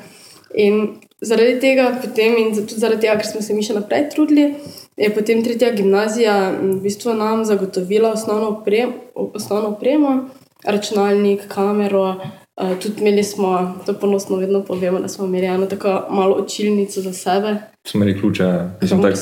In 0.56 0.88
zaradi 1.22 1.60
tega, 1.60 1.92
potem, 2.02 2.38
in 2.38 2.56
tudi 2.58 2.74
zaradi 2.76 3.02
tega, 3.02 3.16
ker 3.16 3.26
smo 3.26 3.42
se 3.42 3.54
mi 3.54 3.64
še 3.64 3.74
naprej 3.74 4.10
trudili, 4.10 4.54
je 4.98 5.10
potem 5.10 5.44
tretja 5.44 5.72
gimnazija 5.72 6.52
v 6.54 6.82
bistvu 6.82 7.14
nam 7.14 7.46
zagotovila 7.46 8.12
osnovno 8.12 8.48
opremo, 8.50 8.92
osnovno 9.16 9.70
opremo 9.70 10.30
računalnik, 10.66 11.48
kamero. 11.48 12.16
Uh, 12.58 12.78
tudi 12.82 13.02
imeli 13.02 13.24
smo, 13.24 13.76
to 13.86 13.94
ponosno 13.94 14.36
vedno 14.36 14.64
povemo, 14.64 15.00
da 15.00 15.08
smo 15.08 15.26
imeli 15.26 15.46
eno 15.46 15.66
tako 15.66 16.04
malo 16.10 16.36
učilnico 16.36 17.02
za 17.02 17.14
sebe. 17.14 17.56
Smo 17.84 17.98
imeli 17.98 18.20
ključe, 18.20 18.44
mislim, 18.82 19.02
tak, 19.02 19.14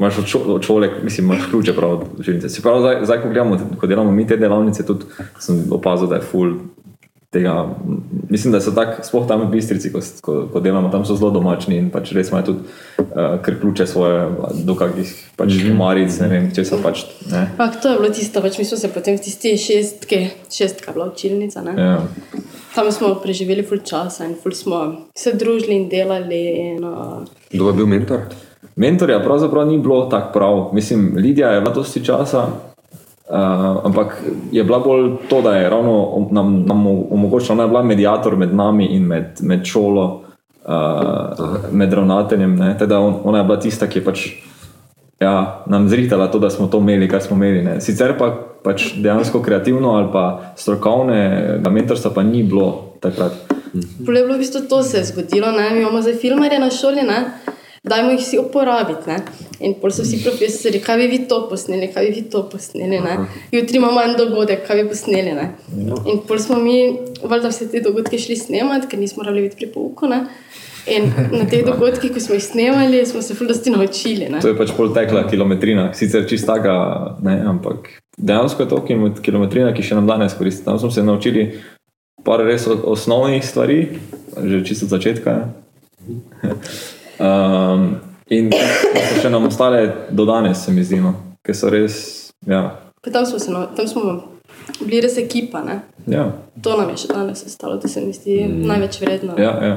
imaš 0.00 0.18
od, 0.18 0.26
šo, 0.26 0.38
od 0.38 0.62
šole, 0.62 0.90
mislim, 1.02 1.26
imaš 1.26 1.46
ključe 1.50 1.76
prav 1.76 1.90
od 1.92 2.04
učilnice. 2.18 2.48
Se 2.48 2.62
pravi, 2.62 2.80
zdaj, 2.80 3.04
zdaj, 3.04 3.22
ko 3.22 3.28
gledamo, 3.28 3.58
ko 3.80 3.86
delamo 3.86 4.12
mi 4.12 4.26
te 4.26 4.36
delavnice, 4.36 4.86
tudi 4.86 5.04
sem 5.38 5.64
opazil, 5.70 6.08
da 6.08 6.14
je 6.14 6.22
full 6.30 6.54
tega. 7.30 7.68
Mislim, 8.30 8.52
da 8.52 8.60
so 8.60 8.72
tako, 8.72 9.04
sploh 9.04 9.28
tam 9.28 9.44
v 9.44 9.50
Bistrici, 9.52 9.92
ko, 9.92 10.00
ko, 10.20 10.36
ko 10.52 10.60
delamo, 10.60 10.88
tam 10.88 11.04
so 11.04 11.18
zelo 11.20 11.30
domačni 11.30 11.76
in 11.76 11.90
pač 11.92 12.14
res 12.16 12.32
imajo 12.32 12.46
tudi 12.48 12.64
uh, 12.98 13.36
kar 13.44 13.60
ključe 13.60 13.86
svoje, 13.86 14.24
do 14.64 14.74
kakih 14.74 15.12
pač 15.36 15.52
mm 15.52 15.68
-hmm. 15.68 15.76
maric, 15.76 16.18
ne 16.20 16.28
vem, 16.28 16.50
če 16.54 16.64
so 16.64 16.80
pač. 16.82 17.04
Ne. 17.30 17.46
Pak, 17.56 17.80
to 17.82 17.92
je 17.92 17.98
bilo 17.98 18.10
tisto, 18.10 18.40
pač 18.40 18.58
mi 18.58 18.64
smo 18.64 18.78
se 18.78 18.88
potem 18.88 19.16
v 19.16 19.20
tisti 19.20 19.56
šestki, 19.58 20.26
šestka 20.50 20.92
bila 20.92 21.12
učilnica. 21.12 21.62
Ne? 21.62 21.82
Ja. 21.82 22.02
Tam 22.74 22.92
smo 22.92 23.14
preživeli 23.14 23.62
ful 23.62 23.78
časa 23.78 24.24
in 24.24 24.34
ful 24.42 24.52
smo 24.52 25.06
se 25.14 25.32
družili 25.32 25.76
in 25.76 25.88
delali. 25.88 26.44
In, 26.58 26.84
uh, 26.84 27.24
Kdo 27.52 27.68
je 27.68 27.72
bil 27.72 27.86
mentor? 27.86 28.20
Mentorja 28.80 29.20
pravzaprav 29.20 29.66
ni 29.66 29.78
bilo 29.78 30.06
tako 30.06 30.32
prav. 30.32 30.70
Mislim, 30.72 31.12
Lidija 31.16 31.48
je 31.48 31.60
bila 31.60 31.74
dosti 31.74 32.04
časa, 32.04 32.38
uh, 32.38 33.36
ampak 33.84 34.22
je 34.52 34.64
bila 34.64 34.78
bolj 34.78 35.10
to, 35.28 35.42
da 35.42 35.56
je 35.56 35.70
ravno 35.70 36.26
nam, 36.30 36.64
nam 36.66 36.86
omogočila, 36.86 37.56
da 37.56 37.62
je 37.62 37.68
bila 37.68 37.82
medijator 37.82 38.36
med 38.36 38.54
nami 38.54 38.86
in 38.86 39.02
med, 39.02 39.26
med 39.40 39.64
šolo, 39.64 40.22
uh, 40.64 41.72
med 41.72 41.92
ravnateljem. 41.92 42.58
Teda 42.78 42.98
on, 42.98 43.14
ona 43.24 43.38
je 43.38 43.44
bila 43.44 43.60
tista, 43.60 43.86
ki 43.86 43.98
je 43.98 44.04
pač 44.04 44.26
ja, 45.20 45.62
nam 45.66 45.88
zrihtala 45.88 46.30
to, 46.30 46.38
da 46.38 46.50
smo 46.50 46.66
to 46.66 46.78
imeli, 46.78 47.08
kar 47.08 47.20
smo 47.22 47.36
imeli. 47.36 47.62
Ne. 47.62 47.80
Sicer 47.80 48.16
pa 48.18 48.32
pač 48.64 48.94
dejansko 48.96 49.42
kreativno 49.42 49.92
ali 49.96 50.08
pa 50.12 50.54
strokovne 50.56 51.60
mentorstva 51.70 52.10
pa 52.14 52.22
ni 52.22 52.42
bilo 52.42 52.96
takrat. 53.00 53.32
Pol 54.06 54.16
je 54.16 54.24
bilo 54.24 54.34
v 54.34 54.40
bistvu 54.40 54.64
to 54.68 54.82
se 54.82 54.98
je 54.98 55.04
zgodilo, 55.04 55.52
ne? 55.52 55.70
mi 55.70 55.80
imamo 55.80 56.00
zdaj 56.02 56.14
filmarje 56.14 56.58
na 56.58 56.70
šoli, 56.70 57.04
ne? 57.04 57.24
Dajmo 57.84 58.10
jih 58.10 58.20
vsi 58.20 58.38
uporabiti. 58.38 59.08
Ne? 59.08 59.16
In 59.60 59.74
pol 59.80 59.90
so 59.90 60.04
vsi 60.04 60.20
profesori, 60.24 60.80
kaj 60.84 60.96
bi 61.00 61.06
vi 61.06 61.18
to 61.28 61.42
posneli, 61.48 61.88
kaj 61.92 62.06
bi 62.06 62.14
vi 62.20 62.22
to 62.30 62.42
posneli. 62.52 63.00
Ne? 63.00 63.16
Jutri 63.52 63.76
imamo 63.80 64.02
en 64.02 64.16
dogodek, 64.18 64.66
kaj 64.66 64.82
bi 64.82 64.88
posneli. 64.88 65.32
Ne? 65.36 65.46
In 66.06 66.20
pol 66.28 66.38
smo 66.38 66.58
mi, 66.60 66.78
valjda 67.22 67.48
vse 67.52 67.70
te 67.72 67.80
dogodke 67.80 68.18
šli 68.18 68.36
snemati, 68.36 68.88
ker 68.90 69.00
nismo 69.00 69.22
morali 69.22 69.46
biti 69.48 69.56
pri 69.56 69.70
pouku. 69.72 70.08
Ne? 70.08 70.24
In 70.90 71.10
na 71.32 71.44
teh 71.48 71.64
dogodkih, 71.70 72.12
ko 72.12 72.20
smo 72.20 72.36
jih 72.36 72.44
snemali, 72.44 73.06
smo 73.06 73.22
se 73.22 73.34
fuldosti 73.34 73.70
naučili. 73.70 74.28
Ne? 74.28 74.40
To 74.40 74.52
je 74.52 74.56
pač 74.58 74.72
pol 74.76 74.92
tekla 74.96 75.26
kilometrina, 75.28 75.90
sicer 75.94 76.24
čistaka, 76.28 76.72
ne, 77.22 77.36
ampak 77.48 77.90
dejansko 78.16 78.62
je 78.62 78.68
to 78.68 78.84
kilo- 78.88 79.12
kilometrina, 79.22 79.74
ki 79.76 79.82
še 79.82 79.98
nam 79.98 80.08
danes 80.08 80.36
koristi. 80.38 80.64
Tam 80.64 80.78
smo 80.78 80.90
se 80.90 81.04
naučili 81.04 81.50
par 82.24 82.40
res 82.44 82.66
osnovnih 82.68 83.44
stvari, 83.44 83.88
že 84.44 84.64
čisto 84.64 84.88
od 84.88 84.96
začetka. 84.96 85.36
Um, 87.20 88.00
in 88.32 88.48
so 88.52 89.20
še 89.20 89.30
nam 89.30 89.44
ostale 89.46 90.08
do 90.10 90.24
danes, 90.24 90.64
se 90.64 90.72
mi 90.72 90.84
zdi, 90.84 91.00
no, 91.04 91.14
ker 91.44 91.56
so 91.56 91.68
res. 91.72 92.32
Ja, 92.48 92.80
Pa 93.00 93.10
tam 93.10 93.26
smo, 93.26 93.38
se, 93.38 93.52
nau- 93.52 93.68
tam 93.76 93.88
smo 93.88 94.02
bili 94.84 95.00
res 95.00 95.18
ekipa. 95.18 95.60
Ne? 95.64 95.80
ja, 96.08 96.30
To 96.62 96.76
nam 96.76 96.90
je 96.92 96.96
še 97.04 97.12
danes 97.12 97.44
ostalo, 97.46 97.76
da 97.80 97.88
se 97.88 98.00
mi 98.04 98.12
zdi 98.12 98.42
mm. 98.44 98.66
največ 98.68 99.00
vredno. 99.00 99.36
ja, 99.40 99.52
ja. 99.64 99.76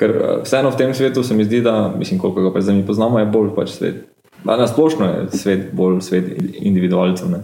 Ker 0.00 0.10
eh, 0.16 0.36
vseeno 0.44 0.70
v 0.72 0.78
tem 0.80 0.94
svetu 0.96 1.22
se 1.22 1.34
mi 1.36 1.44
zdi, 1.44 1.60
da, 1.60 1.92
mislim, 1.92 2.20
koliko 2.20 2.46
ga 2.48 2.52
pa 2.54 2.62
zdaj 2.64 2.76
mi 2.78 2.86
poznamo, 2.88 3.18
je 3.20 3.28
bolj 3.28 3.50
pač 3.56 3.74
svet. 3.76 4.06
Na 4.44 4.64
splošno 4.64 5.04
je 5.04 5.36
svet 5.36 5.66
bolj 5.76 6.00
svet 6.00 6.30
individualcev. 6.56 7.28
Ne? 7.28 7.42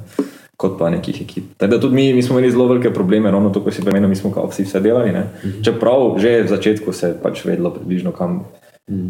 Kot 0.56 0.78
pa 0.80 0.88
nekih 0.88 1.18
ekip. 1.20 1.50
Tako 1.60 1.70
da 1.74 1.80
tudi 1.80 1.94
mi, 1.94 2.06
mi 2.16 2.22
smo 2.24 2.38
imeli 2.38 2.52
zelo 2.52 2.64
velike 2.70 2.88
probleme, 2.88 3.28
ravno 3.30 3.50
to, 3.52 3.60
ko 3.60 3.68
si 3.68 3.84
premenil, 3.84 4.08
mi 4.08 4.16
smo 4.16 4.32
kao 4.32 4.48
vsi 4.48 4.64
vse 4.64 4.80
delali. 4.80 5.12
Ne? 5.12 5.26
Čeprav 5.60 6.16
že 6.16 6.46
v 6.46 6.48
začetku 6.48 6.92
se 6.96 7.12
je 7.12 7.18
pač 7.20 7.44
vedelo 7.44 7.74
približno 7.76 8.12
kam. 8.16 8.46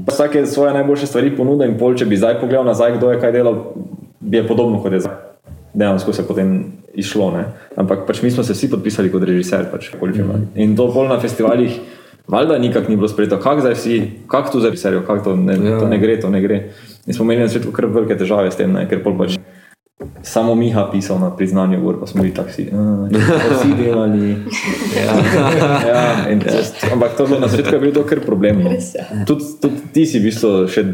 Vsak 0.07 0.35
je 0.35 0.47
svoje 0.47 0.73
najboljše 0.73 1.07
stvari 1.07 1.37
ponudil 1.37 1.69
in 1.69 1.75
pol, 1.79 1.93
če 1.93 2.07
bi 2.09 2.17
zdaj 2.17 2.39
pogledal 2.41 2.65
nazaj, 2.65 2.95
kdo 2.97 3.11
je 3.13 3.21
kaj 3.21 3.33
delal, 3.33 3.59
bi 4.21 4.41
je 4.41 4.47
podobno 4.49 4.81
kot 4.81 4.93
je 4.93 5.01
zdaj. 5.05 5.17
Dejansko 5.77 6.13
se 6.17 6.23
je 6.23 6.27
potem 6.27 6.53
išlo. 6.97 7.29
Ne? 7.37 7.45
Ampak 7.77 8.07
pač 8.09 8.23
mi 8.25 8.31
smo 8.33 8.41
se 8.41 8.57
vsi 8.57 8.71
podpisali 8.73 9.13
kot 9.13 9.27
režiser. 9.29 9.67
Pač, 9.69 9.91
in 10.57 10.73
to 10.77 10.89
bolj 10.89 11.13
na 11.13 11.21
festivalih, 11.21 11.77
valjda 12.25 12.57
nikak 12.59 12.89
ni 12.89 12.97
bilo 12.97 13.09
sprejeto, 13.09 13.37
kako 13.37 13.61
zdaj 13.61 13.77
vsi, 13.77 13.99
kako 14.33 14.53
tu 14.53 14.65
zdaj 14.65 14.73
režiserjo, 14.73 15.05
kako 15.05 15.25
to, 15.25 15.37
ne, 15.37 15.59
Ja. 15.61 15.77
to 15.81 15.89
ne 15.93 15.99
gre, 16.01 16.17
to 16.21 16.31
ne 16.33 16.41
gre. 16.41 16.73
In 17.07 17.13
smo 17.13 17.29
imeli 17.29 17.45
na 17.45 17.49
svetu 17.53 17.69
kar 17.69 17.85
velike 17.87 18.17
težave 18.17 18.49
s 18.51 18.57
tem, 18.57 18.73
ne? 18.73 18.89
ker 18.89 19.05
pol 19.05 19.13
pač 19.19 19.37
samo 20.23 20.55
Miha 20.55 20.91
pisal 20.93 21.21
na 21.21 21.37
priznanju, 21.37 21.81
gor 21.81 22.01
pa 22.01 22.07
smo 22.07 22.23
bili 22.23 22.35
taksi. 22.35 22.71
Vsi 23.51 23.75
delali. 23.83 24.37
Ja, 24.97 25.13
ja, 25.93 26.31
in, 26.31 26.43
ampak 26.93 27.17
to 27.17 27.23
je 27.23 27.29
bilo 27.29 27.41
na 27.41 27.49
svetu, 27.49 27.75
je 27.75 27.81
bil 27.81 27.93
to 27.93 28.07
kar 28.07 28.21
problem. 28.21 28.65
No. 28.65 28.71
Je. 28.71 29.25
Tudi, 29.27 29.45
tudi 29.61 29.77
ti 29.93 30.07
si 30.07 30.19
v 30.19 30.29
bistvu 30.29 30.69
še 30.69 30.85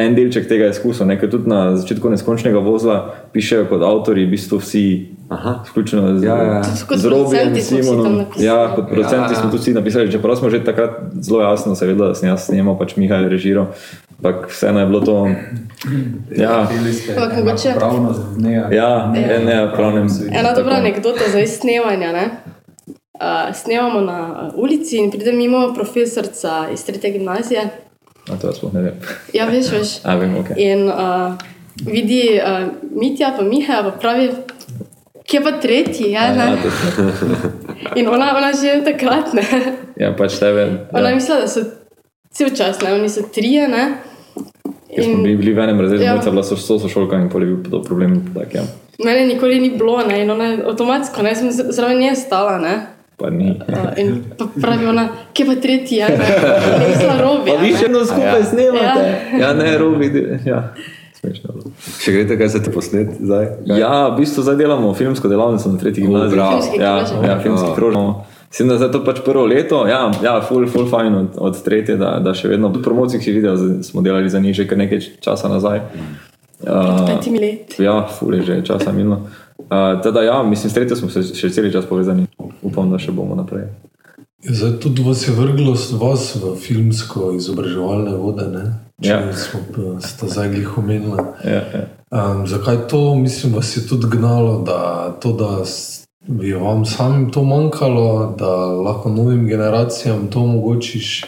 en 0.00 0.14
delček 0.16 0.48
tega 0.48 0.68
izkusil, 0.68 1.06
ne? 1.06 1.18
ker 1.20 1.30
tudi 1.30 1.48
na 1.48 1.76
začetku 1.76 2.10
neskončnega 2.10 2.58
vozla 2.58 2.98
pišejo 3.32 3.66
kot 3.68 3.82
avtori, 3.82 4.24
v 4.24 4.30
bistvu 4.30 4.58
vsi. 4.58 4.84
Aha. 5.30 5.60
Vključno 5.62 6.18
z, 6.18 6.24
Ja, 6.26 6.36
ja. 6.42 6.62
Kot 6.88 6.98
z 6.98 7.06
Robijem, 7.06 7.54
Simonom. 7.56 8.16
Ja, 8.36 8.72
kot 8.74 8.88
producenti 8.88 9.30
Ja, 9.30 9.30
ja. 9.30 9.40
smo 9.40 9.50
tudi 9.50 9.62
vsi 9.62 9.74
napisali, 9.74 10.10
čeprav 10.12 10.36
smo 10.36 10.50
že 10.50 10.64
takrat 10.64 10.90
zelo 11.20 11.40
jasno 11.40 11.74
se 11.74 11.86
vedeli, 11.86 12.08
da 12.08 12.14
sem 12.14 12.28
jaz 12.28 12.44
snemal, 12.44 12.74
pač 12.74 12.96
Mihaj 12.96 13.28
režiral. 13.28 13.66
Ampak 14.18 14.48
vseeno 14.50 14.80
je 14.80 14.86
bilo 14.86 15.00
to. 15.00 15.14
Ja, 16.36 16.66
Ampak 17.08 17.38
mogoče- 17.38 17.74
pravno 17.74 18.14
ne. 18.38 18.52
ja, 18.70 19.06
ne, 19.06 19.38
ne, 19.38 19.70
pravnem. 19.76 20.08
Ena 20.32 20.52
dobra 20.52 20.74
anekdota 20.74 21.30
za 21.32 21.46
snemanje. 21.48 22.08
Ne? 22.08 22.24
Uh, 23.14 23.54
snemamo 23.54 24.00
na 24.00 24.18
ulici 24.56 24.96
in 24.96 25.10
pride 25.10 25.32
mimo 25.32 25.72
profesorica 25.74 26.66
iz 26.72 26.84
tretje 26.84 27.10
gimnazije. 27.12 27.68
A 28.32 28.36
to 28.36 28.46
jaz 28.46 28.56
sploh 28.56 28.72
ne 28.72 28.82
vem. 28.82 28.94
Ja, 29.34 29.46
veš, 29.46 29.70
veš. 29.76 29.90
A 30.04 30.14
vem, 30.16 30.36
ok. 30.36 30.50
In 30.56 30.86
uh, 30.88 31.34
vidi 31.86 32.22
uh, 32.36 32.68
Mitja, 32.92 33.32
pa 33.36 33.42
Miha, 33.42 33.82
pa 33.82 33.90
pravi, 33.92 34.30
kje 35.24 35.40
pa 35.42 35.52
tretji. 35.52 36.10
Ja, 36.12 36.24
Ja, 36.24 36.50
ne? 36.50 36.58
sem- 36.60 37.36
in 37.98 38.08
ona, 38.08 38.30
ona 38.36 38.52
že 38.52 38.80
takrat 38.84 39.34
ne. 39.34 39.44
ja, 39.96 40.12
pač 40.12 40.38
tebe. 40.38 40.86
Ona 40.92 41.08
je 41.08 41.12
Ja. 41.12 41.14
mislila, 41.14 41.40
da 41.40 41.48
so 41.48 41.60
cel 42.30 42.50
čas, 42.50 42.80
ne, 42.80 42.94
oni 42.94 43.08
so 43.08 43.22
trije. 43.24 43.68
Ne? 43.68 43.84
Ker 44.90 45.04
smo 45.04 45.22
bili, 45.22 45.36
bili 45.36 45.52
v 45.54 45.58
enem 45.60 45.80
razredu, 45.80 46.02
Ja. 46.02 46.14
ja. 46.14 46.30
bila 46.30 46.42
so 46.42 46.56
so 46.56 46.78
sošolka 46.78 47.16
in 47.16 47.28
pol 47.28 47.42
je 47.42 47.48
bil 47.48 47.70
to 47.70 47.82
problem. 47.82 48.20
Tak, 48.34 48.54
ja. 48.54 48.62
Mene 48.98 49.26
nikoli 49.26 49.60
ni 49.60 49.70
bilo, 49.70 50.02
ne? 50.04 50.22
in 50.22 50.30
ona 50.30 50.44
je 50.44 50.64
avtomatsko, 50.66 51.22
ne, 51.22 51.34
sem 51.34 51.48
zraven 51.50 51.98
nje 51.98 52.14
stala. 52.16 52.58
Ne? 52.58 52.74
Pa 53.20 53.28
ni. 53.30 53.50
Uh, 53.62 53.76
in 53.96 54.14
pa 54.32 54.46
pravi 54.56 54.86
ona, 54.86 55.02
kje 55.32 55.44
pa 55.44 55.54
tretji, 55.56 55.98
ja, 55.98 56.08
ne, 56.08 56.28
robi. 57.20 57.50
Pa 57.50 57.58
vi 57.58 57.74
še 57.74 57.86
eno 57.86 58.00
skupaj 58.02 58.38
Ja. 58.38 58.44
snemate. 58.44 59.04
Ja, 59.38 59.52
ne, 59.54 59.76
robi. 59.76 60.08
Ja. 60.42 60.62
Smešno. 61.14 61.52
bilo. 61.52 61.70
Še 61.98 62.12
greste, 62.12 62.36
kaj 62.36 62.48
se 62.48 62.62
ti 62.62 62.70
posnet 62.70 63.10
zdaj? 63.20 63.46
Kaj? 63.62 63.76
Ja, 63.76 64.08
v 64.08 64.16
bistvu 64.16 64.40
zdaj 64.40 64.56
delamo 64.56 64.94
filmsko 64.94 65.28
delavnico 65.28 65.68
na 65.68 65.76
tretji 65.76 66.00
gimnaziji. 66.00 66.40
Filmski 66.40 66.78
Ja, 66.78 66.94
ja, 67.26 67.36
filmski 67.38 67.68
Ja. 67.68 67.74
krožek. 67.74 67.94
imamo. 67.94 68.24
Mislim, 68.48 68.68
da 68.68 68.80
je 68.80 68.90
to 68.90 69.04
pač 69.04 69.20
prvo 69.20 69.44
leto, 69.46 69.84
ja, 69.86 70.00
ja 70.18 70.40
full, 70.40 70.64
full 70.66 70.88
fine 70.88 71.18
od, 71.18 71.36
od 71.38 71.60
tretje, 71.62 71.94
da, 71.96 72.16
da 72.18 72.32
še 72.34 72.48
vedno. 72.48 72.70
Tudi 72.70 72.82
promocij 72.82 73.20
si 73.20 73.32
videl, 73.32 73.54
smo 73.82 74.00
delali 74.00 74.26
za 74.28 74.40
njih 74.40 74.56
že 74.56 74.66
kar 74.66 74.78
nekaj 74.78 74.98
časa 75.20 75.48
nazaj. 75.48 75.84
Uh, 76.60 77.06
Petimi 77.06 77.38
leti. 77.38 77.78
ja, 77.78 78.00
full 78.08 78.34
je 78.34 78.42
že 78.42 78.62
časa 78.64 78.90
minilo. 78.90 79.20
Uh, 79.70 80.02
teda 80.02 80.22
ja, 80.22 80.42
mislim, 80.42 80.70
s 80.70 80.74
tretjo 80.74 80.96
smo 80.96 81.08
se 81.10 81.22
še 81.22 81.50
cel 81.54 81.70
čas 81.70 81.86
povezani. 81.86 82.26
Upam, 82.62 82.90
da 82.90 82.98
še 82.98 83.12
bomo 83.14 83.36
naprej. 83.38 83.68
Ja, 84.42 84.54
Zdaj 84.56 84.78
tudi 84.82 85.02
vas 85.04 85.22
je 85.28 85.34
vrglo 85.36 85.76
vas 86.00 86.34
v 86.40 86.56
filmsko 86.56 87.32
izobraževalne 87.36 88.16
vode, 88.16 88.48
ne? 88.50 88.64
Če 89.02 89.08
Ja. 89.08 89.32
smo 89.32 89.60
sta 90.00 90.26
zdaj 90.26 90.48
glih 90.54 90.78
omenila. 90.78 91.36
Ja, 91.44 91.62
ja. 91.74 91.82
Um, 92.10 92.46
zakaj 92.50 92.88
to, 92.88 93.14
mislim, 93.14 93.54
vas 93.54 93.76
je 93.76 93.86
tudi 93.86 94.08
gnalo, 94.10 94.62
da 94.66 95.12
to, 95.20 95.32
da 95.32 95.62
je 96.42 96.56
vam 96.56 96.84
samim 96.84 97.30
to 97.30 97.44
manjkalo, 97.44 98.34
da 98.38 98.50
lahko 98.66 99.08
novim 99.08 99.46
generacijam 99.46 100.26
to 100.32 100.40
omogočiš, 100.40 101.24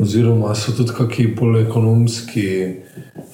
oziroma 0.00 0.54
so 0.54 0.72
tudi 0.76 0.92
kakšni 0.94 1.34
polekonomski 1.36 2.46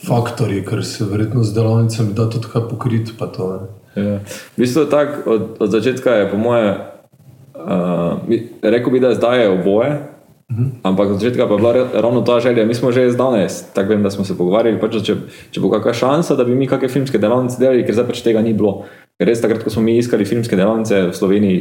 faktori, 0.07 0.65
ker 0.65 0.85
se 0.85 1.05
verjetno 1.05 1.45
z 1.45 1.55
delavnicami 1.55 2.15
da 2.15 2.31
tudi 2.31 2.47
kaj 2.53 2.69
pokriti. 2.71 3.13
To, 3.19 3.53
ne. 3.61 3.80
Ja. 4.01 4.19
V 4.57 4.65
bistvu 4.65 4.87
je 4.87 4.91
tako, 4.91 5.31
od, 5.31 5.43
od 5.61 5.71
začetka 5.71 6.15
je 6.15 6.31
po 6.31 6.39
moje, 6.41 6.77
uh, 7.55 8.39
rekel 8.63 8.93
bi, 8.93 9.01
da 9.01 9.15
zdaj 9.15 9.43
je 9.43 9.51
oboje, 9.51 9.93
ampak 10.83 11.11
od 11.11 11.21
začetka 11.21 11.47
pa 11.47 11.55
je 11.55 11.59
bila 11.59 11.87
ravno 11.95 12.23
ta 12.27 12.41
želja. 12.41 12.67
Mi 12.67 12.75
smo 12.75 12.93
že 12.93 13.11
danes, 13.13 13.63
tako 13.75 13.95
vem, 13.95 14.03
da 14.03 14.11
smo 14.11 14.25
se 14.25 14.37
pogovarjali, 14.39 14.81
pač, 14.81 14.99
če, 15.07 15.17
če 15.51 15.61
bo 15.61 15.71
kakšna 15.71 15.95
šansa, 15.95 16.37
da 16.37 16.45
bi 16.45 16.55
mi 16.55 16.67
kakšne 16.67 16.89
filmske 16.89 17.19
delavnice 17.19 17.61
delali, 17.61 17.85
ker 17.87 17.95
zdaj 17.95 18.09
pač 18.11 18.25
tega 18.27 18.43
ni 18.43 18.55
bilo. 18.57 18.85
Ker 19.21 19.31
res 19.31 19.43
takrat, 19.43 19.63
ko 19.65 19.71
smo 19.71 19.85
mi 19.87 19.99
iskali 20.01 20.25
filmske 20.25 20.57
delavnice 20.57 21.11
v 21.11 21.15
Sloveniji, 21.15 21.61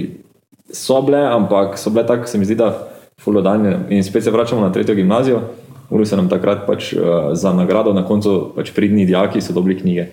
so 0.74 1.02
bile, 1.06 1.22
ampak 1.28 1.78
so 1.78 1.94
bile 1.94 2.06
tako, 2.08 2.28
se 2.30 2.38
mi 2.38 2.48
zdi, 2.48 2.58
da 2.58 2.74
fulodanje. 3.22 3.76
In 3.90 4.04
spet 4.04 4.24
se 4.24 4.32
vračamo 4.32 4.62
na 4.62 4.72
tretjo 4.72 4.96
gimnazijo. 4.96 5.42
Uri 5.90 6.06
se 6.06 6.16
nam 6.16 6.30
takrat 6.30 6.68
pač, 6.68 6.94
uh, 6.94 7.34
za 7.34 7.54
nagrado 7.54 7.94
na 7.94 8.06
koncu 8.06 8.54
pač 8.56 8.72
pridni 8.76 9.06
dijaki 9.10 9.42
so 9.42 9.54
dobili 9.54 9.80
knjige. 9.80 10.06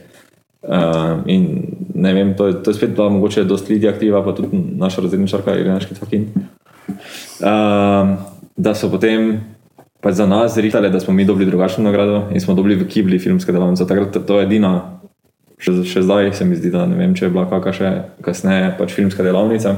Uh, 0.67 1.23
in 1.31 1.63
ne 1.95 2.15
vem, 2.15 2.35
to 2.37 2.47
je, 2.47 2.63
to 2.63 2.71
je 2.71 2.75
spet 2.75 2.91
bila 2.91 3.09
mogoče 3.09 3.45
dosti 3.45 3.73
ljudi 3.73 3.89
aktiva, 3.89 4.25
pa 4.25 4.35
tudi 4.35 4.49
naša 4.79 5.01
razredničarka 5.01 5.55
Irena 5.55 5.81
Šketfakin. 5.81 6.27
Um, 7.41 8.17
da 8.57 8.75
so 8.75 8.91
potem 8.91 9.41
pač 10.01 10.15
za 10.15 10.27
nas 10.27 10.55
zrihtali, 10.55 10.91
da 10.91 11.01
smo 11.01 11.15
mi 11.15 11.25
dobili 11.25 11.51
drugačno 11.51 11.85
nagrado 11.85 12.29
in 12.33 12.41
smo 12.41 12.55
dobili 12.55 12.75
v 12.75 12.89
Kibli 12.89 13.19
filmske 13.19 13.53
delavnice. 13.53 13.87
Takrat 13.87 14.19
to 14.27 14.41
je 14.41 14.47
edina, 14.47 15.01
še, 15.59 15.83
še 15.85 16.03
zdaj 16.03 16.33
se 16.35 16.45
mi 16.45 16.57
zdi, 16.57 16.71
da 16.71 16.87
ne 16.87 16.99
vem, 16.99 17.15
če 17.15 17.27
je 17.27 17.35
bila 17.35 17.47
kakšna 17.51 17.73
še 17.73 18.25
kasneje 18.25 18.73
pač 18.79 18.95
filmska 18.97 19.27
delavnica. 19.27 19.77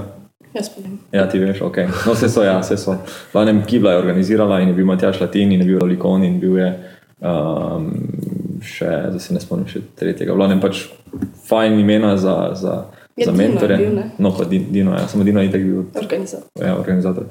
Jaz 0.54 0.70
pa 0.72 0.82
vem. 0.82 0.98
Ja, 1.12 1.26
ti 1.28 1.40
veš, 1.40 1.60
ok. 1.68 1.82
No, 2.06 2.14
vse 2.16 2.28
so, 2.32 2.44
ja, 2.44 2.58
vse 2.62 2.78
so. 2.80 2.96
Glavnem, 3.32 3.62
Kibla 3.68 3.94
je 3.94 4.02
organizirala 4.02 4.60
in 4.62 4.72
je 4.72 4.78
bil 4.78 4.88
Matjaš 4.88 5.20
Latin 5.20 5.52
in 5.52 5.62
je 5.62 5.68
bil 5.68 5.84
Likon 5.88 6.24
in 6.24 6.40
bil 6.40 6.56
je 6.58 6.70
um, 7.20 7.90
še, 8.60 8.86
zdaj 9.08 9.20
se 9.20 9.34
ne 9.34 9.40
spomnim 9.40 9.66
še 9.66 9.80
tretjega. 9.94 10.32
Glavnem 10.32 10.60
pač 10.60 10.86
fajn 11.44 11.78
imena 11.78 12.16
za, 12.16 12.50
za, 12.54 12.84
Ja, 13.16 13.24
za 13.24 13.32
je 13.32 13.36
mentore. 13.38 13.76
bil, 13.76 13.98
no, 14.18 14.30
pa 14.30 14.44
Di- 14.44 14.66
Dino, 14.70 14.92
ja, 14.92 15.08
samo 15.08 15.24
Dino 15.24 15.40
je 15.40 15.48
itek 15.48 15.62
bil 15.64 15.82
Organizator. 15.94 16.46
ja, 16.56 16.76
organizator. 16.76 17.24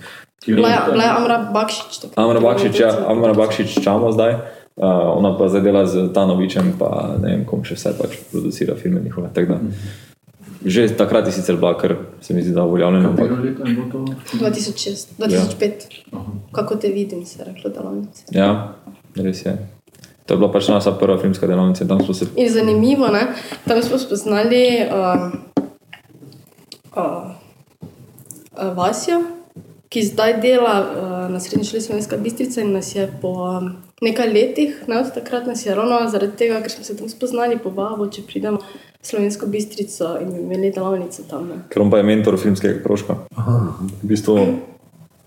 Bila 0.45 0.67
je, 0.67 0.77
je 0.95 1.09
Amra 1.09 1.49
Bakšič. 1.53 1.93
takrat. 1.97 2.17
Amra 2.17 2.39
Bakšič, 2.39 2.75
ja, 2.77 2.91
Amra 3.07 3.33
Bakšič 3.33 3.79
čamo 3.79 4.11
zdaj. 4.11 4.33
Uh, 4.75 4.83
ona 5.15 5.33
pa 5.33 5.47
zdaj 5.47 5.61
dela 5.63 5.85
z 5.85 6.13
Tanovičem, 6.13 6.77
pa 6.77 7.15
ne 7.17 7.27
vem, 7.29 7.45
kom 7.45 7.63
še 7.63 7.73
vse 7.73 7.97
pač 7.97 8.13
producira 8.29 8.75
filme 8.75 9.01
njihove. 9.01 9.29
tako 9.33 9.47
da. 9.49 9.59
Že 10.65 10.93
takrat 10.93 11.25
je 11.25 11.31
sicer 11.31 11.55
bila, 11.55 11.73
kar 11.73 11.95
se 12.21 12.33
mi 12.33 12.41
zdi, 12.41 12.51
da 12.51 12.63
uveljavljena. 12.63 13.09
ampak- 13.09 13.29
Katero 13.29 13.41
leto 13.41 13.63
je 13.63 13.73
bilo 13.73 13.87
to? 13.87 13.99
2006, 14.33 15.17
2005. 15.17 15.87
Kako 16.51 16.75
te 16.75 16.87
vidim, 16.89 17.25
se 17.25 17.39
je 17.39 17.45
reklo 17.45 17.71
delavnice. 17.71 18.23
Ja, 18.31 18.75
res 19.15 19.45
je. 19.45 19.57
To 20.27 20.33
je 20.33 20.37
bila 20.37 20.51
pač 20.51 20.67
naša 20.67 20.91
prva 20.99 21.17
filmska 21.17 21.47
delavnica 21.47 22.13
se. 22.13 22.25
In 22.35 22.49
zanimivo, 22.49 23.07
ne? 23.07 23.27
tam 23.67 23.81
smo 23.81 23.97
spoznali 23.97 24.83
uh, 24.83 25.31
uh, 26.95 27.31
uh, 28.51 28.75
Vasjo, 28.75 29.21
ki 29.89 30.03
zdaj 30.03 30.41
dela 30.41 30.75
uh, 30.83 31.31
na 31.31 31.39
srednji 31.39 31.65
šoli 31.65 31.81
Slovenska 31.81 32.17
Bistrica 32.17 32.61
in 32.61 32.73
nas 32.73 32.95
je 32.95 33.07
po 33.21 33.29
um, 33.29 33.71
nekaj 34.01 34.33
letih, 34.33 34.83
ne 34.87 34.99
od 34.99 35.13
takrat 35.13 35.47
nas 35.47 35.65
je 35.65 35.75
ravno 35.75 36.09
zaradi 36.09 36.35
tega, 36.35 36.59
ker 36.61 36.71
smo 36.71 36.83
se 36.83 36.97
tam 36.97 37.09
spoznali, 37.09 37.59
povabo, 37.63 38.09
če 38.11 38.27
pridemo 38.27 38.59
v 38.59 39.07
Slovensko 39.07 39.47
Bistrico 39.47 40.17
in 40.21 40.33
bi 40.33 40.41
imeli 40.43 40.73
delavnico 40.75 41.23
tam. 41.29 41.47
Ne? 41.47 41.61
Ker 41.71 41.81
on 41.81 41.91
pa 41.91 42.01
je 42.01 42.03
mentor 42.03 42.35
filmskega 42.35 42.83
krožka. 42.83 43.15
V 44.03 44.11
bistvu, 44.11 44.43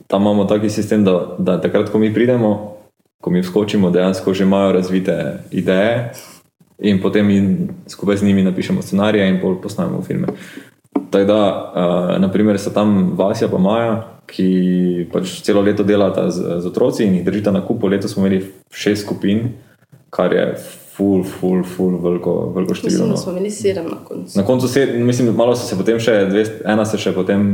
tam 0.07 0.29
imamo 0.29 0.45
taki 0.45 0.69
sistem, 0.71 1.09
da, 1.09 1.39
da 1.39 1.57
takrat, 1.61 1.89
ko 1.89 1.99
mi 1.99 2.13
pridemo, 2.15 2.80
ko 3.21 3.31
mi 3.31 3.43
vskočimo, 3.43 3.91
dejansko 3.91 4.35
že 4.35 4.45
imajo 4.45 4.73
razvite 4.73 5.45
ideje 5.51 6.13
in 6.79 7.01
potem 7.03 7.27
mi 7.27 7.69
skupaj 7.89 8.17
z 8.17 8.25
njimi 8.25 8.43
napišemo 8.43 8.83
scenarije 8.83 9.29
in 9.29 9.41
pol 9.41 9.61
posnamemo 9.61 10.03
filme. 10.03 10.29
Tako 11.11 11.25
da, 11.25 11.73
uh, 11.75 12.21
naprimer, 12.21 12.59
so 12.59 12.71
tam 12.71 13.13
Vasja 13.19 13.49
pa 13.49 13.59
Maja, 13.59 14.21
ki 14.27 15.09
pač 15.13 15.41
celo 15.43 15.63
leto 15.63 15.83
delata 15.83 16.31
z, 16.31 16.61
z 16.63 16.67
otroci 16.67 17.05
in 17.05 17.15
jih 17.19 17.25
držita 17.27 17.51
na 17.51 17.65
kupu. 17.67 17.89
Letos 17.91 18.15
smo 18.15 18.27
imeli 18.27 18.45
šest 18.71 19.05
skupin, 19.05 19.49
kar 20.11 20.33
je 20.33 20.45
ful, 20.95 21.25
ful, 21.25 21.65
ful, 21.67 21.99
veliko, 22.03 22.53
veliko 22.55 22.75
število. 22.75 23.11
Mislim, 23.11 23.11
no. 23.11 23.17
smo 23.17 23.33
imeli 23.33 23.51
sedem 23.51 23.91
na 23.91 23.99
koncu. 24.05 24.39
Na 24.39 24.47
koncu 24.47 24.69
se, 24.69 24.87
mislim, 24.97 25.35
malo 25.35 25.57
so 25.57 25.67
se 25.67 25.79
potem 25.79 25.99
še, 26.01 26.17
dve, 26.31 26.47
ena 26.65 26.87
se 26.87 26.99
še 26.99 27.13
potem 27.17 27.51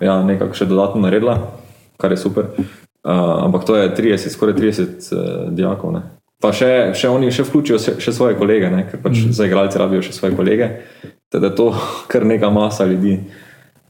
ja, 0.00 0.20
nekako 0.24 0.56
še 0.56 0.68
dodatno 0.70 1.04
naredila, 1.04 1.38
kar 2.00 2.12
je 2.12 2.20
super. 2.24 2.52
Uh, 3.06 3.44
ampak 3.44 3.64
to 3.64 3.76
je 3.76 3.94
30, 3.94 4.32
skoraj 4.34 4.54
30 4.54 4.82
uh, 5.14 5.52
dijakov. 5.54 5.92
Ne. 5.94 6.02
Pa 6.42 6.50
še, 6.50 6.90
še 6.98 7.06
oni 7.08 7.30
še 7.30 7.46
vključijo 7.46 7.78
še, 7.78 7.92
še 8.02 8.12
svoje 8.12 8.34
kolege, 8.34 8.66
ne, 8.72 8.82
ker 8.90 8.98
pač 8.98 9.20
mm. 9.22 9.36
za 9.36 9.46
igralce 9.46 9.78
rabijo 9.78 10.02
še 10.02 10.14
svoje 10.16 10.34
kolege. 10.34 10.72
Teda 11.30 11.52
je 11.52 11.58
to 11.58 11.70
kar 12.10 12.26
neka 12.26 12.50
masa 12.50 12.88
ljudi, 12.90 13.20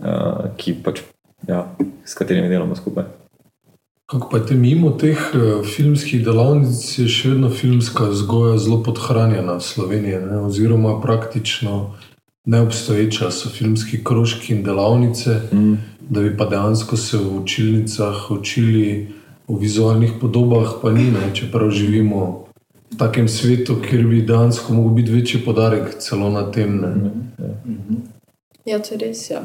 uh, 0.05 0.53
ki 0.61 0.77
pač, 0.85 1.01
ja, 1.49 1.65
s 2.05 2.13
katerimi 2.19 2.53
delamo 2.53 2.77
skupaj. 2.77 3.09
Kako 4.07 4.29
pa 4.31 4.39
te 4.39 4.55
mimo 4.55 4.93
teh 4.95 5.19
eh, 5.35 5.65
filmskih 5.67 6.21
delavnic 6.23 6.79
je 6.95 7.09
še 7.11 7.33
vedno 7.33 7.49
filmska 7.51 8.05
vzgoja 8.13 8.55
zelo 8.63 8.79
podhranjena 8.87 9.57
v 9.59 9.65
Sloveniji, 9.67 10.21
ne? 10.23 10.37
oziroma 10.47 10.93
praktično 11.03 11.97
neobstoječa 12.47 13.33
so 13.35 13.51
filmski 13.51 14.05
krožki 14.05 14.53
in 14.55 14.63
delavnice, 14.63 15.41
mm. 15.51 15.75
Da 16.11 16.21
bi 16.21 16.37
pa 16.37 16.45
dejansko 16.45 16.97
se 16.97 17.19
v 17.19 17.37
učilnicah 17.43 18.31
učili 18.31 19.15
o 19.49 19.57
vizualnih 19.57 20.13
podobah, 20.21 20.79
pa 20.83 20.93
ni, 20.93 21.11
ne? 21.11 21.35
čeprav 21.35 21.71
živimo 21.71 22.47
v 22.91 22.97
takem 22.99 23.29
svetu, 23.29 23.77
kjer 23.83 24.07
bi 24.07 24.23
dejansko 24.23 24.75
mogel 24.75 24.91
biti 24.91 25.13
večji 25.13 25.45
podarek 25.45 25.99
celo 25.99 26.31
na 26.31 26.51
tem. 26.51 26.81
Ne? 26.81 27.11
Ja, 28.65 28.79
to 28.79 28.95
je 28.95 28.99
res. 28.99 29.31
Ja. 29.31 29.43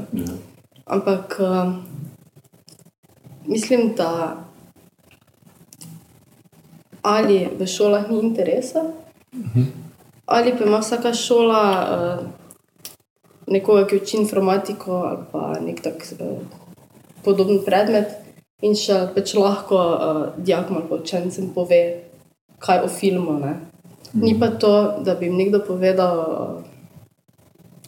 Ampak 0.86 1.40
uh, 1.40 1.74
mislim, 3.48 3.94
da 3.98 4.38
ali 7.02 7.48
v 7.60 7.68
šolah 7.68 8.10
ni 8.10 8.20
interesa, 8.20 8.84
ali 10.26 10.54
pa 10.58 10.66
ima 10.66 10.80
vsaka 10.80 11.14
šola 11.14 11.64
uh, 12.22 12.41
nekoga, 13.52 13.86
ki 13.88 14.02
uči 14.02 14.18
informatiko 14.18 15.04
ali 15.08 15.26
pa 15.32 15.54
nek 15.60 15.82
tak 15.84 16.06
uh, 16.18 16.40
podoben 17.26 17.62
predmet 17.66 18.18
in 18.62 18.76
še 18.78 18.98
pač 19.16 19.36
lahko 19.38 19.78
uh, 19.78 20.24
dijakom 20.38 20.82
ali 20.82 20.90
pa 20.90 21.00
učencem 21.02 21.52
pove, 21.56 21.82
kaj 22.62 22.84
o 22.86 22.90
filmu. 22.90 23.40
Ne? 23.42 23.56
Ni 24.14 24.36
pa 24.40 24.52
to, 24.64 24.74
da 25.06 25.16
bi 25.16 25.30
jim 25.30 25.40
nekdo 25.40 25.64
povedal 25.66 26.20
uh, 26.20 26.60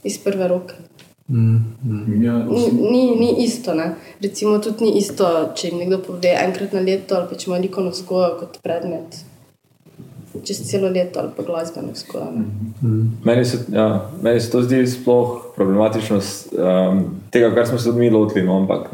iz 0.03 0.18
prve 0.24 0.47
roke. 0.47 0.80
Ja, 2.22 2.34
Ni, 2.45 2.64
ni, 2.72 3.03
ni 3.16 3.30
isto. 3.45 3.74
Ne? 3.74 3.93
Recimo, 4.22 4.57
tudi 4.59 4.89
ni 4.89 4.97
isto, 4.99 5.30
če 5.55 5.70
jim 5.70 5.84
nekdo 5.84 6.01
pove 6.03 6.34
enkrat 6.45 6.74
na 6.76 6.82
leto, 6.84 7.16
ali 7.18 7.30
pa 7.30 7.38
če 7.39 7.49
ima 7.49 7.61
likovno 7.64 7.93
vzgojo 7.95 8.34
kot 8.41 8.59
predmet 8.66 9.24
čez 10.44 10.64
celo 10.66 10.90
leto, 10.90 11.20
ali 11.20 11.30
pa 11.38 11.44
glasbeno 11.44 11.94
vzgojo. 11.94 12.32
ne. 12.32 12.46
Meni 13.24 13.46
se, 13.46 13.58
ja, 13.72 14.10
meni 14.22 14.40
se 14.40 14.52
to 14.52 14.62
zdi 14.62 14.88
sploh 14.88 15.54
problematično 15.56 16.18
um, 16.18 17.04
tega, 17.30 17.54
kar 17.56 17.68
smo 17.68 17.78
se 17.78 17.86
tudi 17.86 18.00
mi 18.00 18.10
lotili, 18.10 18.46
no, 18.46 18.58
ampak 18.58 18.90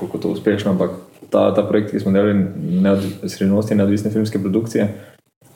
kako 0.00 0.18
to 0.18 0.28
uspešno, 0.28 0.70
ampak 0.70 0.90
ta, 1.30 1.54
ta 1.54 1.62
projekt, 1.62 1.90
ki 1.90 2.00
smo 2.00 2.12
delali, 2.12 2.34
neodvi- 2.80 3.28
srednjosti 3.28 3.74
neodvisne 3.74 4.10
filmske 4.10 4.38
produkcije, 4.38 4.88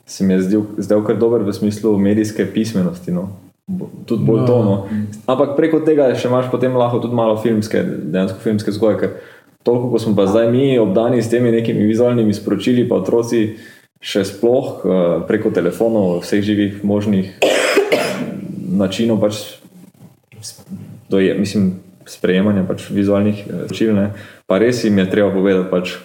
se 0.07 0.25
mi 0.25 0.35
je 0.35 0.43
zdel, 0.43 0.63
zdel 0.79 1.05
kar 1.05 1.17
dober 1.17 1.43
v 1.43 1.53
smislu 1.53 1.99
medijske 1.99 2.47
pismenosti. 2.47 3.13
No. 3.13 3.29
Tudi 4.07 4.25
bolj 4.25 4.41
Ja. 4.41 4.47
to. 4.47 4.63
No. 4.65 4.89
Ampak 5.27 5.57
preko 5.57 5.81
tega 5.81 6.15
še 6.15 6.29
imaš 6.29 6.51
potem 6.51 6.77
lahko 6.77 6.99
tudi 6.99 7.15
malo 7.15 7.37
filmske, 7.37 7.83
dejansko 7.85 8.39
filmske 8.41 8.71
vzgoje, 8.71 8.99
ker 8.99 9.11
toliko, 9.63 9.91
ko 9.91 9.99
smo 9.99 10.17
pa 10.17 10.27
zdaj 10.27 10.49
mi 10.53 10.79
obdani 10.79 11.23
s 11.23 11.29
temi 11.31 11.53
nekimi 11.53 11.85
vizualnimi 11.87 12.35
sporočili, 12.35 12.89
pa 12.89 12.97
otroci 12.97 13.57
še 14.01 14.25
sploh 14.25 14.67
eh, 14.85 15.07
preko 15.29 15.51
telefonov, 15.55 16.23
vseh 16.23 16.43
živih 16.45 16.85
možnih 16.87 17.35
načinov 18.79 19.21
pač 19.23 19.59
doje, 21.11 21.35
mislim, 21.35 21.81
sprejemanja 22.07 22.65
pač 22.69 22.89
vizualnih 22.95 23.45
eh, 23.47 23.67
čil, 23.75 23.95
ne, 23.97 24.13
pa 24.47 24.61
res 24.63 24.85
jim 24.85 24.99
je 24.99 25.09
treba 25.11 25.33
povedati, 25.35 25.71
pač, 25.71 25.97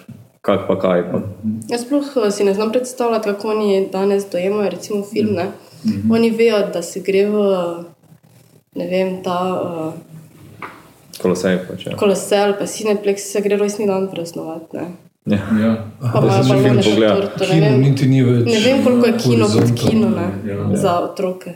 kak 0.44 0.66
pa 0.68 0.76
kaj. 0.80 1.06
Pa. 1.12 1.22
Jaz 1.70 1.86
sploh 1.86 2.10
eh, 2.24 2.30
si 2.34 2.46
ne 2.46 2.54
znam 2.54 2.74
predstavljati, 2.74 3.30
kako 3.34 3.54
oni 3.56 3.86
danes 3.92 4.26
dojemajo 4.30 4.74
recimo 4.74 5.04
film. 5.06 5.38
Ne? 5.38 5.52
Oni 6.10 6.30
vejo, 6.32 6.62
da 6.72 6.80
se 6.80 7.02
gre 7.04 7.26
v 7.28 7.42
ne 8.74 8.86
vem, 8.90 9.18
ta 9.22 9.38
uh, 9.54 9.92
Kolosej 11.20 11.60
pač. 11.68 11.86
Ja. 11.86 11.96
kolosel, 11.96 12.56
pa 12.58 12.66
Cineplex, 12.66 13.30
se 13.32 13.42
gre 13.44 13.56
rojstni 13.56 13.86
dan 13.86 14.08
praznovati. 14.10 14.76
ne. 14.76 14.86
Ja. 15.26 15.38
ja. 15.60 15.70
Pa 16.12 16.20
film 16.20 16.48
balone 16.48 16.82
še 16.82 16.90
pogledal. 16.90 17.20
torto. 17.22 17.46
Ne 17.48 17.60
vem, 17.60 17.78
niti 17.80 18.06
ni 18.06 18.20
več. 18.22 18.44
ne 18.44 18.58
vem, 18.60 18.82
koliko 18.84 19.06
je 19.06 19.14
kino 19.18 19.46
kot 19.48 19.70
kino 19.78 20.10
ne? 20.12 20.26
Ja. 20.44 20.56
za 20.76 20.98
otroke. 21.00 21.54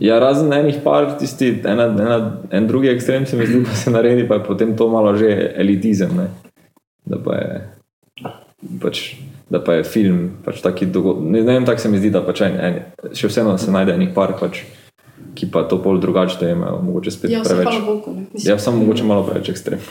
ja, 0.00 0.18
razen 0.18 0.52
enih 0.52 0.78
par, 0.84 1.10
tisti, 1.20 1.50
ena, 1.64 1.84
ena, 1.92 2.16
en 2.50 2.66
drugi 2.66 2.88
ekstrem 2.88 3.26
se 3.26 3.36
mi 3.36 3.46
zdi, 3.46 3.60
da 3.60 3.74
se 3.76 3.90
naredi, 3.90 4.24
pa 4.28 4.38
je 4.40 4.44
potem 4.46 4.76
to 4.76 4.88
malo 4.88 5.12
že 5.16 5.28
elitizem. 5.56 6.16
Ne? 6.16 6.28
Da 7.04 7.18
pa 7.18 7.36
je. 7.36 7.60
Pač, 8.80 9.02
Da 9.50 9.58
pa 9.58 9.74
je 9.74 9.84
film, 9.84 10.18
pač 10.44 10.60
taki 10.62 10.86
dogodek. 10.86 11.24
Ne, 11.26 11.40
ne 11.42 11.56
vem, 11.56 11.64
tako 11.66 11.82
se 11.82 11.88
mi 11.88 11.98
zdi, 11.98 12.10
da 12.14 12.20
pač 12.22 12.44
en, 12.46 12.54
en, 12.54 12.74
še 13.10 13.26
vseeno 13.26 13.56
se 13.58 13.72
najde 13.74 13.96
enih 13.98 14.12
par, 14.14 14.36
pač, 14.38 14.60
ki 15.34 15.48
pa 15.50 15.64
to 15.66 15.80
pol 15.82 15.98
drugače 15.98 16.38
dojemajo, 16.38 16.78
mogoče 16.78 17.10
spet 17.10 17.32
Ja, 17.34 17.40
preveč. 17.42 17.80
Bogu. 17.82 18.14
ne. 18.14 18.26
Mislim, 18.30 18.46
Ja, 18.46 18.58
samo 18.62 18.78
mogoče 18.78 19.02
malo 19.04 19.24
preveč 19.26 19.50
ekstrem. 19.50 19.82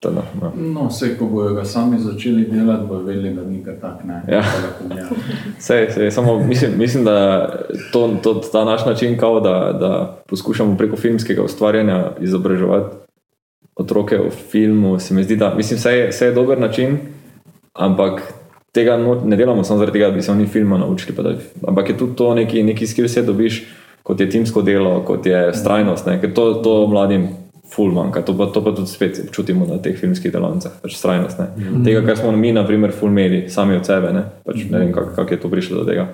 To, 0.00 0.10
no, 0.10 0.22
no. 0.40 0.52
No, 0.56 0.86
vse, 0.88 1.16
ko 1.18 1.26
bojo 1.26 1.54
ga 1.54 1.64
sami 1.64 1.98
začeli 1.98 2.44
delati, 2.46 2.86
bojo 2.86 3.02
vedeli, 3.02 3.34
da 3.34 3.42
ni 3.42 3.62
ga 3.62 3.74
tak, 3.80 4.04
ne. 4.04 4.22
Ja. 4.28 4.44
Pomijati. 4.78 5.14
Sej, 5.58 5.90
sej, 5.90 6.10
samo 6.10 6.38
mislim, 6.38 6.78
mislim, 6.78 7.04
da 7.04 7.48
to, 7.92 8.16
to, 8.22 8.34
ta 8.52 8.64
naš 8.64 8.86
način, 8.86 9.18
kao, 9.18 9.40
da, 9.40 9.76
da 9.80 10.22
poskušamo 10.26 10.76
preko 10.76 10.96
filmskega 10.96 11.42
ustvarjanja 11.42 12.10
izobraževati 12.20 12.96
otroke 13.76 14.18
v 14.18 14.30
filmu, 14.50 14.98
se 14.98 15.14
mi 15.14 15.24
zdi, 15.24 15.36
da 15.36 15.54
mislim, 15.54 15.78
vse 15.78 15.90
je, 15.90 16.08
vse 16.08 16.26
je 16.26 16.32
dober 16.32 16.60
način, 16.60 16.98
ampak 17.74 18.22
tega 18.72 18.96
no, 18.96 19.20
ne 19.24 19.36
delamo 19.36 19.64
samo 19.64 19.78
zaradi 19.78 19.98
tega, 19.98 20.10
da 20.10 20.16
bi 20.16 20.22
se 20.22 20.32
oni 20.32 20.46
filma 20.46 20.78
naučili. 20.78 21.16
Da, 21.22 21.34
ampak 21.66 21.88
je 21.88 21.98
tudi 21.98 22.16
to 22.16 22.34
neki, 22.34 22.62
neki 22.62 22.86
skill 22.86 23.08
set 23.08 23.26
dobiš, 23.26 23.64
kot 24.02 24.20
je 24.20 24.30
timsko 24.30 24.62
delo, 24.62 25.00
kot 25.06 25.26
je 25.26 25.54
strajnost, 25.54 26.06
ne, 26.06 26.20
ker 26.20 26.34
to, 26.34 26.52
to 26.54 26.86
mladim. 26.86 27.28
Ful 27.68 27.92
manjka, 27.92 28.22
to 28.24 28.32
pa, 28.32 28.46
to 28.48 28.62
pa 28.64 28.72
tudi 28.72 28.88
spet 28.88 29.18
čutimo 29.30 29.66
na 29.68 29.76
teh 29.82 29.92
filmskih 29.96 30.32
delavnicah, 30.32 30.78
pač 30.80 30.96
strajnost. 30.96 31.38
Ne. 31.38 31.48
Tega, 31.84 32.00
kar 32.06 32.16
smo 32.16 32.32
mi, 32.32 32.52
na 32.52 32.64
primer, 32.66 32.94
ful 32.96 33.12
imeli, 33.12 33.42
sami 33.52 33.76
od 33.76 33.84
sebe, 33.84 34.12
ne, 34.12 34.22
pač 34.46 34.64
ne 34.70 34.78
vem, 34.78 34.92
kako 34.92 35.12
kak 35.18 35.30
je 35.36 35.40
to 35.42 35.50
prišlo 35.52 35.82
do 35.82 35.84
tega. 35.90 36.08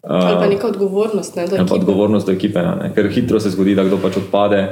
ali 0.00 0.36
pa 0.40 0.48
neka 0.48 0.66
odgovornost. 0.66 1.36
Ne, 1.36 1.46
do 1.46 1.56
Ali 1.60 1.68
pa 1.68 1.74
odgovornost 1.74 2.26
do 2.26 2.32
ekipe, 2.32 2.62
ne? 2.62 2.90
ker 2.94 3.08
hitro 3.12 3.40
se 3.40 3.52
zgodi, 3.52 3.74
da 3.76 3.84
kdo 3.84 4.00
pač 4.00 4.16
odpade, 4.16 4.64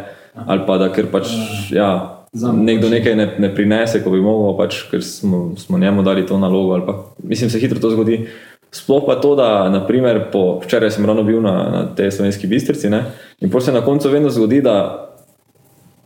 ali 0.46 0.64
pa 0.66 0.78
da 0.78 0.88
ker 0.92 1.12
pač, 1.12 1.28
ja, 1.70 2.22
Zame 2.32 2.64
nekdo 2.64 2.88
pač- 2.88 2.96
nekaj 2.96 3.16
ne, 3.16 3.26
ne 3.38 3.52
prinese, 3.54 4.00
ko 4.00 4.10
bi 4.10 4.20
mogel, 4.24 4.56
pač, 4.56 4.86
ker 4.88 5.04
smo, 5.04 5.52
smo 5.60 5.78
njemu 5.78 6.02
dali 6.02 6.24
to 6.26 6.38
nalogo. 6.40 6.72
ali 6.72 6.86
Pa, 6.86 6.96
mislim, 7.22 7.50
se 7.50 7.60
hitro 7.60 7.80
to 7.80 7.90
zgodi. 7.92 8.24
Sploh 8.72 9.04
pa 9.04 9.20
to, 9.20 9.36
da 9.36 9.68
naprimer, 9.68 10.30
po, 10.32 10.56
včeraj 10.64 10.90
sem 10.96 11.04
ravno 11.04 11.22
bil 11.28 11.42
na, 11.44 11.52
na 11.68 11.80
tej 11.94 12.08
slovenski 12.10 12.48
bistrici 12.48 12.88
ne? 12.88 13.04
in 13.40 13.50
potem 13.50 13.66
se 13.66 13.72
na 13.72 13.84
koncu 13.84 14.08
vedno 14.08 14.30
zgodi, 14.32 14.62
da 14.64 15.11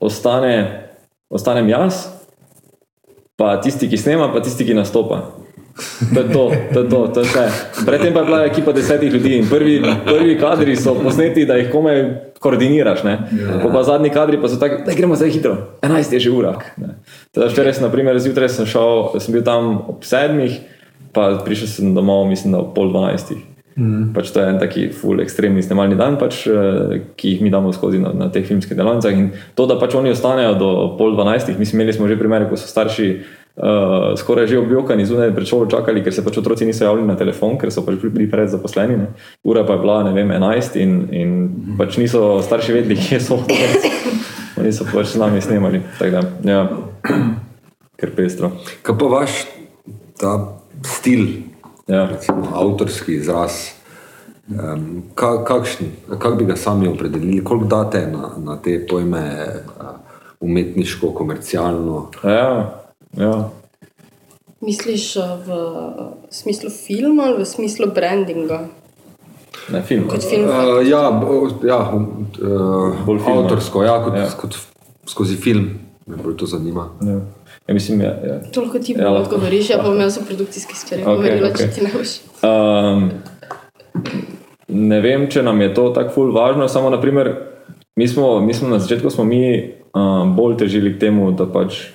ostane, 0.00 0.88
ostanem 1.30 1.68
jaz, 1.68 2.06
pa 3.36 3.56
tisti, 3.60 3.88
ki 3.88 3.98
snema, 3.98 4.30
pa 4.32 4.40
tisti, 4.40 4.64
ki 4.64 4.76
nastopa. 4.76 5.22
To 6.14 6.20
je 6.20 6.28
to, 6.32 6.52
to 6.72 6.80
je 6.80 6.88
to, 6.88 7.00
to 7.08 7.20
je 7.20 7.26
vse. 7.26 7.44
Predtem 7.86 8.14
pa 8.14 8.20
je 8.20 8.24
bila 8.24 8.44
ekipa 8.44 8.72
desetih 8.72 9.12
ljudi 9.12 9.36
in 9.36 9.48
prvi, 9.48 9.82
prvi 10.04 10.38
kadri 10.40 10.76
so 10.76 10.94
posneti, 10.94 11.44
da 11.46 11.56
jih 11.56 11.68
komaj 11.72 12.04
koordiniraš. 12.40 13.02
Ne? 13.04 13.18
Po 13.62 13.68
pa 13.72 13.82
zadnji 13.82 14.10
kadri 14.10 14.40
pa 14.40 14.48
so 14.48 14.56
tako, 14.56 14.82
da 14.86 14.94
gremo 14.96 15.16
zdaj 15.16 15.30
hitro, 15.30 15.56
11 15.82 16.12
je 16.12 16.20
že 16.20 16.30
ura. 16.30 16.58
včeraj 17.36 17.74
sem, 17.74 17.84
naprimer, 17.84 18.18
zjutraj 18.18 18.48
sem 18.48 18.66
šel, 18.66 19.20
sem 19.20 19.36
bil 19.36 19.44
tam 19.44 19.84
ob 19.88 20.04
sedmih, 20.04 20.56
pa 21.12 21.36
prišel 21.44 21.68
sem 21.68 21.94
domov, 21.94 22.24
mislim, 22.28 22.56
da 22.56 22.64
ob 22.64 22.72
pol 22.74 22.88
dvanajstih. 22.92 23.55
Mm. 23.76 24.14
Pač 24.16 24.30
to 24.32 24.40
je 24.40 24.48
en 24.48 24.56
taki 24.56 24.82
full 24.88 25.20
ekstremni 25.20 25.60
snemalni 25.60 25.98
dan, 26.00 26.16
pač, 26.16 26.46
eh, 26.48 27.12
ki 27.12 27.34
jih 27.34 27.42
mi 27.44 27.52
damo 27.52 27.74
skozi 27.76 28.00
na, 28.00 28.14
na 28.16 28.28
teh 28.32 28.46
filmskih 28.46 28.72
delavnicah. 28.76 29.12
In 29.12 29.34
to, 29.54 29.66
da 29.68 29.76
pač 29.76 29.92
oni 29.98 30.14
ostanejo 30.14 30.54
do 30.56 30.70
pol 30.96 31.12
dvanajstih, 31.12 31.58
mislim, 31.60 31.82
imeli 31.82 31.92
smo 31.92 32.08
že 32.08 32.16
primere, 32.16 32.48
ko 32.48 32.56
so 32.56 32.70
starši 32.70 33.08
uh, 33.60 34.16
skoraj 34.16 34.48
že 34.48 34.58
objokani 34.58 35.04
zunaj 35.04 35.34
pred 35.36 35.48
šolo 35.48 35.68
čakali, 35.68 36.00
ker 36.00 36.14
se 36.14 36.24
pač 36.24 36.38
otroci 36.40 36.64
niso 36.64 36.88
javili 36.88 37.04
na 37.04 37.18
telefon, 37.20 37.58
ker 37.60 37.68
so 37.68 37.84
pač 37.84 38.00
bili 38.00 38.30
pred 38.30 38.48
zaposleni. 38.48 38.96
Ne. 38.96 39.08
Ura 39.44 39.66
pa 39.68 39.76
je 39.76 39.84
bila, 39.84 39.98
ne 40.08 40.12
vem, 40.16 40.32
11 40.32 40.80
in, 40.80 40.94
in 41.12 41.30
pač 41.76 42.00
niso 42.00 42.40
starši 42.40 42.80
vedeli, 42.80 42.96
kje 42.96 43.20
so 43.20 43.42
otroci. 43.42 43.92
Oni 44.56 44.72
so 44.72 44.88
pač 44.88 45.12
z 45.12 45.20
nami 45.20 45.44
snemali. 45.44 45.82
Da, 46.00 46.24
ja. 46.48 46.64
Ker 47.96 48.12
pestro. 48.16 48.56
Kaj 48.84 48.96
pa 48.96 49.12
vaš 49.20 49.44
ta 50.16 50.32
stil, 50.84 51.44
Ja. 51.86 52.06
recimo, 52.06 52.48
avtorski 52.54 53.14
izraz, 53.14 53.52
um, 54.48 55.02
ka, 55.14 55.44
kakšen, 55.44 55.86
kako 56.08 56.36
bi 56.36 56.44
ga 56.44 56.56
sami 56.56 56.88
opredelili, 56.88 57.44
koliko 57.44 57.66
date 57.66 58.06
na, 58.06 58.30
na 58.38 58.56
te 58.56 58.86
pojme 58.86 59.22
uh, 59.80 59.86
umetniško, 60.40 61.10
komercialno? 61.10 62.08
Ja, 62.24 62.74
ja. 63.12 63.48
Misliš 64.60 65.16
uh, 65.16 65.22
v 65.46 65.50
smislu 66.30 66.70
filma 66.70 67.22
ali 67.22 67.42
v 67.42 67.46
smislu 67.46 67.86
brandinga? 67.94 68.64
Ne, 69.68 69.82
film. 69.82 70.08
Kot 70.08 70.22
film? 70.24 70.44
Uh, 70.44 70.88
ja, 70.88 71.10
bo- 71.12 71.50
ja 71.62 71.78
uh, 71.92 73.06
Bolj 73.06 73.20
avtorsko, 73.26 73.82
ja, 73.82 73.98
kot, 74.04 74.14
Ja. 74.14 74.20
ja. 74.20 74.30
kot 74.40 74.58
skozi 75.06 75.36
film. 75.36 75.70
Me 76.06 76.16
bolj 76.16 76.36
to 76.36 76.46
zanima. 76.46 76.88
Ja. 77.02 77.20
Ja, 77.68 77.74
mislim, 77.74 78.00
ja, 78.00 78.06
ja. 78.26 78.40
Toliko 78.54 78.78
ti 78.78 78.94
Ja, 78.98 79.12
odgovoriš, 79.12 79.70
ja 79.70 79.78
pa 79.78 79.88
bom 79.88 80.00
jaz 80.00 80.18
o 80.18 80.24
produkcijskih 80.26 80.76
stvareh 80.78 81.06
Okej, 81.06 81.16
govorila, 81.16 81.48
okej. 81.48 81.66
če 81.66 81.72
ti 81.74 81.84
ne 81.84 81.90
boš. 81.90 82.12
Um, 82.46 83.10
ne 84.68 85.00
vem, 85.00 85.26
če 85.30 85.42
nam 85.42 85.60
je 85.60 85.72
to 85.74 85.88
tako 85.94 86.14
ful 86.14 86.30
važno, 86.34 86.68
samo 86.68 86.90
naprimer, 86.94 87.32
mi 87.98 88.08
smo, 88.08 88.40
mi 88.40 88.54
smo 88.54 88.68
na 88.68 88.78
začetku 88.78 89.10
smo 89.10 89.24
mi 89.24 89.42
um, 89.94 90.36
bolj 90.36 90.56
težili 90.62 90.94
k 90.94 91.00
temu, 91.08 91.32
da 91.34 91.48
pač 91.50 91.88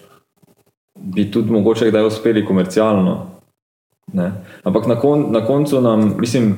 bi 0.99 1.29
tudi 1.31 1.51
mogoče 1.55 1.87
kdaj 1.89 2.09
uspeli 2.09 2.45
komercialno. 2.45 3.15
Ne? 4.13 4.31
Ampak 4.67 4.91
na, 4.91 4.99
kon, 4.99 5.29
na 5.31 5.45
koncu 5.47 5.79
nam, 5.81 6.17
mislim, 6.19 6.57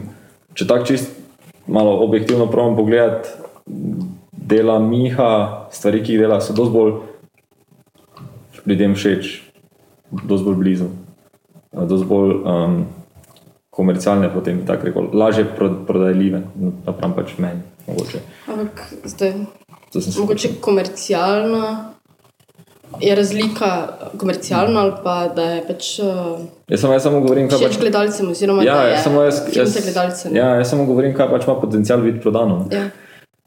če 0.57 0.67
tako 0.67 0.89
čist 0.89 1.13
malo 1.67 1.99
objektivno 2.01 2.49
pravim 2.51 2.75
pogledati, 2.75 3.29
dela 4.31 4.79
Miha, 4.79 5.67
stvari, 5.71 6.01
ki 6.03 6.17
jih 6.17 6.25
dela, 6.25 6.41
so 6.41 6.55
dosti 6.57 6.73
bolj 6.73 6.95
ljudem 8.65 8.95
všeč, 8.95 9.31
dosti 10.23 10.45
bolj 10.45 10.55
blizu, 10.55 10.89
dosti 11.73 12.07
bolj 12.07 12.35
um, 12.41 12.77
komercialne, 13.73 14.29
potem 14.33 14.59
bi 14.61 14.67
tako 14.67 14.85
rekel, 14.89 15.09
lažje 15.13 15.45
pro, 15.55 15.69
prodajljive, 15.87 16.43
napram 16.85 17.15
pač 17.17 17.37
meni. 17.37 17.61
Mogoče. 17.87 18.21
Ampak 18.47 18.93
zdaj, 19.03 19.33
mogoče 20.19 20.53
komercialno 20.61 21.93
je 23.01 23.15
razlika 23.15 23.87
komercialno 24.17 24.79
ali 24.79 24.91
pa 25.03 25.27
da 25.35 25.43
je 25.43 25.63
pač 25.67 25.99
uh, 25.99 26.39
Jaz 26.69 26.81
samo, 26.81 26.93
jaz 26.93 27.03
samo 27.03 27.19
govorim, 27.19 27.49
kaj 27.49 27.59
pač. 27.65 27.77
gledalcem 27.79 28.29
oziroma 28.29 28.63
Ja, 28.63 28.75
da 28.75 28.83
je 28.83 28.91
jaz 28.93 29.03
samo, 29.03 29.23
jaz, 29.23 29.41
jaz, 29.55 29.73
za 29.73 29.79
gledalce. 29.83 30.29
ne. 30.29 30.39
ja, 30.39 30.47
jaz 30.55 30.69
samo 30.69 30.85
govorim, 30.85 31.15
kaj 31.17 31.29
pač 31.31 31.47
ima 31.47 31.55
potencial 31.61 32.01
biti 32.01 32.21
prodano. 32.21 32.67
Ja. 32.71 32.89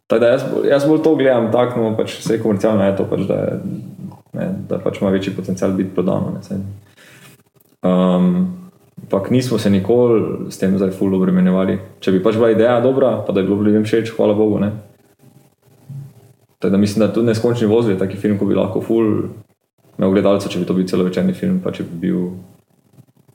Tako 0.06 0.20
da 0.20 0.26
jaz, 0.26 0.42
jaz 0.70 0.84
bolj 0.86 1.02
to 1.02 1.14
gledam 1.14 1.52
tako, 1.52 1.80
no, 1.80 1.96
pač 1.96 2.18
vse 2.18 2.40
komercialno 2.42 2.84
je 2.84 2.96
to, 2.96 3.06
pač, 3.10 3.20
da, 3.30 3.34
je, 3.34 3.60
ne, 4.36 4.50
da 4.68 4.78
pač 4.78 5.00
ima 5.00 5.10
večji 5.10 5.34
potencial 5.36 5.72
biti 5.72 5.94
prodano. 5.94 6.38
Um, 7.82 8.56
Ampak 9.02 9.30
nismo 9.30 9.58
se 9.58 9.70
nikoli 9.70 10.50
s 10.50 10.58
tem 10.58 10.78
zdaj 10.78 10.90
ful 10.96 11.14
obremenjevali. 11.14 11.78
Če 12.00 12.14
bi 12.16 12.22
pač 12.24 12.38
bila 12.40 12.50
ideja 12.50 12.80
dobra, 12.80 13.20
pa 13.26 13.32
da 13.32 13.42
bi 13.42 13.52
bilo 13.52 13.62
ljudem 13.62 13.84
všeč, 13.84 14.14
hvala 14.16 14.34
Bogu. 14.34 14.58
Ne. 14.58 14.70
Tako 16.58 16.72
da 16.72 16.80
mislim, 16.80 17.04
da 17.04 17.12
tudi 17.12 17.26
neskončni 17.26 17.68
voz 17.68 17.88
je 17.88 17.98
taki 17.98 18.16
film, 18.16 18.38
ko 18.38 18.48
bi 18.48 18.56
lahko 18.56 18.80
ful 18.80 19.28
imel 19.98 20.16
gledalce, 20.16 20.48
če 20.48 20.62
bi 20.62 20.68
to 20.68 20.74
bil 20.74 20.88
celovečerni 20.88 21.36
film, 21.36 21.60
pa 21.64 21.72
če 21.76 21.84
bi 21.84 22.08
bil 22.08 22.24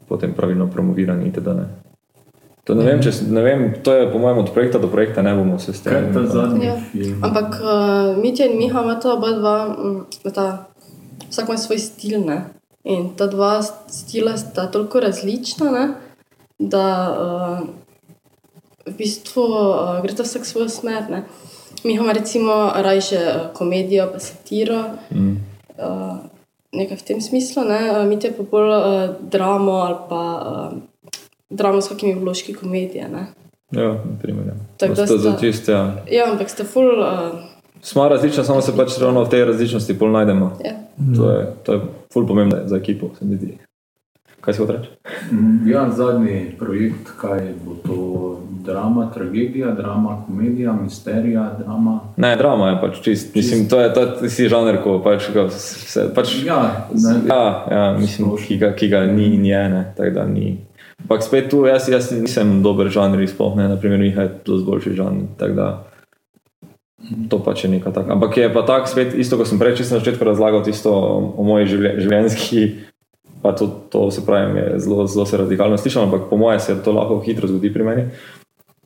potem 0.09 0.33
pravilno 0.33 0.67
promoviran 0.67 1.21
itd. 1.27 1.55
Ne. 1.55 1.69
To, 2.65 2.75
ne, 2.77 2.85
vem, 2.85 2.99
če, 3.01 3.13
ne 3.33 3.41
vem, 3.41 3.63
to 3.85 3.93
je 3.95 4.09
po 4.11 4.19
mojem 4.21 4.41
od 4.43 4.51
projekta 4.53 4.81
do 4.81 4.89
projekta, 4.91 5.23
ne 5.25 5.33
bomo 5.37 5.57
se 5.59 5.73
s 5.73 5.81
tem. 5.81 5.93
Kaj 5.93 6.03
je 6.03 6.13
ta 6.13 6.25
zadnji 6.29 6.67
Ja. 6.67 6.75
Ampak 7.25 7.57
uh, 7.57 8.17
Mitja 8.21 8.45
in 8.49 8.57
Miha 8.59 8.83
imata 8.85 9.15
oba 9.15 9.31
dva, 9.33 9.55
mm, 9.71 10.29
ta, 10.35 10.70
vsak 11.31 11.49
ima 11.49 11.57
svoj 11.57 11.79
stil. 11.79 12.21
Ne? 12.25 12.43
In 12.83 13.11
ta 13.17 13.27
dva 13.27 13.61
stila 13.87 14.37
sta 14.37 14.67
toliko 14.71 14.99
različna, 14.99 15.71
ne? 15.71 15.87
da 16.59 16.85
uh, 17.17 17.67
v 18.85 18.97
bistvu 18.97 19.41
uh, 19.41 20.01
gre 20.03 20.13
ta 20.15 20.23
vsak 20.23 20.45
svojo 20.45 20.69
smer. 20.69 21.09
Ne? 21.09 21.23
Miha 21.83 22.03
ima 22.03 22.13
recimo 22.13 22.71
rajše 22.75 23.17
uh, 23.17 23.53
komedijo, 23.53 24.09
pa 24.13 24.19
satiro. 24.19 24.83
Mm. 25.11 25.37
Uh, 25.77 26.17
Nekaj 26.71 26.97
v 26.97 27.03
tem 27.03 27.19
smislu, 27.19 27.65
ne? 27.67 27.79
Uh, 27.91 28.05
Mitja 28.07 28.31
pa 28.31 28.43
bolj 28.47 28.69
uh, 28.71 29.15
dramo 29.31 29.71
ali 29.83 29.95
pa 30.09 30.21
uh, 30.39 30.77
dramo 31.49 31.81
s 31.81 31.91
kakimi 31.91 32.13
vložki 32.13 32.53
komedije. 32.53 33.09
Ne? 33.09 33.25
Ja, 33.71 33.87
na 33.93 34.15
primer. 34.21 34.47
Ja. 34.47 34.53
Tako 34.77 34.93
da 34.93 35.07
sta 35.07 35.17
za 35.17 35.37
čist, 35.39 35.67
ja. 35.67 36.03
Ja, 36.11 36.31
ampak 36.31 36.49
ste 36.49 36.63
full. 36.63 36.99
Uh, 36.99 37.50
Smo 37.81 38.09
različni, 38.09 38.43
samo 38.43 38.61
se 38.61 38.75
pač 38.77 38.97
ravno 39.01 39.23
v 39.23 39.29
tej 39.29 39.45
različnosti 39.45 39.99
pol 39.99 40.11
najdemo. 40.11 40.51
ja. 40.65 40.71
To 41.17 41.31
je, 41.31 41.45
to 41.63 41.73
je 41.73 41.79
ful 42.13 42.27
pomembno 42.27 42.57
za 42.65 42.77
ekipo, 42.77 43.09
se 43.19 43.25
mi 43.25 43.35
zdi. 43.35 43.57
Kaj 44.41 44.53
si 44.53 44.59
hotel 44.59 44.75
reči? 44.75 44.89
Mm, 45.31 45.69
Ja, 45.69 45.89
zadnji 45.89 46.55
projekt, 46.59 47.09
kaj 47.21 47.53
bo 47.65 47.75
to 47.85 47.97
drama, 48.65 49.09
tragedija, 49.13 49.71
drama, 49.71 50.23
komedija, 50.27 50.73
misterija, 50.73 51.57
drama. 51.59 51.99
Ne, 52.17 52.35
drama 52.35 52.69
je 52.69 52.77
pač 52.81 53.01
čist. 53.01 53.35
Mislim, 53.35 53.69
to 53.69 53.81
je 53.81 53.93
ta 53.93 54.29
si 54.29 54.49
žanr, 54.49 54.77
ko 54.83 54.99
pač, 55.03 55.29
ga 55.33 55.45
vse, 55.49 56.09
pač 56.15 56.35
Ja, 56.45 56.87
ne, 56.93 57.15
Ja, 57.29 57.65
ja 57.71 57.97
mislim, 57.99 58.33
ki 58.47 58.57
ga, 58.57 58.73
ki 58.73 58.89
ga 58.89 59.05
ni 59.05 59.33
in 59.35 59.45
je, 59.45 59.69
ne, 59.69 59.93
tako 59.97 60.09
da 60.09 60.25
ni. 60.25 60.57
Ampak 61.01 61.23
spet 61.23 61.49
tu, 61.49 61.65
jaz, 61.65 61.89
jaz 61.89 62.11
nisem 62.13 62.61
dober 62.63 62.89
žanr, 62.93 63.21
sploh 63.27 63.55
ne, 63.57 63.69
naprimer, 63.69 63.97
Miha 63.99 64.21
je 64.21 64.33
dosti 64.45 64.65
boljši 64.65 64.93
žanr, 64.97 65.23
tako 65.37 65.53
da 65.53 65.69
to 67.29 67.39
pač 67.43 67.65
je 67.65 67.69
nekaj 67.71 67.93
takega. 67.93 68.15
Ampak 68.15 68.37
je 68.37 68.47
pa 68.53 68.61
tak 68.63 68.87
spet, 68.87 69.13
isto, 69.15 69.35
ko 69.37 69.45
sem 69.47 69.59
prej 69.59 69.79
čisto 69.79 69.95
na 69.95 70.03
začetku 70.03 70.23
razlagal 70.23 70.63
tisto 70.63 70.91
o, 70.91 71.43
moji 71.43 71.67
življe- 71.67 71.97
življenjski, 72.05 72.61
pa 73.41 73.51
to, 73.57 73.67
to 73.89 74.07
se 74.11 74.23
pravi, 74.25 74.59
je 74.59 74.67
zelo, 74.85 75.07
zelo 75.07 75.25
se 75.25 75.37
radikalno 75.37 75.77
slišal, 75.77 76.07
ampak 76.07 76.29
po 76.29 76.37
mojem 76.37 76.59
se 76.59 76.77
to 76.83 76.93
lahko 76.95 77.19
hitro 77.25 77.49
zgodi 77.49 77.73
pri 77.73 77.83
meni. 77.83 78.03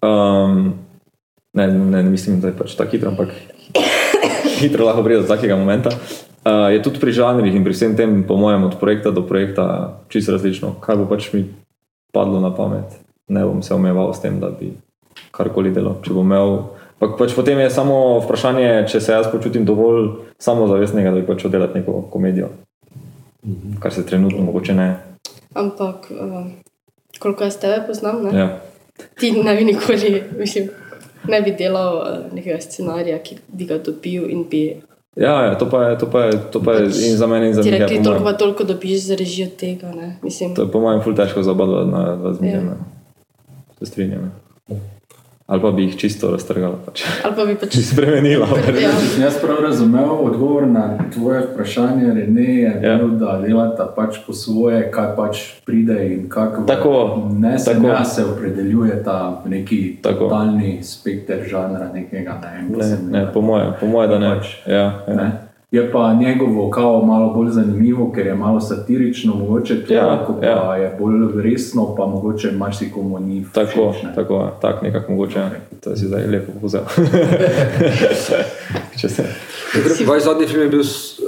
Um, 0.02 0.80
ne, 1.54 1.68
ne, 1.68 2.04
ne 2.04 2.10
mislim, 2.10 2.40
da 2.42 2.52
je 2.52 2.58
pač 2.58 2.76
tako 2.76 2.96
hitro, 2.96 3.12
ampak 3.14 3.34
hitro 4.62 4.86
lahko 4.86 5.04
pride 5.04 5.26
do 5.26 5.30
takega 5.30 5.58
momenta. 5.60 5.94
Uh, 6.46 6.70
je 6.70 6.82
tudi 6.86 7.02
pri 7.02 7.10
žanrih 7.10 7.56
in 7.58 7.66
pri 7.66 7.74
vsem 7.74 7.98
tem, 7.98 8.22
po 8.22 8.38
mojem, 8.38 8.70
od 8.70 8.78
projekta 8.78 9.10
do 9.10 9.26
projekta 9.26 9.98
čisto 10.14 10.38
različno. 10.38 10.78
Kaj 10.78 11.02
bo 11.02 11.10
pač 11.10 11.34
mi 11.34 11.50
padlo 12.14 12.38
na 12.40 12.54
pamet, 12.54 13.02
ne 13.28 13.42
bom 13.42 13.66
se 13.66 13.74
omejeval 13.74 14.14
s 14.14 14.22
tem, 14.22 14.38
da 14.40 14.54
bi 14.54 14.78
karkoli 15.34 15.74
delal. 15.74 15.98
Če 16.06 16.14
bom 16.14 16.26
imel. 16.26 16.76
Pa, 17.00 17.08
pač 17.10 17.36
potem 17.36 17.60
je 17.60 17.70
samo 17.70 18.20
vprašanje, 18.20 18.86
če 18.88 19.00
se 19.02 19.12
jaz 19.12 19.28
počutim 19.32 19.66
dovolj 19.66 20.08
samozavestnega, 20.40 21.12
da 21.12 21.20
bi 21.20 21.26
počel 21.26 21.52
delati 21.52 21.80
neko 21.80 22.02
komedijo. 22.12 22.50
Kar 23.80 23.94
se 23.94 24.06
trenutno 24.06 24.44
mogoče 24.44 24.74
ne. 24.74 24.96
Ampak, 25.54 26.08
uh, 26.12 26.48
koliko 27.20 27.44
jaz 27.44 27.58
tebe 27.58 27.84
poznam, 27.88 28.24
ne? 28.24 28.40
Ja. 28.40 28.48
ti 29.20 29.32
ne 29.32 29.56
bi 29.56 29.64
nikoli, 29.66 30.24
mislim, 30.40 30.70
ne 31.28 31.42
bi 31.42 31.52
delal 31.52 31.98
uh, 31.98 32.08
nekega 32.34 32.62
scenarija, 32.62 33.20
ki 33.20 33.38
bi 33.48 33.66
ga 33.66 33.78
dobil 33.78 34.30
in 34.32 34.46
bi 34.50 34.82
Ja, 35.16 35.46
ja, 35.46 35.56
to 35.56 35.70
pa 35.70 35.84
je, 35.84 35.98
to 35.98 36.10
pa 36.12 36.22
je, 36.22 36.32
to 36.52 36.60
pa 36.60 36.74
je 36.74 36.86
Pač 36.86 36.98
in 37.02 37.18
za 37.18 37.28
mene, 37.28 37.48
in 37.48 37.54
za 37.54 37.64
ti 37.64 37.72
njega. 37.72 37.86
rekli, 37.86 38.04
toliko 38.04 38.24
pa 38.24 38.34
toliko 38.34 38.64
dobiš 38.64 39.06
za 39.06 39.16
režijo 39.16 39.48
tega. 39.60 39.92
Ne? 39.92 40.18
Mislim, 40.22 40.56
To 40.56 40.62
je 40.62 40.72
po 40.72 40.80
mojem 40.80 41.00
ful 41.02 41.16
težko 41.16 41.44
za 41.44 41.52
oba 41.52 41.66
dva 41.66 41.86
na- 41.86 42.20
razmišljati. 42.24 42.66
Ja. 42.66 42.72
Ja. 42.72 42.78
Se 43.80 43.86
strinjam. 43.86 44.32
ja. 44.68 44.76
Ali 45.48 45.62
pa 45.62 45.72
bi 45.72 45.84
jih 45.84 45.96
čisto 45.96 46.32
raztrgala, 46.32 46.74
pač. 46.82 47.04
ali 47.24 47.36
pa 47.36 47.46
bi 47.46 47.56
pač. 47.62 47.76
spremenila. 47.78 48.48
ja, 48.76 48.90
Sem 49.06 49.22
jaz 49.22 49.38
prav 49.38 49.60
razumel 49.60 50.10
odgovor 50.20 50.66
na 50.68 50.84
tvoje 51.10 51.42
vprašanje, 51.44 52.14
Rene, 52.14 52.42
je 52.56 52.80
Ja. 52.84 52.96
bil, 52.98 53.08
da 53.12 53.38
delata 53.38 53.86
pač 53.88 54.18
po 54.26 54.34
svoje, 54.34 54.92
kaj 54.92 55.16
pač 55.16 55.36
pride 55.62 56.00
in 56.10 56.30
kako 56.30 56.64
Tako, 56.64 56.94
ne 57.32 57.60
se, 57.60 57.66
tako. 57.68 57.88
ne 57.90 58.06
se 58.06 58.26
opredeljujeta 58.26 59.42
v 59.46 59.50
neki 59.52 59.98
Tako. 60.02 60.20
totalni 60.20 60.80
spekter 60.84 61.46
žanra 61.46 61.90
nekega. 61.94 62.42
Ne, 62.42 62.78
Ne, 62.78 62.84
sem 62.86 63.12
ne, 63.12 63.28
po 63.28 63.42
mojem, 63.42 63.74
po 63.80 63.86
moje, 63.88 64.08
da 64.08 64.20
ne. 64.20 64.30
Pač, 64.32 64.48
Ja, 64.66 64.76
ja. 65.08 65.16
Ne? 65.16 65.32
Je 65.72 65.92
pa 65.92 66.14
njegovo 66.16 66.70
kao 66.70 67.02
malo 67.02 67.34
bolj 67.34 67.50
zanimivo, 67.50 68.12
ker 68.12 68.28
je 68.28 68.36
malo 68.36 68.62
satirično, 68.62 69.36
mogoče 69.36 69.86
to, 69.86 69.94
Ja, 69.94 70.24
ko 70.28 70.34
pa 70.34 70.46
ja. 70.46 70.76
je 70.76 70.96
bolj 71.00 71.14
resno, 71.44 71.96
pa 71.96 72.06
mogoče 72.06 72.52
marsikomu 72.52 73.20
ni 73.20 73.46
Tako, 73.54 73.92
všeč. 73.92 74.04
ne. 74.04 74.16
tako, 74.16 74.36
ja, 74.36 74.52
tak 74.62 74.82
nekako 74.82 75.12
mogoče. 75.12 75.40
ja. 75.40 75.50
To 75.82 75.96
si 75.96 76.06
zdaj 76.06 76.28
lepo 76.28 76.52
vzel. 76.64 76.82
Če 78.96 79.10
se. 79.10 79.24
Vaš 80.06 80.24
zadnji 80.24 80.48
film 80.48 80.62
je 80.62 80.70
bil 80.70 80.84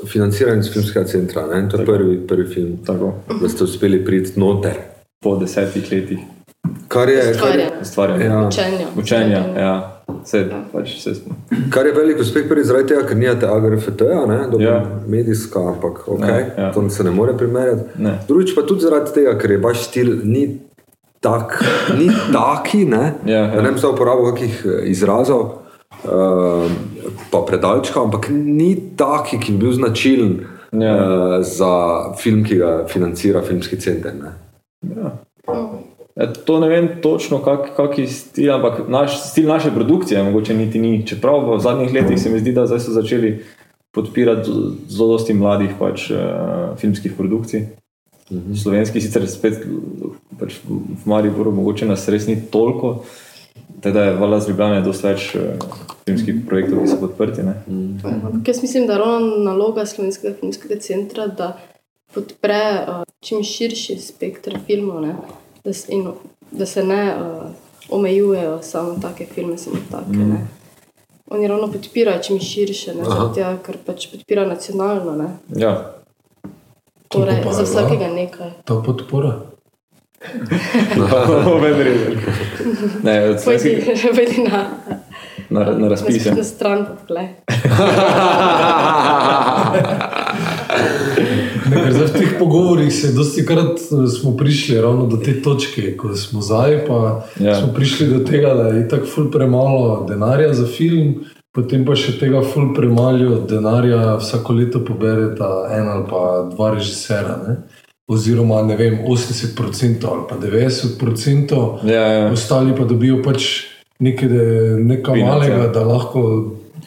financiran 0.08 0.60
iz 0.60 0.74
filmskega 0.74 1.06
centra, 1.06 1.48
ne? 1.48 1.70
to 1.70 1.78
je 1.78 1.86
prvi, 1.86 2.20
prvi 2.20 2.46
film, 2.46 2.78
Tako. 2.86 3.14
da 3.42 3.50
ste 3.50 3.64
uspeli 3.64 4.06
priti 4.06 4.40
noter. 4.40 4.72
po 5.20 5.36
desetih 5.36 5.92
letih 5.92 6.20
Kar 6.88 7.10
je, 7.10 7.22
kar, 7.22 7.32
Ustvarjanja. 7.32 7.72
ustvarjanja. 7.82 8.26
Ja. 8.26 8.48
Učenja. 8.48 8.88
Učenja, 8.98 9.44
ja. 9.60 9.97
Se, 10.24 10.42
pač, 10.72 10.94
se, 11.00 11.14
kar 11.72 11.86
je 11.86 11.94
velik 11.94 12.20
uspeh, 12.20 12.46
prvi 12.50 12.64
zaradi 12.64 12.88
tega, 12.88 13.04
ker 13.08 13.18
nijate 13.18 13.48
AGRFT-ja, 13.48 14.22
Ja. 14.28 14.48
ja. 14.60 14.76
medijska, 15.08 15.60
ampak 15.60 16.04
okay, 16.08 16.28
Ne, 16.28 16.54
ja. 16.58 16.72
to 16.72 16.90
se 16.90 17.04
ne 17.04 17.12
more 17.12 17.38
primerjati. 17.38 17.82
Ne. 17.98 18.18
Drugič 18.28 18.56
pa 18.56 18.62
tudi 18.62 18.82
zaradi 18.82 19.14
tega, 19.14 19.38
ker 19.38 19.52
je 19.52 19.58
vaš 19.58 19.84
stil 19.84 20.14
ni, 20.24 20.60
tak, 21.20 21.58
ni 21.98 22.08
taki, 22.34 22.86
ne, 22.86 23.14
Ja, 23.26 23.40
ja. 23.46 23.62
ne 23.62 23.72
bi 23.72 23.80
zdaj 23.80 23.92
uporabil 23.92 24.32
kakih 24.32 24.66
eh, 24.66 24.90
izrazov, 24.90 25.42
uh, 26.04 26.68
pa 27.32 27.42
predalčka, 27.48 28.00
ampak 28.02 28.30
ni 28.32 28.76
taki, 28.96 29.40
ki 29.40 29.52
bi 29.52 29.66
bil 29.66 29.74
značilen 29.74 30.40
Ja. 30.72 30.94
uh, 30.94 31.44
za 31.44 31.74
film, 32.20 32.44
ki 32.44 32.58
ga 32.58 32.72
financira 32.88 33.42
filmski 33.42 33.80
center. 33.80 34.12
Ne. 34.14 34.32
Ja, 34.96 35.14
to 36.46 36.60
ne 36.60 36.70
vem 36.70 36.90
točno, 37.02 37.40
kak, 37.40 37.76
kak 37.76 37.98
je 38.00 38.08
stil, 38.08 38.54
ampak 38.54 38.90
naš, 38.90 39.20
stil 39.22 39.48
naše 39.48 39.72
produkcije 39.72 40.24
mogoče 40.24 40.54
niti 40.54 40.80
ni. 40.80 41.08
Čeprav 41.08 41.56
v 41.56 41.60
zadnjih 41.60 41.94
letih 41.94 42.22
se 42.22 42.30
mi 42.30 42.40
zdi, 42.40 42.54
da 42.54 42.68
so 42.68 42.92
začeli 42.92 43.44
podpirati 43.92 44.50
z- 44.52 44.72
zelo 44.90 45.12
dosti 45.12 45.34
mladih 45.34 45.70
pač, 45.80 46.10
uh, 46.12 46.18
filmskih 46.78 47.14
produkcij. 47.18 47.68
Mhm. 48.32 48.56
Slovenski 48.56 49.02
sicer 49.02 49.28
spet 49.30 49.62
pač 50.40 50.60
v 50.68 51.06
Mariboru 51.06 51.52
mogoče 51.52 51.86
nas 51.86 52.10
res 52.10 52.28
ni 52.28 52.42
toliko, 52.52 53.04
teda 53.82 54.04
je 54.04 54.18
vala 54.18 54.40
z 54.40 54.50
Ljubljana 54.50 54.82
dosti 54.82 55.08
več 55.08 55.36
uh, 55.36 55.42
filmskih 56.06 56.44
projektov, 56.48 56.82
ki 56.84 56.88
so 56.88 57.00
podprti. 57.00 57.44
Ne? 57.44 57.56
Ampak 58.04 58.48
Jaz 58.48 58.62
mislim, 58.62 58.88
da 58.88 58.94
je 58.94 59.00
ravno 59.00 59.38
naloga 59.44 59.86
Slovenskega 59.86 60.36
filmskega 60.40 60.80
centra, 60.80 61.28
da 61.28 61.58
podpre 62.14 62.62
uh, 62.88 63.04
čim 63.22 63.44
širši 63.44 63.98
spektr 64.02 64.58
filmov, 64.68 65.02
ne? 65.02 65.16
Da, 65.68 65.74
se, 65.74 65.88
in, 65.90 66.12
da 66.52 66.66
se 66.66 66.84
ne 66.84 67.16
uh, 67.16 67.44
omejujejo 67.90 68.62
samo 68.62 68.96
take 69.02 69.26
filme, 69.36 69.58
samo 69.58 69.76
take. 69.92 70.18
Mm. 70.18 70.48
Oni 71.28 71.48
ravno 71.48 71.72
podpirajo 71.72 72.24
čim 72.24 72.40
širše, 72.40 72.94
ne, 72.96 73.04
tega, 73.36 73.58
ker 73.66 73.78
pač 73.86 74.08
podpirajo 74.12 74.48
nacionalno. 74.48 75.16
Ne? 75.16 75.28
Ja, 75.56 75.94
Torej, 77.08 77.44
za 77.52 77.60
je 77.60 77.66
vsakega 77.66 78.08
nekaj. 78.08 78.52
Ta 78.66 78.82
podpora. 78.86 79.40
ne, 83.04 83.28
Pojdi, 83.28 83.40
slovenski, 83.40 83.70
pojdi 84.16 84.50
na, 84.52 84.70
na, 85.50 85.60
na 85.66 85.78
na 85.80 85.88
razpise. 85.88 86.20
spletno 86.20 86.44
stran, 86.44 86.86
pa 86.86 86.92
poglej. 87.02 87.28
Ne, 91.70 91.76
ker 91.78 91.94
zdaj 91.94 92.08
v 92.08 92.14
teh 92.14 92.36
pogovorih 92.40 92.94
se 92.94 93.12
dosti 93.12 93.46
krat 93.46 93.80
eh, 93.82 94.08
smo 94.10 94.38
prišli 94.38 94.82
ravno 94.82 95.06
do 95.06 95.18
te 95.18 95.42
točke, 95.42 95.98
ko 95.98 96.16
smo 96.16 96.42
zdaj, 96.42 96.86
pa 96.88 97.00
Ja. 97.40 97.56
smo 97.56 97.74
prišli 97.74 98.08
do 98.08 98.20
tega, 98.20 98.54
da 98.54 98.68
je 98.70 98.88
tako 98.88 99.06
ful 99.06 99.32
premalo 99.32 100.06
denarja 100.10 100.54
za 100.54 100.68
film, 100.68 101.26
potem 101.52 101.86
pa 101.86 101.96
še 101.96 102.20
tega 102.20 102.42
ful 102.44 102.74
premalo 102.76 103.40
denarja 103.42 104.16
vsako 104.18 104.54
leto 104.54 104.80
pobereta 104.86 105.50
en 105.72 105.88
ali 105.88 106.06
pa 106.10 106.22
dva 106.52 106.72
režisera. 106.72 107.40
Ne? 107.48 107.56
Oziroma, 108.08 108.62
ne 108.64 108.76
vem, 108.76 109.00
80% 109.04 109.58
ali 110.06 110.22
pa 110.30 110.36
90%, 110.38 111.84
Ja, 111.84 112.02
ja. 112.04 112.32
ostali 112.32 112.72
pa 112.72 112.86
dobijo 112.86 113.20
pač 113.24 113.66
nekaj, 114.00 114.30
nekaj 114.80 115.14
Peanuts, 115.14 115.34
malega, 115.34 115.58
ja. 115.58 115.68
da 115.68 115.84
lahko 115.84 116.22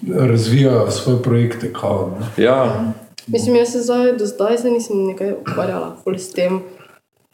razvijajo 0.08 0.90
svoje 0.90 1.22
projekte. 1.22 1.72
Kao, 1.72 2.16
ne. 2.20 2.44
ja. 2.44 2.92
Mislim, 3.32 3.56
jaz 3.56 3.72
se 3.72 3.80
zdaj, 3.80 4.12
do 4.12 4.26
zdaj 4.26 4.58
se 4.58 4.70
nisem 4.70 5.06
nekaj 5.06 5.32
ukvarjala 5.32 5.96
s 6.18 6.32
tem, 6.32 6.60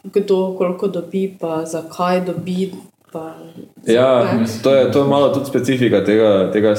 kdo 0.05 0.55
koliko 0.59 0.89
dobi, 0.89 1.37
pa 1.41 1.65
zakaj 1.65 2.21
dobi. 2.25 2.73
Pa, 3.13 3.35
Ja, 3.87 4.27
to 4.63 4.75
je, 4.75 4.93
to 4.93 4.99
je 4.99 5.09
malo 5.09 5.29
tudi 5.35 5.47
specifika 5.47 6.05
tega, 6.05 6.51
tega 6.53 6.75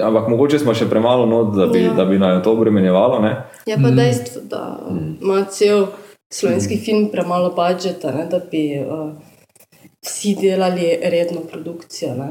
ampak 0.00 0.28
mogoče 0.28 0.58
smo 0.58 0.74
še 0.74 0.86
premalo 0.90 1.26
not, 1.26 1.56
da 1.56 1.66
bi, 1.66 1.82
Ja. 1.82 1.92
da 1.92 2.04
bi 2.04 2.18
naj 2.18 2.42
to 2.42 2.52
obremenjevalo. 2.52 3.18
Ne? 3.20 3.36
Je 3.66 3.76
pa 3.82 3.90
dejstvo, 3.90 4.42
da 4.50 4.80
ima 5.22 5.44
cel 5.44 5.86
slovenski 6.32 6.76
film 6.76 7.08
premalo 7.12 7.54
budžeta, 7.56 8.12
ne, 8.12 8.26
da 8.30 8.38
bi 8.50 8.78
uh, 8.80 9.10
vsi 10.04 10.36
delali 10.40 10.98
redno 11.02 11.40
produkcijo. 11.52 12.14
Ne. 12.14 12.28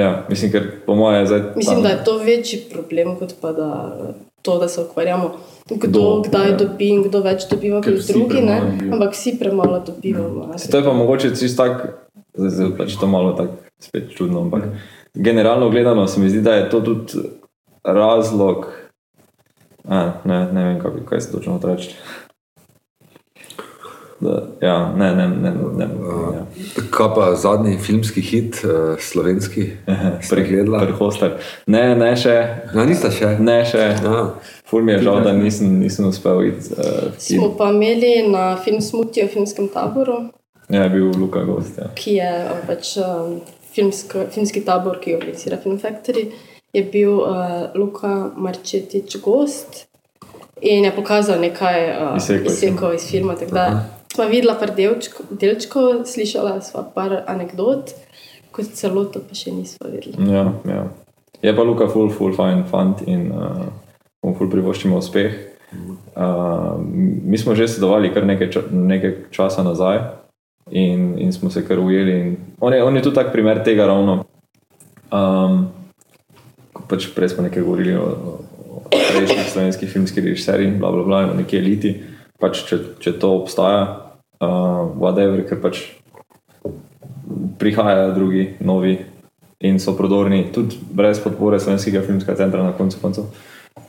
Ja, 0.00 0.26
mislim, 0.28 0.52
ker 0.52 0.70
po 0.86 0.94
mojem 0.94 1.20
je 1.20 1.26
zdaj. 1.26 1.42
Mislim, 1.56 1.82
da 1.82 1.88
je 1.88 2.04
to 2.04 2.18
večji 2.18 2.60
problem, 2.72 3.16
kot 3.16 3.34
pa 3.40 3.52
da, 3.52 3.70
to, 4.46 4.56
da 4.56 4.68
se 4.68 4.80
ukvarjamo, 4.80 5.30
kdo, 5.66 5.76
Kdo, 5.82 6.02
kdaj 6.22 6.48
ja. 6.48 6.56
dobi 6.56 6.88
in 6.88 7.02
kdo 7.02 7.20
več 7.20 7.46
dobiva 7.46 7.80
kot 7.80 7.98
drugi. 8.06 8.40
Ne, 8.40 8.60
ampak 8.88 9.12
vsi 9.12 9.36
premalo 9.36 9.82
dobivamo. 9.82 10.46
ne. 10.46 10.58
To 10.62 10.76
je 10.76 10.84
pa 10.84 10.92
mogoče 10.94 11.32
čisto 11.32 11.64
tako, 11.64 11.88
zdaj, 12.32 12.50
zdaj 12.50 12.76
pač 12.76 12.94
to 12.94 13.06
malo 13.08 13.32
tako 13.32 13.52
spet 13.80 14.10
čudno, 14.10 14.40
ampak 14.40 14.64
generalno 15.16 15.70
gledano 15.70 16.06
se 16.06 16.20
mi 16.20 16.30
zdi, 16.30 16.40
da 16.40 16.54
je 16.54 16.70
to 16.70 16.80
tudi 16.82 17.26
razlog. 17.84 18.66
A, 19.84 20.12
ne, 20.24 20.52
ne 20.52 20.64
vem, 20.64 20.78
bi- 20.90 21.04
kaj 21.04 21.20
se 21.20 21.32
točno 21.32 21.54
hoče 21.54 21.66
reči. 21.66 21.90
Da, 21.90 22.25
ja, 24.60 24.92
ne, 24.96 25.14
ne, 25.16 25.28
ne. 25.28 25.50
ne 25.76 25.88
ja. 26.34 26.44
Kaj 26.90 27.08
pa 27.14 27.34
zadnji 27.34 27.78
filmski 27.78 28.20
hit, 28.20 28.60
uh, 28.64 29.00
slovenski, 29.00 29.70
pregledala? 30.30 30.84
Prehostar. 30.86 31.36
Ne, 31.66 31.94
ne 31.98 32.12
še. 32.16 32.36
No, 32.74 32.84
nista 32.88 33.10
še. 33.12 33.36
Ne 33.40 33.60
še. 33.68 33.90
Ja. 34.04 34.22
Ful 34.66 34.82
mi 34.82 34.96
je 34.96 35.02
žal, 35.06 35.20
da 35.24 35.32
nisem, 35.36 35.76
nisem 35.80 36.08
uspel 36.08 36.48
iti. 36.48 36.72
Uh, 36.74 37.12
Smo 37.22 37.52
pa 37.58 37.70
imeli 37.74 38.26
na 38.30 38.56
film 38.56 38.80
Smuti 38.82 39.22
v 39.22 39.30
filmskem 39.30 39.68
taboru, 39.72 40.24
ja, 40.68 40.82
je 40.82 40.90
bil 40.90 41.12
Luka 41.18 41.44
gost. 41.46 41.78
Ja. 41.78 41.90
ki 41.94 42.18
je 42.18 42.30
uh, 42.44 42.62
pač 42.66 42.96
um, 42.98 43.40
filmsko, 43.76 44.26
filmski 44.34 44.64
tabor, 44.66 45.00
ki 45.02 45.14
ga 45.14 45.20
organizira 45.20 45.60
Film 45.62 45.78
Factory, 45.78 46.30
je 46.74 46.82
bil 46.92 47.20
uh, 47.20 47.68
Luka 47.74 48.32
Marčetič 48.36 49.20
gost 49.22 49.84
in 50.60 50.84
je 50.88 50.92
pokazal 50.96 51.40
nekaj 51.40 51.78
uh, 51.92 52.16
Izsekov 52.18 52.96
iz 52.96 53.06
filma. 53.10 53.36
tako 53.36 53.54
da 53.54 53.66
Sva 54.16 54.30
videla 54.32 54.54
par 54.56 54.72
delčkov, 54.72 55.28
delčkov, 55.36 56.06
slišala 56.08 56.62
sva 56.64 56.86
par 56.94 57.18
anegdot, 57.28 57.92
kot 58.48 58.70
celoto 58.72 59.20
pa 59.20 59.36
še 59.36 59.52
nisva 59.52 59.90
videla. 59.92 60.16
Ja, 60.24 60.44
ja. 60.64 60.84
Je 61.44 61.52
pa 61.52 61.64
Luka 61.68 61.84
ful, 61.92 62.08
ful, 62.08 62.32
fajn 62.32 62.64
fant 62.70 63.02
in 63.04 63.28
uh, 63.28 63.66
mu 64.24 64.32
ful 64.38 64.48
privoščimo 64.48 64.96
uspeh. 64.96 65.36
Uh, 66.16 66.80
mi 66.80 67.36
smo 67.36 67.52
že 67.58 67.68
sodelovali 67.68 68.08
kar 68.14 68.24
nekaj, 68.24 68.48
ča, 68.54 68.62
nekaj 68.70 69.12
časa 69.34 69.66
nazaj 69.66 70.00
in, 70.70 71.18
in 71.20 71.34
smo 71.36 71.52
se 71.52 71.66
kar 71.66 71.82
ujeli. 71.82 72.16
in 72.16 72.36
On 72.60 72.72
je, 72.72 72.80
on 72.82 72.96
je 72.96 73.02
tudi 73.02 73.20
tak 73.20 73.32
primer 73.32 73.60
tega 73.64 73.86
ravno. 73.86 74.24
Um, 75.12 75.68
pač 76.88 77.10
prej 77.12 77.34
smo 77.34 77.44
nekaj 77.44 77.62
govorili 77.62 77.92
o, 78.00 78.08
o, 78.08 78.32
o 78.80 78.96
prejšnjih 78.96 79.52
slovenskih 79.52 79.92
filmskih 79.92 80.24
režiserjih, 80.24 80.78
bla, 80.80 80.88
bla, 80.94 81.04
bla, 81.04 81.22
in 81.26 81.36
o 81.36 81.38
neki 81.42 81.60
eliti. 81.60 81.94
Pač, 82.40 82.64
če, 82.68 82.80
če 83.00 83.16
to 83.20 83.32
obstaja, 83.42 84.05
uh, 84.40 84.86
whatever, 84.96 85.42
ker 85.48 85.60
pač 85.62 85.82
prihajajo 87.58 88.14
drugi, 88.14 88.48
novi 88.60 88.98
in 89.60 89.80
so 89.80 89.96
prodorni, 89.96 90.46
tudi 90.52 90.76
brez 90.92 91.20
podpore 91.24 91.60
Slovenskega 91.60 92.04
filmskega 92.04 92.36
centra 92.36 92.62
na 92.62 92.76
koncu 92.76 93.00
koncev. 93.00 93.30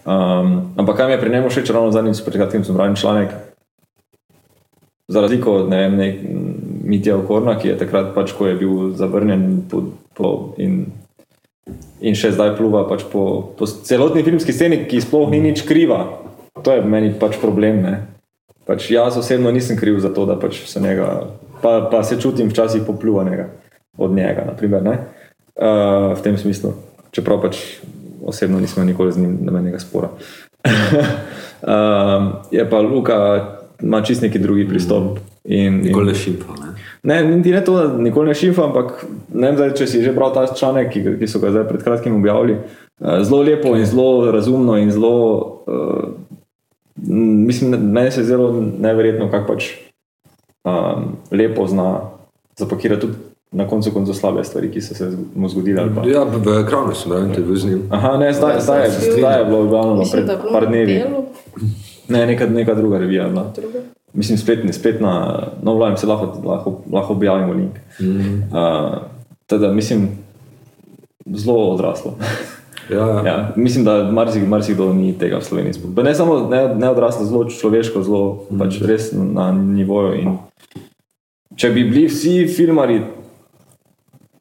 Um, 0.07 0.71
ampak 0.79 0.97
kaj 0.97 1.07
mi 1.07 1.13
je 1.13 1.19
pri 1.19 1.29
njemu 1.35 1.49
všeč, 1.51 1.69
ravno 1.75 1.91
zadnjič, 1.91 2.23
pred 2.23 2.39
kratkim 2.39 2.63
sem 2.63 2.75
bral 2.75 2.95
članek, 2.95 3.35
za 5.07 5.21
razliko 5.21 5.53
od 5.53 5.69
ne 5.69 5.77
vem, 5.77 5.97
nek, 5.97 6.15
Mitja 6.87 7.17
Okorna, 7.17 7.57
ki 7.59 7.67
je 7.67 7.77
takrat, 7.79 8.13
pač, 8.15 8.31
ko 8.31 8.47
je 8.47 8.55
bil 8.55 8.93
zavrnjen 8.95 9.63
po, 9.67 9.81
po, 10.15 10.29
in, 10.55 10.85
in 11.99 12.15
še 12.15 12.31
zdaj 12.31 12.55
pluva 12.55 12.85
pač 12.87 13.03
po, 13.11 13.51
po 13.59 13.67
celotni 13.67 14.23
filmski 14.23 14.55
sceni, 14.55 14.85
ki 14.87 15.01
sploh 15.03 15.27
ni 15.31 15.41
nič 15.43 15.65
kriva. 15.67 16.05
To 16.63 16.71
je 16.71 16.83
meni 16.87 17.11
pač 17.11 17.35
problem. 17.43 17.83
Ne? 17.83 17.93
Pač 18.67 18.91
jaz 18.91 19.17
osebno 19.17 19.51
nisem 19.51 19.77
kriv 19.77 19.99
za 20.03 20.11
to, 20.13 20.25
da 20.25 20.35
pač 20.39 20.65
se 20.67 20.81
njega, 20.83 21.27
pa, 21.61 21.87
pa 21.91 22.03
se 22.03 22.19
čutim 22.21 22.49
včasih 22.49 22.83
popluvanega 22.87 23.47
od 23.97 24.11
njega, 24.11 24.43
naprimer, 24.47 24.83
ne? 24.83 24.97
uh, 25.55 26.17
v 26.17 26.21
tem 26.23 26.37
smislu. 26.37 26.73
Čeprav 27.11 27.41
pač 27.41 27.79
osebno 28.27 28.59
nismo 28.59 28.83
nikoli 28.83 29.11
z 29.11 29.23
njim 29.23 29.37
nobenega 29.41 29.79
spora. 29.79 30.09
um, 30.67 32.33
je 32.57 32.69
pa 32.69 32.81
Luka, 32.81 33.17
ima 33.81 34.01
čist 34.01 34.21
neki 34.21 34.39
drugi 34.39 34.67
pristop. 34.67 35.17
In, 35.47 35.79
in, 35.79 35.81
Nikoli 35.87 36.11
ne 36.11 36.15
šimpa. 36.15 36.53
Ne? 36.59 36.67
Ne, 37.03 37.35
niti 37.37 37.51
ne 37.51 37.63
to, 37.63 37.77
da 37.77 37.97
nikoli 37.97 38.27
ne 38.27 38.35
šimfa, 38.35 38.65
ampak 38.67 39.05
ne 39.33 39.47
vem, 39.47 39.55
zdaj, 39.55 39.69
če 39.79 39.87
si 39.87 40.03
že 40.03 40.11
bral 40.11 40.33
ta 40.35 40.43
članek, 40.51 40.91
ki, 40.91 41.03
ki 41.21 41.27
so 41.29 41.39
ga 41.39 41.53
zdaj 41.55 41.63
pred 41.69 41.83
kratkim 41.85 42.17
objavili. 42.19 42.57
eh, 42.99 43.23
Zelo 43.23 43.41
lepo 43.47 43.75
in 43.77 43.85
zelo 43.85 44.31
razumno 44.31 44.75
in 44.77 44.91
zelo. 44.91 45.63
Uh, 45.67 46.26
mislim, 46.99 47.71
da- 47.71 47.77
meni 47.77 48.11
se 48.11 48.19
je 48.19 48.25
zelo 48.25 48.49
neverjetno, 48.79 49.31
kako 49.31 49.47
pač 49.47 49.71
um, 50.63 50.71
lepo 51.31 51.67
zna 51.67 51.99
zapakirati 52.57 53.01
tudi 53.01 53.13
na 53.51 53.67
koncu 53.67 53.91
koncev 53.91 54.13
slabe 54.13 54.43
stvari, 54.43 54.71
ki 54.71 54.81
so 54.81 54.93
se 54.93 55.05
mu 55.35 55.49
zgodile. 55.49 55.85
Ja, 56.05 56.23
v 56.23 56.59
ekranu 56.59 56.93
sem 56.93 57.09
bral 57.09 57.23
intervju 57.23 57.55
z 57.55 57.65
njim. 57.65 57.81
Aha, 57.89 58.17
ne, 58.17 58.33
zdaj, 58.33 58.59
zdaj, 58.59 58.83
je, 58.83 58.89
zdaj 59.13 59.39
je 59.39 59.45
bilo 59.45 59.59
objavljeno 59.59 60.03
pred 60.11 60.25
da 60.25 60.31
je 60.31 60.37
bilo 60.37 60.51
par 60.51 60.67
dnevi. 60.67 60.93
delu, 60.93 61.23
Ne, 62.09 62.25
neka, 62.25 62.45
neka 62.45 62.73
druga 62.73 62.97
revija 62.97 63.27
bila. 63.29 63.51
druga. 63.55 63.79
mislim, 64.13 64.37
spletni, 64.37 64.73
spet 64.73 65.01
na 65.01 65.13
novem 65.63 65.97
se 65.97 66.07
lahko, 66.07 66.41
lahko, 66.45 66.81
lahko 66.91 67.13
objavimo 67.13 67.53
link. 67.53 67.71
Mm. 67.99 68.43
Uh, 68.49 68.97
teda, 69.45 69.71
mislim, 69.71 70.07
zelo 71.27 71.69
odraslo. 71.69 72.13
Ja, 72.89 73.07
ja. 73.07 73.21
Ja, 73.25 73.53
mislim, 73.55 73.85
da 73.85 74.11
marsikdo 74.11 74.49
marsik 74.49 74.77
ni 74.93 75.17
tega 75.17 75.37
v 75.37 75.43
Sloveniji. 75.43 75.73
sploh. 75.73 76.03
Ne 76.03 76.15
samo 76.15 76.47
ne, 76.49 76.75
ne 76.75 76.89
odraslo, 76.89 77.25
zelo 77.25 77.49
človeško, 77.49 78.03
zelo 78.03 78.47
mm. 78.49 78.59
pač 78.59 78.81
res 78.81 79.11
na 79.13 79.51
nivoju. 79.51 80.13
In 80.21 80.37
če 81.55 81.69
bi 81.73 81.83
bili 81.83 82.07
vsi 82.07 82.47
filmari 82.47 83.01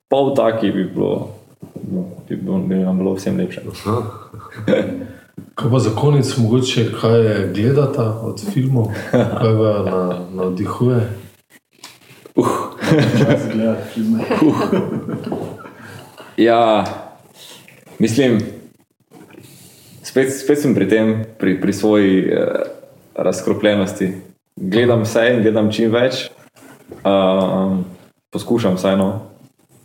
pol 0.09 0.35
taki, 0.37 0.71
bi 0.71 0.85
bilo, 0.95 1.29
bi 2.29 2.37
bilo, 2.37 2.59
bi 2.59 2.75
nam 2.85 2.99
bilo 2.99 3.15
vsem 3.17 3.39
lepše. 3.39 3.65
Kaj 5.57 5.71
pa 5.71 5.79
za 5.79 5.91
konec, 5.97 6.37
mogoče 6.37 6.87
kaj 7.01 7.21
je 7.25 7.53
gledata 7.55 8.21
od 8.25 8.41
filmov, 8.53 8.87
kaj 9.11 9.53
ga 9.57 9.73
na, 9.85 10.01
navdihuje? 10.33 11.01
Čas 13.19 13.43
gledati 13.53 13.89
filme. 13.95 14.25
Ja, 16.37 16.85
mislim, 17.99 18.39
spet, 20.03 20.33
spet 20.33 20.59
sem 20.59 20.75
pri 20.75 20.89
tem, 20.89 21.25
pri, 21.39 21.61
pri 21.61 21.73
svoji 21.73 22.25
uh, 22.27 22.61
razkropljenosti. 23.15 24.13
Gledam 24.57 25.03
vse 25.03 25.27
in 25.35 25.43
gledam 25.43 25.73
čim 25.73 25.93
več, 25.93 26.31
uh, 27.05 27.77
poskušam 28.31 28.77
vseeno. 28.77 29.23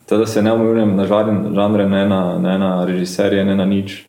Teda 0.05 0.25
se 0.25 0.41
ne 0.43 0.51
omejujem 0.51 0.95
na 0.95 1.05
žanre, 1.07 1.85
ne, 1.87 2.05
na, 2.05 2.37
ne 2.39 2.57
na 2.59 2.85
režiserje, 2.85 3.45
ne 3.45 3.55
na 3.55 3.65
nič. 3.65 4.05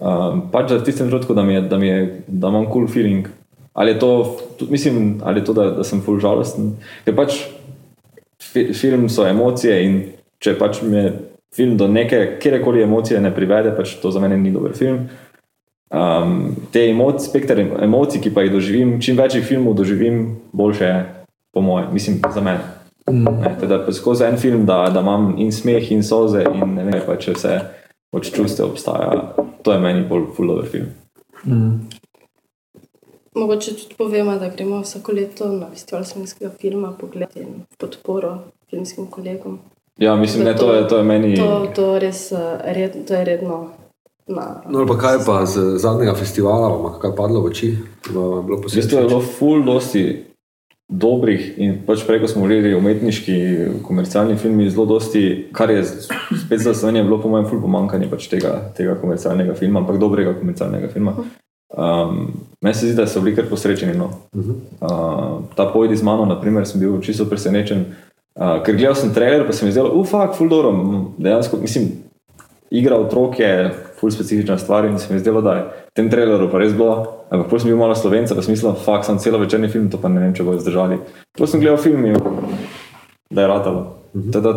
Um, 0.00 0.46
pač 0.50 0.70
v 0.72 0.82
tistem 0.82 1.10
trenutku, 1.10 1.34
da, 1.34 1.42
je- 1.42 1.60
da, 1.60 1.76
je- 1.76 2.22
da 2.26 2.48
imam 2.48 2.66
cool 2.72 2.86
feeling. 2.88 3.28
Ali 3.74 3.92
je 3.92 3.98
to, 3.98 4.10
tudi 4.58 4.72
mislim, 4.72 5.20
ali 5.24 5.40
je 5.40 5.44
to 5.44 5.52
da, 5.52 5.70
da 5.70 5.84
sem 5.84 6.00
full 6.02 6.18
žalosten. 6.20 6.76
Ker 7.04 7.14
pač 7.14 7.46
fi, 8.42 8.72
film 8.74 9.08
so 9.08 9.26
emocije 9.26 9.76
in 9.84 10.00
če 10.40 10.56
pač 10.58 10.82
me 10.82 11.12
film 11.54 11.76
do 11.76 11.88
neke 11.88 12.38
kjerkoli 12.40 12.82
emocije 12.82 13.20
ne 13.20 13.34
privede, 13.34 13.74
pač 13.76 13.96
to 14.02 14.10
za 14.10 14.20
mene 14.20 14.38
ni 14.38 14.52
dober 14.52 14.72
film. 14.76 15.08
Um, 15.90 16.56
te 16.72 16.84
emocije, 16.90 17.28
spekter 17.28 17.60
emocij, 17.82 18.20
ki 18.22 18.34
pa 18.34 18.42
jih 18.42 18.52
doživim, 18.52 19.00
čim 19.02 19.16
več 19.18 19.34
jih 19.34 19.46
filmov 19.46 19.74
doživim, 19.74 20.36
boljše 20.52 20.84
je, 20.84 21.00
po 21.50 21.60
mojem, 21.60 21.88
mislim, 21.92 22.20
za 22.34 22.40
mene. 22.40 22.60
Ne, 23.10 23.56
teda 23.60 23.92
skozi 23.92 24.24
en 24.24 24.36
film, 24.38 24.66
da, 24.66 24.84
da 24.94 25.00
imam 25.00 25.34
in 25.38 25.50
smeh, 25.52 25.90
in 25.92 26.04
soze, 26.06 26.44
in 26.46 26.76
ne 26.76 26.84
vem, 26.86 27.00
pa 27.06 27.16
če 27.18 27.34
vse 27.34 27.56
od 28.14 28.30
čustev 28.30 28.70
obstaja, 28.70 29.34
to 29.62 29.74
je 29.74 29.80
meni 29.82 30.06
bolj 30.06 30.28
full 30.36 30.52
dober 30.52 30.70
film. 30.70 30.86
Mogoče 33.34 33.74
tudi 33.74 33.94
povemo, 33.98 34.38
da 34.38 34.48
gremo 34.48 34.80
vsako 34.80 35.12
leto 35.12 35.50
na 35.52 35.70
festival 35.70 36.04
slovenskega 36.04 36.50
filma 36.60 36.92
pogledati 37.00 37.46
podporo 37.78 38.38
filmskim 38.70 39.06
kolegom. 39.06 39.58
Ja, 40.00 40.16
mislim, 40.16 40.44
ne, 40.44 40.56
to 40.56 40.74
je, 40.74 40.88
to 40.88 40.98
je 40.98 41.04
meni. 41.04 41.36
To, 41.36 41.66
to, 41.74 41.98
res, 41.98 42.32
eh, 42.32 42.72
red, 42.72 42.96
to 43.08 43.14
je 43.14 43.24
redno 43.24 43.68
na. 44.26 44.62
No, 44.68 44.86
pa 44.88 44.96
kaj 44.96 45.18
pa 45.26 45.44
z 45.46 45.76
zadnjega 45.76 46.14
festivala, 46.16 46.68
vam 46.72 46.94
je 46.94 47.00
kaj 47.02 47.12
padlo 47.16 47.42
v 47.44 47.50
oči? 47.52 47.68
Vam 48.14 48.38
je 48.38 48.42
bilo 48.48 48.58
V 48.64 48.72
bistvu 48.74 48.98
je 48.98 49.08
bilo 49.08 49.20
full 49.20 49.64
dosti 49.64 50.04
dobrih 50.88 51.58
in 51.58 51.76
pač 51.86 52.02
preko 52.06 52.28
smo 52.28 52.46
gledali 52.48 52.74
umetniški, 52.74 53.36
komercialni 53.86 54.38
filmi, 54.40 54.70
zelo 54.70 54.86
dosti, 54.86 55.50
kar 55.52 55.70
je 55.70 55.84
spet 55.84 56.64
za 56.64 56.74
Slovenijo 56.74 57.04
bilo 57.04 57.20
po 57.22 57.28
mojem 57.28 57.46
full 57.46 57.60
pomankanje 57.60 58.08
pač 58.10 58.26
tega, 58.32 58.56
tega 58.76 58.96
komercialnega 58.98 59.54
filma, 59.54 59.84
ampak 59.84 60.00
dobrega 60.00 60.34
komercialnega 60.40 60.88
filma. 60.88 61.14
Um, 61.70 62.32
meni 62.64 62.74
se 62.74 62.88
zdi, 62.88 62.96
da 62.96 63.06
so 63.06 63.20
bili 63.20 63.36
kar 63.36 63.46
posrečeni. 63.46 63.94
No. 63.94 64.10
Uh, 64.32 65.44
ta 65.54 65.68
pojdi 65.70 65.96
z 65.96 66.02
mano, 66.02 66.24
naprimer, 66.26 66.66
sem 66.66 66.80
bil 66.80 66.98
čisto 67.04 67.28
presenečen. 67.30 67.84
Uh, 68.38 68.60
ker 68.64 68.76
gledal 68.78 68.94
sem 68.96 69.10
trailer, 69.14 69.42
pa 69.46 69.52
se 69.52 69.66
mi 69.66 69.72
zdelo, 69.74 69.90
ufak, 69.98 70.36
full 70.38 70.48
dobro. 70.48 70.70
Dejansko, 71.18 71.58
mislim, 71.60 71.90
igra 72.70 72.96
otrok 72.96 73.40
je 73.40 73.70
ful 74.00 74.10
specifična 74.10 74.58
stvar 74.58 74.84
in 74.84 74.98
se 74.98 75.12
mi 75.12 75.18
zdelo, 75.20 75.42
da 75.42 75.54
je 75.56 75.64
v 75.64 75.94
tem 75.98 76.10
traileru 76.10 76.46
pa 76.50 76.60
res 76.62 76.72
bilo. 76.72 77.26
Ampak 77.30 77.50
potem 77.50 77.66
sem 77.66 77.70
bil 77.70 77.78
malo 77.78 77.94
slovenca, 77.94 78.34
pa 78.34 78.42
sem 78.42 78.54
mislil, 78.54 78.74
fakt, 78.74 79.06
sem 79.06 79.18
celo 79.22 79.38
večerni 79.38 79.68
film, 79.70 79.90
to 79.90 79.98
pa 80.02 80.08
ne 80.10 80.22
vem, 80.22 80.34
če 80.34 80.46
bojo 80.46 80.62
zdržali. 80.62 80.98
Potem 81.36 81.52
sem 81.52 81.62
gledal 81.62 81.78
film 81.82 82.06
in 82.06 82.16
da 83.30 83.42
je 83.42 83.50
ratalo. 83.50 83.82
Teda, 84.34 84.54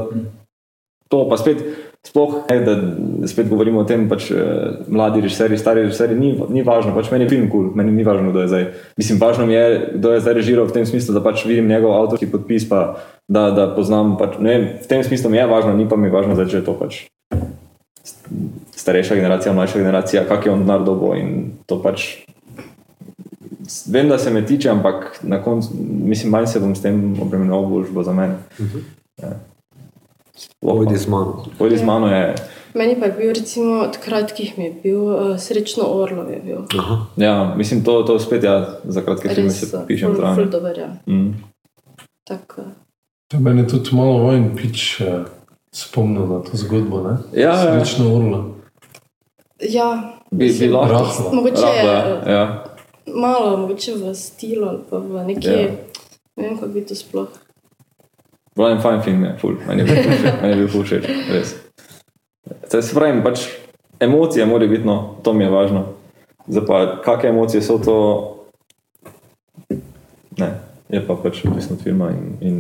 to 1.12 1.24
pa 1.30 1.38
spet, 1.38 1.64
sploh 2.04 2.43
ne, 2.49 2.58
da 2.66 3.28
spet 3.30 3.47
govorimo 3.49 3.84
o 3.84 3.88
tem, 3.88 4.06
pač 4.12 4.30
eh, 4.32 4.84
mladi 4.88 5.24
režiserji, 5.24 5.62
stari 5.62 5.86
režiserji, 5.88 6.20
ni, 6.20 6.34
ni 6.49 6.66
važno, 6.68 6.95
pač 6.95 7.12
meni 7.14 7.28
je 7.28 7.34
film 7.36 7.47
kul, 7.49 7.70
cool, 7.70 7.80
meni 7.80 7.95
ni 7.95 8.06
važno, 8.08 8.34
kdo 8.34 8.43
je 8.43 8.51
zdaj. 8.51 8.68
Mislim, 8.99 9.22
važno 9.22 9.47
mi 9.49 9.56
je, 9.56 9.66
kdo 9.95 10.14
je 10.14 10.24
zdaj 10.26 10.38
režiral 10.39 10.70
v 10.70 10.78
tem 10.80 10.88
smislu, 10.89 11.16
da 11.16 11.24
pač 11.24 11.45
vidim 11.47 11.72
njegov 11.72 11.95
avtorski 11.95 12.32
podpis, 12.32 12.68
pa 12.70 12.84
da, 13.28 13.49
da 13.56 13.70
poznam, 13.76 14.18
pač, 14.20 14.39
ne 14.39 14.56
vem, 14.56 14.70
v 14.84 14.88
tem 14.91 15.04
smislu 15.06 15.32
mi 15.32 15.39
je 15.39 15.49
važno, 15.49 15.76
ni 15.78 15.88
pa 15.89 15.99
mi 15.99 16.12
važno 16.14 16.36
zdaj, 16.36 16.51
če 16.51 16.62
je 16.62 16.68
to 16.68 16.78
pač 16.80 17.04
starejša 18.84 19.16
generacija, 19.16 19.54
mlajša 19.54 19.80
generacija, 19.80 20.26
kak 20.28 20.45
je 20.45 20.51
on 20.51 20.66
denar 20.66 20.84
dobo 20.84 21.14
in 21.16 21.51
to 21.66 21.80
pač. 21.82 22.26
Vem, 23.88 24.10
da 24.12 24.18
se 24.20 24.32
me 24.32 24.45
tiče, 24.45 24.70
ampak 24.70 25.22
na 25.24 25.39
koncu, 25.43 25.72
mislim, 25.80 26.32
manj 26.32 26.49
se 26.51 26.60
bom 26.60 26.76
s 26.76 26.84
tem 26.84 26.99
obremenil, 27.22 27.64
boš 27.70 27.93
bo 27.95 28.04
za 28.04 28.14
mene. 28.14 28.36
Ja. 29.22 29.38
Pojdi 30.64 30.97
z 30.97 31.07
mano. 31.07 31.45
Pojdi 31.57 31.78
z 31.78 31.84
mano 31.84 32.07
je. 32.07 32.36
Meni 32.74 32.95
pa 32.99 33.05
je 33.05 33.11
bil, 33.11 33.34
recimo, 33.34 33.74
od 33.86 33.97
kratkih 33.97 34.57
mi 34.57 34.64
je 34.64 34.74
bil 34.84 35.01
uh, 35.03 35.39
srečno 35.39 35.84
Orlov. 35.84 36.26
Bil. 36.45 36.57
Aha. 36.80 37.05
Ja, 37.18 37.53
mislim, 37.57 37.84
to, 37.84 38.03
to 38.03 38.20
spet 38.20 38.43
ja, 38.43 38.80
za 38.84 39.01
kratke 39.01 39.30
filme 39.30 39.49
se 39.49 39.78
eh, 39.78 39.86
pišem 39.88 40.07
ful, 40.09 40.16
ful 40.16 40.26
zraven. 40.26 40.49
dober. 40.49 40.80
Ja. 40.80 40.89
Mm. 41.07 41.34
Tak, 42.24 42.55
uh, 42.57 42.64
To 43.28 43.39
meni 43.39 43.61
je 43.61 43.68
tudi 43.68 43.89
malo 43.95 44.18
vajen 44.18 44.55
pič 44.55 45.01
eh, 45.01 45.24
spomnil 45.72 46.28
na 46.28 46.39
to 46.41 46.57
zgodbo. 46.57 47.01
Ne? 47.01 47.18
Ja, 47.41 47.49
ja. 47.49 47.86
Srečno 47.86 48.16
urla. 48.16 48.43
ja, 49.59 50.14
Bi, 50.32 50.38
bi 50.38 50.45
mislim, 50.45 50.74
lahko. 50.74 50.93
Rahlo. 50.93 51.32
Mogoče 51.34 51.61
Rahlo, 51.61 51.89
je 51.89 52.34
ja. 52.34 52.34
ja. 52.34 52.64
malo, 53.16 53.57
mogoče 53.57 53.93
v 53.93 54.16
stilu 54.16 54.68
ali 54.68 54.80
pa 54.89 54.97
v 54.97 55.26
neki. 55.28 55.47
Ja. 55.47 55.70
Ne 56.36 56.47
vem, 56.47 56.57
kako 56.57 56.72
bi 56.72 56.86
to 56.86 56.95
sploh. 56.95 57.28
Bilo 58.56 58.68
je 58.68 58.76
en 58.76 58.82
fajn 58.82 59.01
film, 59.01 59.24
je, 59.24 59.36
ful. 59.41 59.56
Meni 59.68 59.82
je 59.82 59.86
bil 59.86 59.95
všeč, 60.04 60.34
meni 60.41 60.54
je 60.54 60.58
bil 60.62 60.84
všeč, 60.84 61.08
res. 61.34 61.56
Zdaj 62.70 62.82
se 62.82 62.95
pravi, 62.95 63.24
pač 63.24 63.47
emocije 63.99 64.45
morajo 64.45 64.70
biti, 64.70 64.86
no, 64.86 65.16
to 65.24 65.34
mi 65.34 65.43
je 65.43 65.49
važno. 65.49 65.86
Zdaj 66.47 66.66
pa, 66.68 66.80
kakšne 67.06 67.30
emocije 67.30 67.62
so 67.66 67.80
to, 67.82 67.97
ne, 70.38 70.49
je 70.89 71.01
pa 71.08 71.16
pač 71.16 71.45
odvisno 71.45 71.80
od 71.80 71.84
filma 71.84 72.12
in, 72.12 72.38
in 72.41 72.58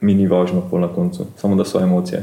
mi 0.00 0.14
ni 0.14 0.26
važno 0.26 0.64
pol 0.70 0.80
na 0.84 0.88
koncu, 0.92 1.26
samo 1.36 1.56
da 1.56 1.64
so 1.64 1.80
emocije. 1.80 2.22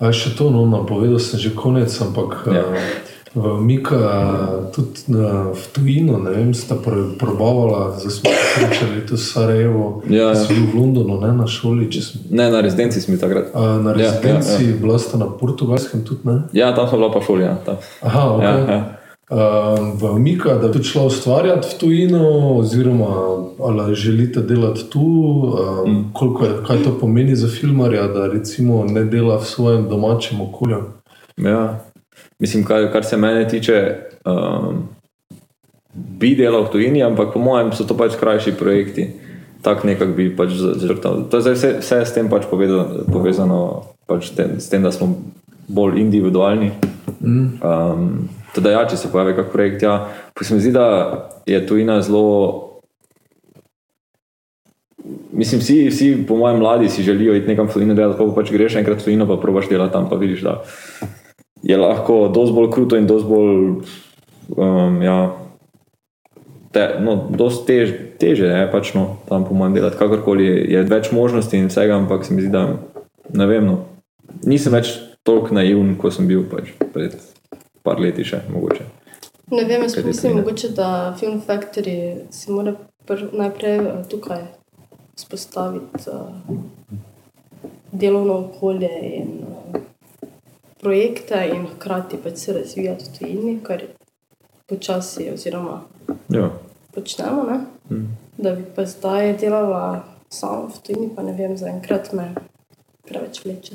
A 0.00 0.12
še 0.16 0.32
to, 0.36 0.48
no, 0.50 0.64
napovedal 0.64 1.20
sem 1.20 1.40
že 1.40 1.52
konec, 1.54 1.92
ampak 2.00 2.46
Ja. 2.48 2.64
ja. 2.64 3.09
V 3.34 3.62
eh, 3.94 4.72
tudi 4.74 5.06
na, 5.06 5.54
v 5.54 5.64
tujino, 5.72 6.18
ne 6.18 6.30
vem, 6.30 6.54
sta 6.54 6.74
pr- 6.74 7.14
probavala, 7.18 7.94
zdaj 7.98 8.10
smo 8.10 8.30
srečali 8.30 8.96
letos 8.98 9.22
v 9.22 9.32
Sarajevo, 9.32 10.02
Ja, 10.10 10.34
ja. 10.34 10.44
v 10.50 10.74
Londonu, 10.74 11.20
ne 11.20 11.32
na 11.32 11.46
šoli, 11.46 11.86
sem. 12.02 12.20
Ne, 12.30 12.50
na 12.50 12.60
rezidenci 12.60 13.00
smo 13.00 13.14
takrat. 13.16 13.54
A, 13.54 13.78
na 13.78 13.94
Ja, 13.94 13.98
ja, 13.98 14.10
rezidenci, 14.10 14.64
ja, 14.64 14.70
ja. 14.70 14.76
bila 14.82 14.98
sta 14.98 15.18
na 15.18 15.30
portugalskem 15.30 16.02
tudi, 16.02 16.26
ne? 16.26 16.42
Ja, 16.52 16.74
tam 16.74 16.88
so 16.90 16.98
bila 16.98 17.12
pa 17.12 17.20
folija. 17.20 17.54
Tam. 17.62 17.76
Aha, 18.02 18.24
ok. 18.34 18.42
Ja, 18.42 18.58
ja. 18.58 18.80
Um, 19.30 19.94
v 19.94 20.18
Mika, 20.18 20.58
da 20.58 20.68
bi 20.68 20.82
šla 20.82 21.06
ustvarjati 21.06 21.68
v 21.70 21.78
tujino, 21.78 22.26
oziroma 22.58 23.06
ali 23.62 23.94
želite 23.94 24.40
delati 24.42 24.90
tu, 24.90 25.00
um, 25.06 25.86
mm. 25.86 26.10
koliko 26.12 26.44
je, 26.44 26.50
kaj 26.66 26.82
to 26.82 26.98
pomeni 26.98 27.36
za 27.36 27.48
filmarja, 27.48 28.08
da 28.08 28.26
recimo 28.26 28.84
ne 28.84 29.04
dela 29.04 29.36
v 29.38 29.44
svojem 29.44 29.88
domačem 29.88 30.40
okolju. 30.40 30.82
Ja. 31.36 31.78
Mislim, 32.40 32.64
kar, 32.64 32.88
kar 32.92 33.04
se 33.04 33.16
mene 33.16 33.48
tiče, 33.48 33.96
um, 34.24 34.88
bi 35.94 36.34
delal 36.36 36.64
v 36.64 36.72
tujini, 36.72 37.02
ampak 37.04 37.34
po 37.34 37.42
mojem 37.42 37.72
so 37.76 37.84
to 37.84 37.96
pač 37.98 38.16
krajši 38.20 38.56
projekti. 38.56 39.10
Tak 39.60 39.84
nekako 39.84 40.16
bi 40.16 40.30
pač 40.32 40.56
začrtal. 40.56 41.26
To 41.28 41.36
je 41.36 41.52
vse, 41.52 41.74
vse 41.84 41.98
s 42.00 42.16
tem 42.16 42.32
pač 42.32 42.48
povedal, 42.48 43.04
povezano, 43.12 43.92
pač 44.08 44.32
tem, 44.32 44.56
s 44.56 44.72
tem, 44.72 44.80
da 44.80 44.88
smo 44.88 45.20
bolj 45.68 46.00
individualni. 46.00 46.72
Mm. 47.20 47.60
Um, 47.60 48.30
teda 48.56 48.72
ja, 48.72 48.88
če 48.88 48.96
se 48.96 49.12
pojavi 49.12 49.36
kak 49.36 49.52
projekt, 49.52 49.84
ja. 49.84 50.08
Pa 50.32 50.48
se 50.48 50.56
mi 50.56 50.64
zdi, 50.64 50.72
da 50.72 50.86
je 51.44 51.60
tujina 51.68 52.00
zelo. 52.00 52.80
Mislim, 55.36 55.60
vsi, 55.60 55.90
vsi, 55.92 56.08
po 56.24 56.40
mojem, 56.40 56.58
mladi 56.64 56.88
si 56.88 57.04
želijo 57.04 57.36
iti 57.36 57.52
nekam 57.52 57.68
v 57.68 57.76
tujino 57.76 57.94
delati, 57.94 58.16
pa 58.16 58.32
pač 58.40 58.48
greš 58.48 58.80
enkrat 58.80 59.04
v 59.04 59.12
tujino, 59.12 59.28
pa 59.28 59.36
probaš 59.36 59.68
delati 59.68 59.92
tam, 59.92 60.08
pa 60.08 60.16
vidiš, 60.16 60.40
da 60.48 60.62
je 61.62 61.76
lahko 61.76 62.28
dosti 62.34 62.54
bolj 62.54 62.70
kruto 62.70 62.96
in 62.96 63.06
dosti 63.06 63.28
bolj. 63.28 63.60
Um, 64.56 65.02
ja, 65.02 65.18
te, 66.72 66.86
no, 67.00 67.16
dosti 67.30 67.66
tež, 67.66 67.92
teže 68.18 68.48
je 68.50 68.64
pač 68.72 68.94
no, 68.94 69.20
tam 69.28 69.44
po 69.46 69.54
mojem 69.54 69.78
delati. 69.78 69.98
Kakorkoli 70.00 70.46
je, 70.46 70.56
je 70.74 70.86
več 70.90 71.12
možnosti 71.14 71.58
in 71.58 71.70
vsega, 71.70 71.98
ampak 71.98 72.24
se 72.26 72.34
mi 72.34 72.42
zdi, 72.42 72.52
da 72.54 72.66
ne 73.34 73.46
vem. 73.50 73.66
No, 73.66 73.76
nisem 74.46 74.74
več 74.74 74.96
toliko 75.26 75.54
naiven, 75.54 75.94
kot 76.00 76.16
sem 76.16 76.28
bil 76.30 76.46
pač 76.50 76.72
pred 76.94 77.18
par 77.86 78.00
leti 78.02 78.26
še 78.26 78.42
mogoče. 78.50 78.86
Ne 79.50 79.64
vem, 79.66 79.82
jaz 79.82 79.96
mislim, 80.04 80.36
mogoče, 80.38 80.72
da 80.76 81.14
Film 81.18 81.40
Factory 81.42 82.26
si 82.30 82.52
mora 82.54 82.76
pr, 83.06 83.24
najprej 83.34 83.78
eh, 83.78 84.02
tukaj 84.10 84.44
vzpostaviti 85.18 86.06
uh, 86.08 86.28
delovno 87.92 88.38
okolje 88.38 88.90
in 89.18 89.32
uh, 89.42 89.80
projekte, 90.80 91.42
in 91.54 91.66
hkrati 91.74 92.16
pač 92.22 92.36
se 92.36 92.52
razvijati 92.52 93.04
v 93.04 93.18
tujini, 93.18 93.58
kar 93.62 93.82
počasi 94.68 95.30
oziroma 95.34 95.80
Ja. 96.28 96.50
počnemo. 96.94 97.44
Ne? 97.44 97.60
Mm. 97.90 98.16
Da 98.38 98.54
bi 98.54 98.64
pa 98.76 98.86
zdaj 98.86 99.36
delala 99.40 100.04
samo 100.28 100.66
v 100.66 100.82
tujini, 100.86 101.10
pa 101.16 101.22
ne 101.22 101.32
vem, 101.32 101.56
zaenkrat 101.56 102.12
me 102.12 102.34
preveč 103.08 103.44
vleče. 103.44 103.74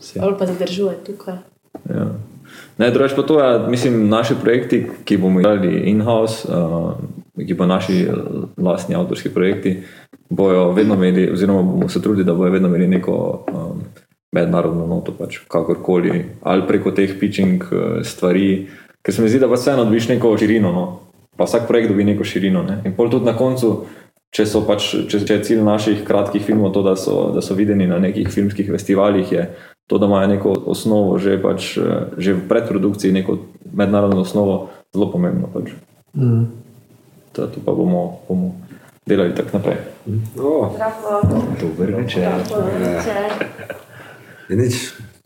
Si. 0.00 0.20
Ali 0.20 0.34
pa 0.38 0.46
zadržuje 0.46 0.96
tukaj. 1.04 1.36
Ja. 1.88 2.08
Ne, 2.78 2.90
drugače 2.90 3.16
pa 3.16 3.22
to 3.22 3.40
je, 3.40 3.68
mislim, 3.68 4.08
naši 4.08 4.34
projekti, 4.42 4.86
ki 5.04 5.16
bomo 5.16 5.40
delali 5.40 5.90
in-house, 5.90 6.48
uh, 6.48 6.94
ki 7.46 7.56
pa 7.56 7.66
naši 7.66 8.02
eh, 8.02 8.12
lastni 8.56 8.94
avtorski 8.94 9.28
projekti, 9.34 9.82
bojo 10.30 10.72
vedno 10.72 10.94
imeli, 10.94 11.30
oziroma 11.32 11.62
bomo 11.62 11.88
se 11.88 12.02
trudili, 12.02 12.24
da 12.24 12.34
bojo 12.34 12.50
vedno 12.50 12.68
imeli 12.68 12.86
neko 12.88 13.44
um, 13.52 13.82
mednarodno 14.32 14.86
noto, 14.86 15.12
pač 15.12 15.40
kakorkoli, 15.50 16.24
ali 16.42 16.66
preko 16.66 16.92
teh 16.94 17.16
pitching 17.18 17.64
eh, 17.64 18.04
stvari, 18.04 18.68
ker 19.02 19.14
se 19.14 19.22
mi 19.22 19.30
zdi, 19.30 19.40
da 19.42 19.48
pa 19.50 19.58
vseeno 19.58 19.84
dobiš 19.84 20.10
neko 20.14 20.36
širino, 20.38 20.72
no? 20.72 20.84
pa 21.36 21.48
vsak 21.48 21.66
projekt 21.68 21.90
dobi 21.90 22.04
neko 22.04 22.24
širino. 22.24 22.62
Ne? 22.62 22.82
In 22.84 22.94
pol 22.94 23.10
tudi 23.10 23.28
na 23.28 23.36
koncu. 23.36 23.80
Če, 24.30 24.44
so 24.46 24.60
pač, 24.62 24.84
če, 25.10 25.24
če 25.26 25.34
je 25.34 25.42
cilj 25.48 25.62
naših 25.66 26.02
kratkih 26.06 26.44
filmov 26.46 26.70
to, 26.70 26.84
da 26.86 26.92
so, 26.94 27.32
da 27.34 27.42
so 27.42 27.56
videni 27.58 27.88
na 27.90 27.96
nekih 27.98 28.28
filmskih 28.30 28.68
festivalih, 28.70 29.26
je 29.26 29.48
to, 29.90 29.98
da 29.98 30.06
imajo 30.06 30.28
neko 30.30 30.52
osnovo, 30.70 31.16
že, 31.18 31.34
pač, 31.42 31.72
eh, 31.82 32.14
že 32.14 32.36
v 32.38 32.44
predprodukciji, 32.46 33.16
neko 33.16 33.40
mednarodno 33.74 34.22
osnovo, 34.22 34.68
zelo 34.94 35.10
pomembno. 35.10 35.50
Pač. 35.50 35.74
Mm. 36.14 36.46
To, 37.34 37.50
to 37.50 37.58
pa 37.64 37.74
bomo, 37.74 38.22
bomo 38.28 38.54
delali 39.02 39.34
tako 39.34 39.58
naprej. 39.58 39.82
Oh, 40.38 40.78
Dober 41.58 41.90
večer. 41.98 42.30
Je 44.50 44.56
nič, 44.56 44.74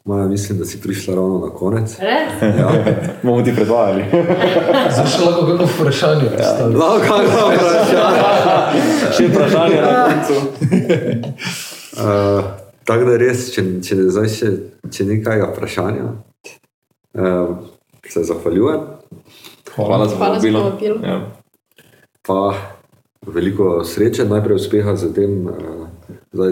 Maja, 0.05 0.29
mislim, 0.29 0.59
da 0.59 0.65
si 0.65 0.81
prišla 0.81 1.15
ravno 1.15 1.39
na 1.39 1.51
konec. 1.51 1.97
Res? 2.01 2.43
Ja. 2.59 2.85
Bomo 3.23 3.43
ti 3.43 3.55
predvajali. 3.57 4.05
Zdaj 4.95 5.07
še 5.09 5.21
lahko 5.25 5.47
kako 5.47 5.69
vprašanje 5.69 6.27
postavim. 6.35 6.75
No, 6.77 6.89
kaj 7.01 7.29
pa 7.31 7.47
vprašanje? 7.49 8.03
Še 9.17 9.29
vprašanje 9.31 9.79
na 9.81 9.95
koncu. 10.11 10.37
Uh, 11.95 12.51
tako 12.85 13.07
da 13.09 13.17
res, 13.23 13.47
če, 13.55 13.65
če, 13.87 13.97
zdaj 14.13 14.29
še, 14.35 14.51
če 14.93 15.07
nekaj 15.09 15.41
vprašanja, 15.55 16.11
uh, 16.13 17.55
se 18.05 18.25
zahvaljujem. 18.29 18.85
Hvala 19.73 20.11
za 20.11 20.19
Hvala 20.21 20.37
za 20.43 20.53
povabilo. 20.53 21.01
Ja. 21.01 21.17
Pa 22.29 22.41
veliko 23.25 23.79
sreče, 23.89 24.29
najprej 24.29 24.61
uspeha 24.61 24.99
z 25.01 25.15
tem 25.17 25.49
uh, 25.49 25.89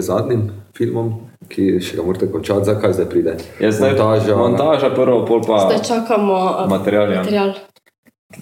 zadnjim 0.01 0.49
filmom, 0.73 1.13
ki 1.47 1.79
še 1.81 1.97
ga 1.97 2.03
morate 2.03 2.31
končati, 2.31 2.65
zakaj 2.65 2.93
zdaj 2.93 3.09
pride. 3.09 3.35
Je 3.59 3.71
zdaj 3.71 3.91
montaža. 3.91 4.35
montaža 4.35 4.89
prvo, 4.95 5.25
pol 5.25 5.41
pa 5.47 5.59
Zdaj 5.69 5.83
čakamo 5.87 6.33
uh, 6.33 6.69
material. 6.69 7.11
Ja. 7.11 7.21
material. 7.23 7.53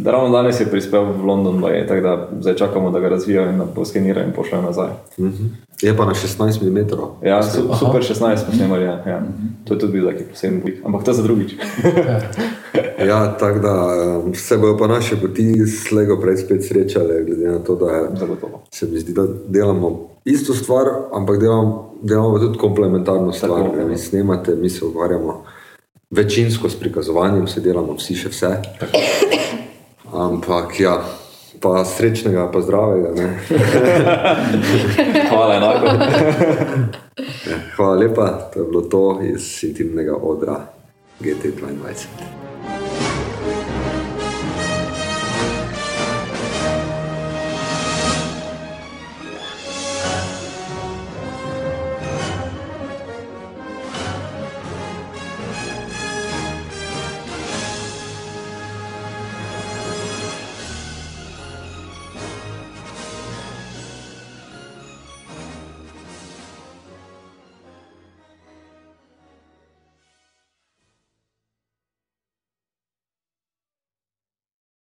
Ravno 0.06 0.30
danes 0.30 0.60
je 0.60 0.66
prispel 0.72 1.04
v 1.04 1.26
London, 1.26 1.60
baje, 1.62 1.88
tako 1.88 2.02
da 2.02 2.30
zdaj 2.39 2.56
čakamo, 2.56 2.91
da 2.91 2.99
ga 2.99 3.10
razvijajo 3.10 3.49
in 3.49 3.58
da 3.58 3.66
poskenirajo 3.66 4.28
in 4.28 4.34
pošljajo 4.34 4.64
nazaj. 4.64 4.89
Uh 5.18 5.26
-huh. 5.26 5.49
Je 5.82 5.97
pa 5.97 6.06
na 6.06 6.14
16 6.14 6.62
mm. 6.62 7.28
Ja, 7.28 7.43
su, 7.43 7.62
super 7.80 8.02
16 8.02 8.38
smo 8.38 8.54
snemali, 8.54 8.84
ja. 8.84 9.04
ja. 9.08 9.22
To 9.66 9.74
je 9.74 9.80
tudi 9.80 9.93
bil 9.93 10.12
taki 10.12 10.24
poseben 10.24 10.62
boj. 10.62 10.82
Ampak 10.86 11.04
to 11.04 11.14
za 11.14 11.24
drugič. 11.24 11.52
Ja, 13.08 13.38
tako 13.38 13.60
da 13.60 13.88
um, 14.26 14.34
se 14.36 14.58
bojo 14.58 14.78
pa 14.78 14.88
naše 14.88 15.16
poti 15.16 15.68
slego 15.68 16.20
prej 16.22 16.38
spet 16.38 16.68
srečale, 16.68 17.24
glede 17.24 17.47
na 17.47 17.60
to, 17.60 17.76
da 17.76 17.86
je, 17.86 18.10
Zagotovo. 18.20 18.62
se 18.72 18.86
mi 18.86 18.99
zdi, 18.99 19.14
da 19.14 19.28
delamo 19.47 20.10
isto 20.26 20.54
stvar, 20.54 20.86
ampak 21.14 21.39
delamo, 21.39 21.91
delamo 22.02 22.34
pa 22.34 22.39
tudi 22.39 22.58
komplementarno 22.58 23.32
stvar. 23.32 23.64
Tako, 23.64 23.76
ne, 23.76 23.82
ja. 23.82 23.88
Vi 23.88 23.97
snemate, 23.97 24.56
mi 24.56 24.70
se 24.70 24.86
ukvarjamo 24.86 25.43
večinsko 26.10 26.70
s 26.70 26.80
prikazovanjem, 26.80 27.47
se 27.47 27.62
delamo 27.62 27.93
vsi 27.93 28.16
še 28.16 28.30
vse. 28.30 28.56
Ampak 30.12 30.80
ja, 30.80 30.97
pa 31.62 31.86
srečnega, 31.86 32.52
pa 32.52 32.62
zdravega. 32.62 33.14
Hvala 35.30 35.56
enako. 35.56 35.88
Hvala 37.76 37.95
lepa, 37.95 38.49
to 38.54 38.60
je 38.60 38.68
bilo 38.68 38.82
to 38.82 39.20
iz 39.24 39.64
intimnega 39.64 40.16
odra 40.16 40.60
GT22. 41.22 42.41